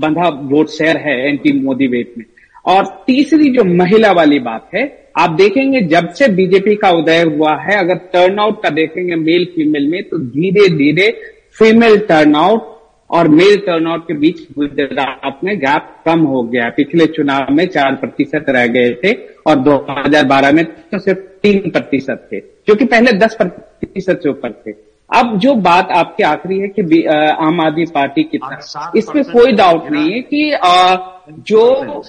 बंधा 0.00 0.28
वोट 0.50 0.68
शेयर 0.68 0.96
है 0.98 1.16
एंटी 1.28 1.52
मोदी 1.60 1.86
वेट 1.86 2.14
में। 2.18 2.24
और 2.66 2.84
तीसरी 3.06 3.50
जो 3.50 3.64
महिला 3.74 4.12
वाली 4.12 4.38
बात 4.40 4.68
है 4.74 4.84
आप 5.18 5.30
देखेंगे 5.30 5.80
जब 5.88 6.08
से 6.14 6.28
बीजेपी 6.34 6.74
का 6.76 6.90
उदय 6.98 7.22
हुआ 7.28 7.56
है 7.60 7.78
अगर 7.78 7.94
टर्नआउट 8.12 8.62
का 8.62 8.70
देखेंगे 8.70 9.16
मेल 9.16 9.44
फीमेल 9.54 9.88
में 9.90 10.02
तो 10.08 10.18
धीरे 10.18 10.68
धीरे 10.76 11.08
फीमेल 11.56 11.98
टर्नआउट 11.98 12.68
और 13.10 13.28
मेल 13.28 13.56
टर्नआउट 13.56 14.06
के 14.08 14.14
बीच 14.14 14.40
गुजरात 14.58 15.40
में 15.44 15.56
गैप 15.58 15.88
कम 16.06 16.20
हो 16.32 16.42
गया। 16.42 16.68
पिछले 16.76 17.06
चुनाव 17.06 17.52
में 17.54 17.64
चार 17.66 17.94
प्रतिशत 17.94 18.44
रह 18.48 18.66
गए 18.66 18.90
थे 19.04 19.12
और 19.46 19.56
2012 19.60 20.52
में 20.52 20.64
तो 20.64 20.98
सिर्फ़ 20.98 21.18
तीन 21.42 21.70
प्रतिशत 21.70 22.28
थे 22.32 22.40
जो 22.68 22.74
कि 22.74 22.84
पहले 22.84 23.12
दस 23.12 23.34
प्रतिशत 23.34 24.20
से 24.22 24.28
ऊपर 24.28 24.52
थे। 24.66 24.72
अब 25.10 25.38
जो 25.38 25.54
बात 25.54 25.88
आपकी 25.90 26.22
आखिरी 26.22 26.58
है 26.58 26.68
कि 26.68 27.02
आम 27.46 27.60
आदमी 27.60 27.84
पार्टी 27.94 28.22
की 28.22 28.38
तरफ़। 28.38 28.96
इसमें 28.98 29.22
कोई 29.32 29.52
डाउट 29.52 29.90
नहीं 29.90 30.12
है 30.12 30.20
कि 30.22 30.50
अ, 30.52 31.22
जो 31.48 31.60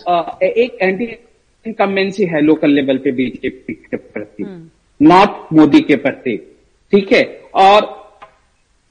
अ, 0.07 0.37
एक 0.43 0.77
एंटी 0.81 1.05
इनकम्बेंसी 1.65 2.25
है 2.25 2.41
लोकल 2.41 2.69
लेवल 2.71 2.97
पे 2.97 3.11
बीजेपी 3.11 3.73
के 3.73 3.97
प्रति 3.97 4.43
नॉट 4.99 5.53
मोदी 5.53 5.79
के 5.81 5.95
प्रति 5.95 6.37
ठीक 6.93 7.11
है? 7.13 7.23
और 7.55 8.00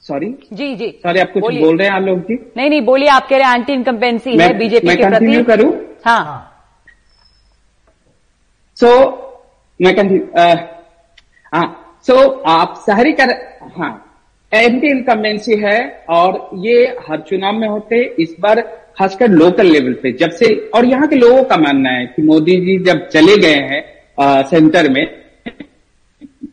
सॉरी 0.07 0.27
जी 0.53 0.75
जी। 0.75 0.87
सॉरी 1.03 1.19
आप 1.19 1.31
कुछ 1.33 1.43
बोल 1.55 1.77
रहे 1.77 1.87
हैं 1.87 1.95
आप 1.95 2.01
लोग 2.03 2.19
जी? 2.27 2.33
नहीं 2.57 2.69
नहीं 2.69 2.81
बोलिए 2.85 3.07
आप 3.09 3.27
कह 3.29 3.37
रहे 3.37 3.47
हैं 3.47 3.55
एंटी 3.59 3.73
इनकम्पेंसी 3.73 4.37
है 4.37 4.53
बीजेपी 4.57 4.95
के 4.95 5.09
प्रति। 5.09 5.43
करूँ? 5.49 5.71
हाँ। 6.05 6.47
सो 8.77 8.89
मैं 9.79 9.95
कंटिन्यू 9.95 10.27
हाँ 11.53 11.65
सो 12.07 12.15
आप 12.51 12.83
शहरी 12.85 13.11
कर 13.21 13.31
हाँ 13.77 13.91
एंटी 14.51 14.87
इनकम्बेंसी 14.89 15.55
है 15.59 15.77
और 16.09 16.49
ये 16.65 16.77
हर 17.09 17.19
चुनाव 17.29 17.53
में 17.59 17.67
होते 17.67 18.01
इस 18.23 18.35
बार 18.39 18.61
खासकर 18.97 19.27
लोकल 19.31 19.67
लेवल 19.71 19.93
पे 20.03 20.11
जब 20.19 20.31
से 20.39 20.53
और 20.75 20.85
यहाँ 20.85 21.07
के 21.07 21.15
लोगों 21.15 21.43
का 21.51 21.57
मानना 21.57 21.89
है 21.89 22.05
कि 22.15 22.21
मोदी 22.21 22.55
जी 22.65 22.77
जब 22.83 23.07
चले 23.07 23.37
गए 23.41 23.59
हैं 23.71 24.43
सेंटर 24.49 24.89
में 24.91 25.05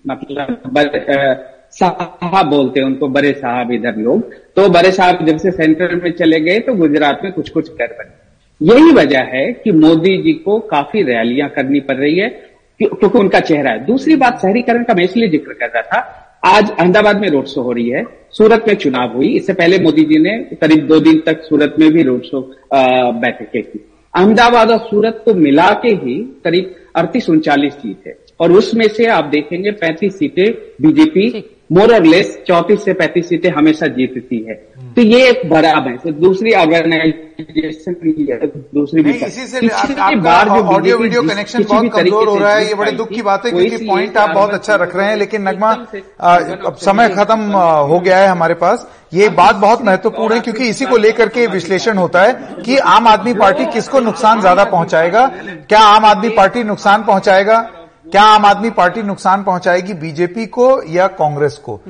मतलब 0.06 0.76
अ, 0.76 1.57
साहब 1.80 2.46
बोलते 2.46 2.80
हैं, 2.80 2.86
उनको 2.86 3.08
बड़े 3.08 3.32
साहब 3.32 3.72
इधर 3.72 3.96
लोग। 3.96 4.32
तो 4.56 4.68
बड़े 4.68 4.90
साहब 4.90 5.26
जब 5.26 5.36
से 5.36 5.50
सेंटर 5.50 5.94
में 6.04 6.12
चले 6.12 6.40
गए 6.40 6.58
तो 6.58 6.74
गुजरात 6.74 7.20
में 7.24 7.32
कुछ 7.32 7.50
कुछ 7.50 7.68
कर 7.68 7.86
बने 7.86 8.28
यही 8.62 8.92
वजह 8.92 9.18
है 9.18 9.52
कि 9.52 9.72
मोदी 9.72 10.22
जी 10.22 10.32
को 10.32 10.58
काफ़ी 10.58 11.02
रैलियाँ 11.02 11.48
करनी 11.48 11.80
पड़ 11.80 11.96
रही 11.96 12.18
है, 12.18 12.28
क्यों- 12.78 12.98
क्योंकि 12.98 13.18
उनका 13.18 13.40
चेहरा 13.40 13.70
है। 13.70 13.84
दूसरी 13.84 14.16
बात, 14.16 14.42
शहरीकरण 14.42 14.84
का 14.84 14.94
मैं 14.94 15.04
इसलिए 15.04 15.28
ज़िक्र 15.28 15.52
कर 15.52 15.66
रहा 15.66 15.82
था, 15.82 15.98
आज 16.44 16.70
अहमदाबाद 16.70 17.20
में 17.20 17.28
रोड 17.28 17.44
शो 17.44 17.60
हो 17.60 17.72
रही 17.72 17.88
है, 17.88 18.04
सूरत 18.30 18.64
में 18.68 18.74
चुनाव 18.74 19.16
हुई। 19.16 19.28
इससे 19.28 19.52
पहले 19.52 19.78
मोदी 19.78 20.02
जी 20.02 20.18
ने 20.18 20.38
करीब 20.38 20.86
दो 20.86 21.00
दिन 21.00 21.22
तक 21.26 21.42
सूरत 21.42 21.74
में 21.78 21.90
भी 21.90 22.02
रोड 22.02 22.22
शो 22.22 22.56
बैठकें 23.12 23.62
की। 23.62 23.90
अहमदाबाद 24.16 24.70
और 24.70 24.78
सूरत 24.78 25.22
को 25.24 25.34
मिला 25.34 25.70
के 25.82 25.88
ही 25.88 26.40
करीब 26.44 26.74
अड़तीस 26.96 27.30
उनचालीस 27.30 27.72
सीट 27.72 28.06
है। 28.06 28.27
और 28.40 28.52
उसमें 28.54 28.88
से 28.88 29.06
आप 29.10 29.24
देखेंगे 29.26 29.70
पैंतीस 29.76 30.18
सीटें 30.18 30.50
बीजेपी 30.82 31.44
मोर 31.72 31.94
और 31.94 32.04
लेस 32.04 32.38
चौतीस 32.46 32.84
से 32.84 32.92
पैंतीस 32.94 33.28
सीटें 33.28 33.48
हमेशा 33.50 33.86
जीतती 33.88 34.36
है। 34.42 34.54
तो 34.94 35.02
ये 35.02 35.26
एक 35.28 35.40
बड़ा 35.50 35.70
है। 35.70 35.96
तो 35.96 36.10
दूसरी 36.12 36.52
ऑर्गेनाइजेशन 36.54 37.94
दूसरी 38.74 39.02
भी 39.02 39.10
इसी 39.16 39.46
से 39.46 39.60
बार 40.18 40.48
जो 40.48 40.62
ऑडियो 40.66 40.96
वीडियो 40.98 41.22
कनेक्शन 41.22 41.64
बहुत 41.64 41.92
कमज़ोर 41.94 42.28
हो 42.28 42.36
रहा 42.36 42.54
है 42.54 42.66
ये 42.66 42.74
बड़े 42.74 42.92
दुख 42.92 43.08
की 43.08 43.22
बात 43.22 43.46
है 43.46 43.50
क्योंकि 43.52 43.86
पॉइंट 43.86 44.16
आप 44.16 44.30
बहुत 44.30 44.54
अच्छा 44.54 44.74
रख 44.76 44.96
रहे 44.96 45.06
हैं 45.06 45.16
लेकिन 45.16 45.48
नगमा 45.48 45.70
अब 45.70 46.76
समय 46.80 47.08
खत्म 47.10 47.64
हो 47.88 48.00
गया 48.00 48.18
है 48.18 48.28
हमारे 48.28 48.54
पास। 48.56 48.86
ये 49.14 49.28
बात 49.36 49.56
बहुत 49.56 49.82
महत्वपूर्ण 49.84 50.34
है 50.34 50.40
क्योंकि 50.40 50.68
इसी 50.68 50.84
को 50.86 50.96
लेकर 50.98 51.28
के 51.28 51.46
विश्लेषण 51.48 51.98
होता 51.98 52.22
है 52.22 52.62
कि 52.64 52.76
आम 52.88 53.08
आदमी 53.08 53.34
पार्टी 53.36 53.64
किसको 53.72 54.00
नुकसान 54.00 54.40
ज़्यादा 54.40 54.64
पहुंचाएगा? 54.66 55.26
क्या 55.68 55.80
आम 55.80 56.04
आदमी 56.06 56.28
पार्टी 56.36 56.64
नुकसान 56.64 57.04
पहुंचाएगा? 57.04 57.58
क्या 58.12 58.22
आम 58.22 58.46
आदमी 58.46 58.70
पार्टी 58.70 59.02
नुकसान 59.02 59.42
पहुंचाएगी 59.42 59.94
बीजेपी 59.94 60.46
को 60.46 60.82
या 60.82 61.06
कांग्रेस 61.06 61.56
को? 61.58 61.80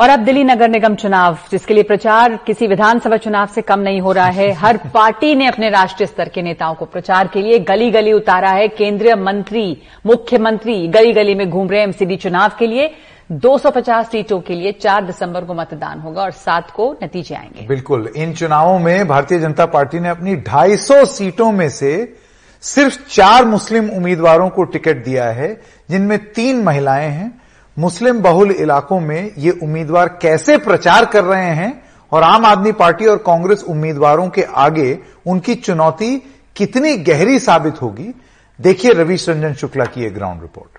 और 0.00 0.08
अब 0.08 0.20
दिल्ली 0.20 0.44
नगर 0.44 0.68
निगम 0.68 0.94
चुनाव 0.94 1.38
जिसके 1.50 1.74
लिए 1.74 1.82
प्रचार 1.82 2.36
किसी 2.36 2.66
विधानसभा 2.66 3.16
चुनाव 3.16 3.46
से 3.46 3.62
कम 3.62 3.80
नहीं 3.80 4.00
हो 4.00 4.12
रहा 4.12 4.26
है। 4.26 4.52
हर 4.62 4.76
पार्टी 4.94 5.34
ने 5.34 5.46
अपने 5.46 5.70
राष्ट्रीय 5.70 6.06
स्तर 6.06 6.28
के 6.28 6.42
नेताओं 6.42 6.74
को 6.74 6.84
प्रचार 6.84 7.28
के 7.28 7.42
लिए 7.42 7.58
गली 7.58 7.90
गली 7.90 8.12
उतारा 8.12 8.50
है। 8.50 8.68
केंद्रीय 8.68 9.14
मंत्री 9.14 9.82
मुख्यमंत्री 10.06 10.88
गली 10.88 11.12
गली 11.12 11.34
में 11.34 11.50
घूम 11.50 11.68
रहे 11.68 11.80
हैं 11.80 11.86
एमसीडी 11.86 12.16
चुनाव 12.16 12.50
के 12.58 12.66
लिए। 12.66 12.94
250 13.32 14.10
सीटों 14.10 14.40
के 14.40 14.54
लिए 14.54 14.72
4 14.72 15.04
दिसंबर 15.04 15.44
को 15.44 15.54
मतदान 15.54 16.00
होगा 16.00 16.22
और 16.22 16.30
7 16.30 16.70
को 16.70 16.96
नतीजे 17.04 17.34
आएँगे। 17.34 17.66
बिल्कुल। 17.66 18.12
इन 18.16 18.32
चुनावों 18.32 18.78
में 18.78 19.08
भारतीय 19.08 19.38
जनता 19.38 19.66
पार्टी 19.66 20.00
ने 20.00 20.08
अपनी 20.08 20.36
250 20.36 21.04
सीटों 21.04 21.52
में 21.52 21.68
से 21.68 22.21
सिर्फ़ 22.62 22.98
चार 23.10 23.44
मुस्लिम 23.44 23.88
उम्मीदवारों 23.90 24.48
को 24.50 24.64
टिकट 24.64 25.04
दिया 25.04 25.24
है, 25.24 25.62
जिनमें 25.90 26.18
तीन 26.32 26.62
महिलाएँ 26.62 27.08
हैं। 27.08 27.40
मुस्लिम 27.76 28.20
बहुल 28.20 28.50
इलाकों 28.50 29.00
में 29.00 29.30
ये 29.38 29.50
उम्मीदवार 29.50 30.08
कैसे 30.22 30.56
प्रचार 30.58 31.04
कर 31.04 31.24
रहे 31.24 31.54
हैं 31.54 31.82
और 32.12 32.22
आम 32.22 32.44
आदमी 32.46 32.72
पार्टी 32.72 33.06
और 33.06 33.16
कांग्रेस 33.16 33.62
उम्मीदवारों 33.62 34.28
के 34.28 34.42
आगे 34.42 34.98
उनकी 35.26 35.54
चुनौती 35.54 36.16
कितनी 36.56 36.96
गहरी 36.96 37.38
साबित 37.38 37.82
होगी? 37.82 38.12
देखिए 38.58 38.92
रवीश 38.92 39.28
रंजन 39.28 39.54
शुक्ला 39.54 39.84
की 39.84 40.04
एक 40.04 40.14
ग्राउंड 40.14 40.42
रिपोर्ट। 40.42 40.78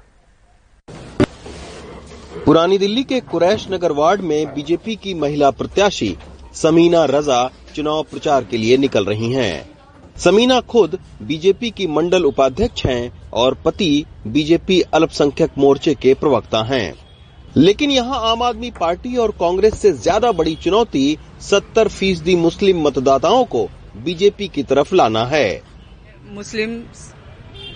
पुरानी 2.45 2.77
दिल्ली 2.77 3.03
के 3.03 3.19
कुरैश 3.21 3.67
नगर 3.71 3.91
वार्ड 3.91 4.21
में 4.21 4.53
बीजेपी 4.53 4.95
की 4.95 5.13
महिला 5.13 5.51
प्रत्याशी 5.51 6.17
समीना 6.53 7.05
रजा 7.05 7.49
चुनाव 7.75 8.03
प्रचार 8.03 8.43
के 8.43 8.57
लिए 8.57 8.77
निकल 8.77 9.05
रही 9.05 9.31
हैं। 9.33 9.72
समीना 10.15 10.59
खुद 10.61 10.99
बीजेपी 11.21 11.69
की 11.71 11.87
मंडल 11.87 12.23
उपाध्यक्ष 12.23 12.85
हैं 12.85 13.29
और 13.33 13.53
पति 13.65 14.05
बीजेपी 14.27 14.81
अल्पसंख्यक 14.93 15.57
मोर्चे 15.57 15.93
के 15.93 16.13
प्रवक्ता 16.13 16.61
हैं। 16.63 16.93
लेकिन 17.57 17.91
यहाँ 17.91 18.19
आम 18.31 18.43
आदमी 18.43 18.71
पार्टी 18.71 19.15
और 19.17 19.31
कांग्रेस 19.31 19.79
से 19.79 19.91
ज़्यादा 19.93 20.31
बड़ी 20.31 20.55
चुनौती 20.55 21.17
70 21.41 21.87
फ़ीसदी 21.87 22.35
मुस्लिम 22.35 22.81
मतदाताओं 22.87 23.43
को 23.45 23.67
बीजेपी 23.97 24.47
की 24.47 24.63
तरफ़ 24.63 24.95
लाना 24.95 25.25
है। 25.25 25.61
मुस्लिम 26.31 26.79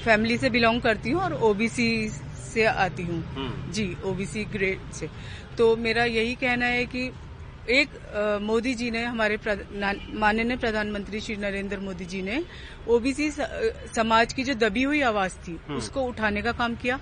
फैमिली 0.05 0.37
से 0.37 0.49
बिलोंग 0.49 0.81
करती 0.81 1.11
हूँ 1.11 1.21
और 1.21 1.33
ओबीसी 1.33 2.09
से 2.53 2.65
आती 2.65 3.03
हूँ। 3.03 3.23
हम्म। 3.35 3.71
जी 3.71 3.95
ओबीसी 4.05 4.43
ग्रेड 4.45 4.91
से। 4.93 5.09
तो 5.57 5.75
मेरा 5.75 6.05
यही 6.05 6.33
कहना 6.35 6.65
है 6.65 6.85
कि 6.85 7.09
एक 7.69 7.89
मोदी 8.41 8.73
जी 8.75 8.89
ने 8.91 9.03
हमारे 9.03 9.37
माननीय 10.15 10.57
प्रधानमंत्री 10.57 11.19
श्री 11.19 11.35
नरेंद्र 11.37 11.79
मोदी 11.79 12.05
जी 12.05 12.21
ने 12.21 12.41
ओबीसी 12.87 13.29
समाज 13.31 14.33
की 14.33 14.43
जो 14.43 14.53
दबी 14.57 14.83
हुई 14.83 15.01
आवाज़ 15.03 15.33
थी 15.37 15.57
हम्म। 15.67 15.77
उसको 15.77 16.03
उठाने 16.03 16.41
का 16.41 16.51
काम 16.53 16.75
किया 16.75 16.99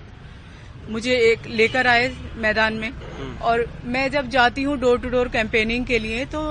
मुझे 0.90 1.14
एक 1.22 1.46
लेकर 1.48 1.86
आए 1.86 2.08
मैदान 2.36 2.74
में 2.74 2.88
हम्म। 2.88 3.36
और 3.42 3.64
मैं 3.86 4.10
जब 4.10 4.28
जाती 4.30 4.62
हूँ 4.62 4.76
डोर 4.78 4.98
टू 5.00 5.08
डोर 5.08 5.28
कैंपेनिंग 5.28 5.86
के 5.86 5.98
लिए 5.98 6.24
तो 6.26 6.42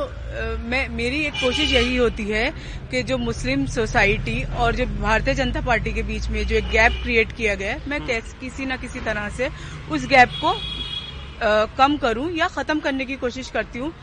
मैं 0.62 0.88
मेरी 0.92 1.22
एक 1.26 1.34
कोशिश 1.34 1.74
यही 1.74 1.96
होती 1.96 2.24
है 2.24 2.50
कि 2.92 3.04
जो 3.04 3.18
मुस्लिम 3.18 3.66
सोसाइटी 3.76 4.42
और 4.56 4.76
जो 4.76 4.86
भारतीय 4.86 5.34
जनता 5.34 5.62
पार्टी 5.62 5.94
के 5.94 6.04
बीच 6.04 6.30
में 6.30 6.46
जो 6.46 6.56
एक 6.56 6.70
गैप 6.70 7.02
क्रिएट 7.04 7.32
किया 7.32 7.56
गया 7.56 7.74
है 7.74 7.90
मैं 7.90 8.00
हम्म। 8.00 8.40
किसी 8.40 8.66
न 8.66 8.78
किसी 8.78 9.00
तरह 9.02 9.30
से 9.30 9.50
उस 9.92 10.08
गैप 10.08 10.40
को 10.44 10.54
कम 11.42 11.98
करूँ 11.98 12.32
या 12.32 12.48
खत्म 12.48 12.80
करने 12.80 13.06
की 13.06 13.16
कोशिश 13.16 13.50
करती 13.50 13.80
हूँ। 13.80 13.94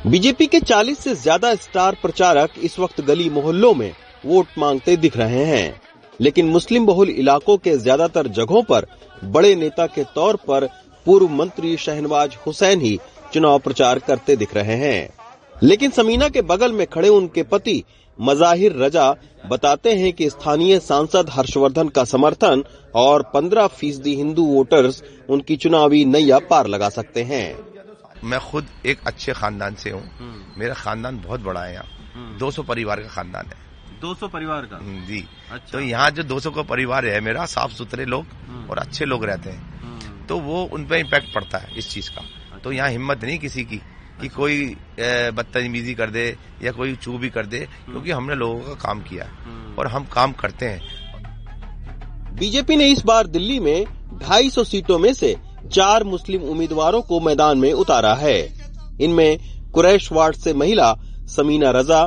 बीजेपी 0.00 0.46
के 0.46 0.60
40 0.60 0.98
से 0.98 1.14
ज़्यादा 1.16 1.54
स्टार 1.56 1.96
प्रचारक 2.02 2.58
इस 2.60 2.78
वक्त 2.78 3.00
गली 3.00 3.28
मोहल्लों 3.30 3.74
में 3.74 3.92
वोट 4.24 4.46
मांगते 4.58 4.96
दिख 4.96 5.16
रहे 5.16 5.44
हैं। 5.44 5.80
लेकिन 6.20 6.48
मुस्लिम 6.48 6.86
बहुल 6.86 7.10
इलाकों 7.10 7.56
के 7.58 7.76
ज़्यादातर 7.78 8.26
जगहों 8.28 8.62
पर 8.62 8.86
बड़े 9.26 9.54
नेता 9.54 9.86
के 9.86 10.04
तौर 10.14 10.36
पर 10.48 10.66
पूर्व 11.06 11.28
मंत्री 11.28 11.76
शहनवाज 11.76 12.36
हुसैन 12.46 12.80
ही 12.80 12.98
चुनाव 13.32 13.58
प्रचार 13.58 13.98
करते 13.98 14.36
दिख 14.36 14.54
रहे 14.54 14.76
हैं। 14.76 15.08
लेकिन 15.62 15.90
समीना 15.90 16.28
के 16.28 16.42
बगल 16.42 16.72
में 16.72 16.86
खड़े 16.86 17.08
उनके 17.08 17.42
पति 17.44 17.82
मजाहिर 18.20 18.76
रजा 18.76 19.16
बताते 19.50 19.94
हैं 19.94 20.12
कि 20.12 20.30
स्थानीय 20.30 20.78
सांसद 20.78 21.30
हर्षवर्धन 21.30 21.88
का 21.88 22.04
समर्थन 22.04 22.64
और 22.94 23.22
15 23.34 23.66
फ़ीसदी 23.66 24.14
हिंदू 24.14 24.42
वोटर्स 24.42 25.04
उनकी 25.28 25.56
चुनावी 25.56 26.04
नैया 26.04 26.38
पार 26.38 26.66
लगा 26.66 26.88
सकते 26.88 27.22
हैं। 27.22 27.58
मैं 28.24 28.40
खुद 28.40 28.66
एक 28.86 28.98
अच्छे 29.06 29.32
खानदान 29.32 29.74
से 29.74 29.90
हूँ। 29.90 30.16
हम्म। 30.18 30.60
मेरा 30.60 30.74
खानदान 30.74 31.20
बहुत 31.20 31.40
बड़ा 31.40 31.64
है 31.64 31.74
यहाँ। 31.74 31.84
200 32.38 32.62
हम्म। 32.62 32.68
परिवार 32.68 33.00
का 33.00 33.08
खानदान 33.08 33.46
है। 33.46 33.56
200 34.00 34.28
परिवार 34.28 34.62
का? 34.62 34.76
हम्म, 34.76 35.06
जी। 35.06 35.24
अच्छा। 35.52 35.78
तो 35.78 35.80
यहाँ 35.80 36.10
जो 36.10 36.22
200 36.22 36.50
का 36.50 36.62
परिवार 36.62 37.06
है 37.06 37.20
मेरा 37.20 37.46
साफ़ 37.46 37.72
सुथरे 37.72 38.04
लोग 38.04 38.26
और 38.70 38.78
अच्छे 38.78 39.04
लोग 39.04 39.24
रहते 39.24 39.50
हैं। 39.50 39.80
तो 40.26 40.38
वो 40.38 40.64
उन 40.72 40.86
पर 40.86 40.96
इम्पैक्ट 40.96 41.34
पड़ता 41.34 41.58
है 41.58 41.78
इस 41.78 41.90
चीज़ 41.90 42.10
का। 42.10 42.24
तो 42.58 42.72
यहाँ 42.72 42.90
हिम्मत 42.90 43.24
नहीं 43.24 43.38
किसी 43.38 43.64
की। 43.64 43.80
कि 44.20 44.28
कोई 44.28 44.64
बदतमीजी 45.36 45.94
कर 45.94 46.10
दे 46.10 46.26
या 46.62 46.72
कोई 46.72 46.94
चू 46.96 47.18
भी 47.18 47.28
कर 47.30 47.46
दे 47.46 47.58
क्योंकि 47.58 48.10
हमने 48.10 48.34
लोगों 48.34 48.60
का 48.60 48.74
काम 48.82 49.00
किया 49.02 49.24
और 49.78 49.86
हम 49.86 50.04
काम 50.04 50.32
करते 50.32 50.66
हैं। 50.66 50.80
बीजेपी 52.38 52.76
ने 52.76 52.90
इस 52.90 53.04
बार 53.04 53.26
दिल्ली 53.26 53.58
में 53.60 53.84
250 54.20 54.64
सीटों 54.64 54.98
में 54.98 55.12
से 55.14 55.34
चार 55.72 56.04
मुस्लिम 56.04 56.42
उम्मीदवारों 56.42 57.00
को 57.02 57.20
मैदान 57.20 57.58
में 57.58 57.72
उतारा 57.72 58.14
है। 58.14 58.38
इनमें 59.00 59.38
कुरैश 59.72 60.10
वार्ड 60.12 60.36
से 60.36 60.54
महिला 60.54 60.94
समीना 61.36 61.70
रजा 61.70 62.06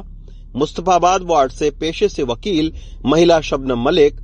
मुस्तफाबाद 0.55 1.21
वार्ड 1.21 1.51
से 1.51 1.69
पेशे 1.71 2.09
से 2.09 2.23
वकील 2.23 2.73
महिला 3.05 3.39
शबनम 3.41 3.83
मलिक 3.83 4.19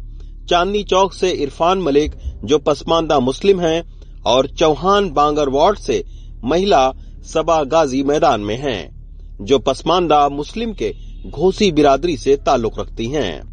चांदनी 0.49 0.83
चौक 0.83 1.13
से 1.13 1.29
इरफान 1.43 1.81
मलिक 1.81 2.15
जो 2.43 2.57
पसमानदा 2.59 3.19
मुस्लिम 3.19 3.59
हैं 3.61 3.81
और 4.25 4.47
चौहान 4.49 5.09
बांगर 5.09 5.49
वार्ड 5.49 5.77
से 5.79 6.03
महिला 6.43 6.81
सबा 7.33 7.63
गाजी 7.63 8.03
मैदान 8.03 8.41
में 8.41 8.57
हैं, 8.57 8.99
जो 9.41 9.59
पसमानदा 9.59 10.29
मुस्लिम 10.29 10.73
के 10.73 10.95
घोसी 11.27 11.71
बिरादरी 11.71 12.17
से 12.17 12.35
ताल्लुक 12.35 12.79
रखती 12.79 13.05
हैं। 13.05 13.49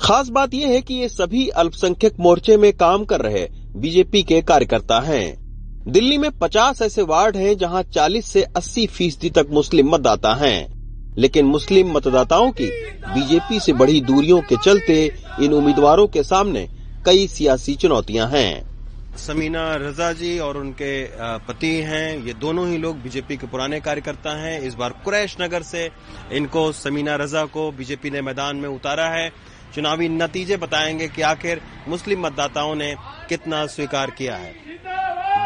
खास 0.00 0.28
बात 0.28 0.54
यह 0.54 0.68
है 0.68 0.80
कि 0.80 0.94
ये 0.94 1.08
सभी 1.08 1.48
अल्पसंख्यक 1.48 2.14
मोर्चे 2.20 2.56
में 2.56 2.72
काम 2.72 3.04
कर 3.04 3.20
रहे 3.20 3.48
बीजेपी 3.76 4.22
के 4.22 4.42
कार्यकर्ता 4.42 5.00
हैं। 5.00 5.40
दिल्ली 5.88 6.18
में 6.18 6.30
50 6.30 6.82
ऐसे 6.82 7.02
वार्ड 7.02 7.36
हैं 7.36 7.58
जहाँ 7.58 7.82
40 7.82 8.26
से 8.26 8.42
80 8.42 8.86
फ़ीसदी 8.86 9.30
तक 9.30 9.46
मुस्लिम 9.50 9.90
मतदाता 9.90 10.34
हैं। 10.34 10.80
लेकिन 11.18 11.46
मुस्लिम 11.46 11.92
मतदाताओं 11.92 12.50
की 12.50 12.66
बीजेपी 13.14 13.60
से 13.60 13.72
बढ़ी 13.72 14.00
दूरियों 14.00 14.40
के 14.40 14.56
चलते 14.56 15.12
इन 15.40 15.52
उम्मीदवारों 15.52 16.06
के 16.06 16.22
सामने 16.22 16.68
कई 17.04 17.26
सियासी 17.26 17.74
चुनौतियाँ 17.74 18.28
हैं। 18.28 18.69
समीना 19.16 19.74
रजा 19.76 20.12
जी 20.12 20.38
और 20.38 20.56
उनके 20.56 20.92
पति 21.38 21.74
हैं। 21.82 22.18
ये 22.18 22.34
दोनों 22.34 22.68
ही 22.68 22.78
लोग 22.78 23.00
बीजेपी 23.02 23.36
के 23.36 23.46
पुराने 23.46 23.80
कार्यकर्ता 23.80 24.30
हैं। 24.30 24.60
इस 24.60 24.74
बार 24.74 24.90
कुरैश 25.04 25.36
नगर 25.40 25.62
से 25.62 25.90
इनको 26.32 26.72
समीना 26.72 27.14
रजा 27.14 27.44
को 27.44 27.70
बीजेपी 27.72 28.10
ने 28.10 28.22
मैदान 28.22 28.56
में 28.56 28.68
उतारा 28.68 29.08
है। 29.08 29.30
चुनावी 29.74 30.08
नतीजे 30.08 30.56
बताएँगे 30.56 31.08
कि 31.08 31.22
आखिर 31.22 31.60
मुस्लिम 31.88 32.20
मतदाताओं 32.20 32.74
ने 32.74 32.94
कितना 33.28 33.66
स्वीकार 33.66 34.10
किया 34.10 34.36
है। 34.36 34.54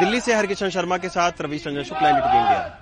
दिल्ली 0.01 0.21
से 0.21 0.35
हरकिशन 0.35 0.71
शर्मा 0.71 0.99
के 0.99 1.09
साथ 1.09 1.33
रविश 1.41 1.67
रंजन 1.67 1.83
शुक्ला 1.83 2.09
इंडिया 2.09 2.81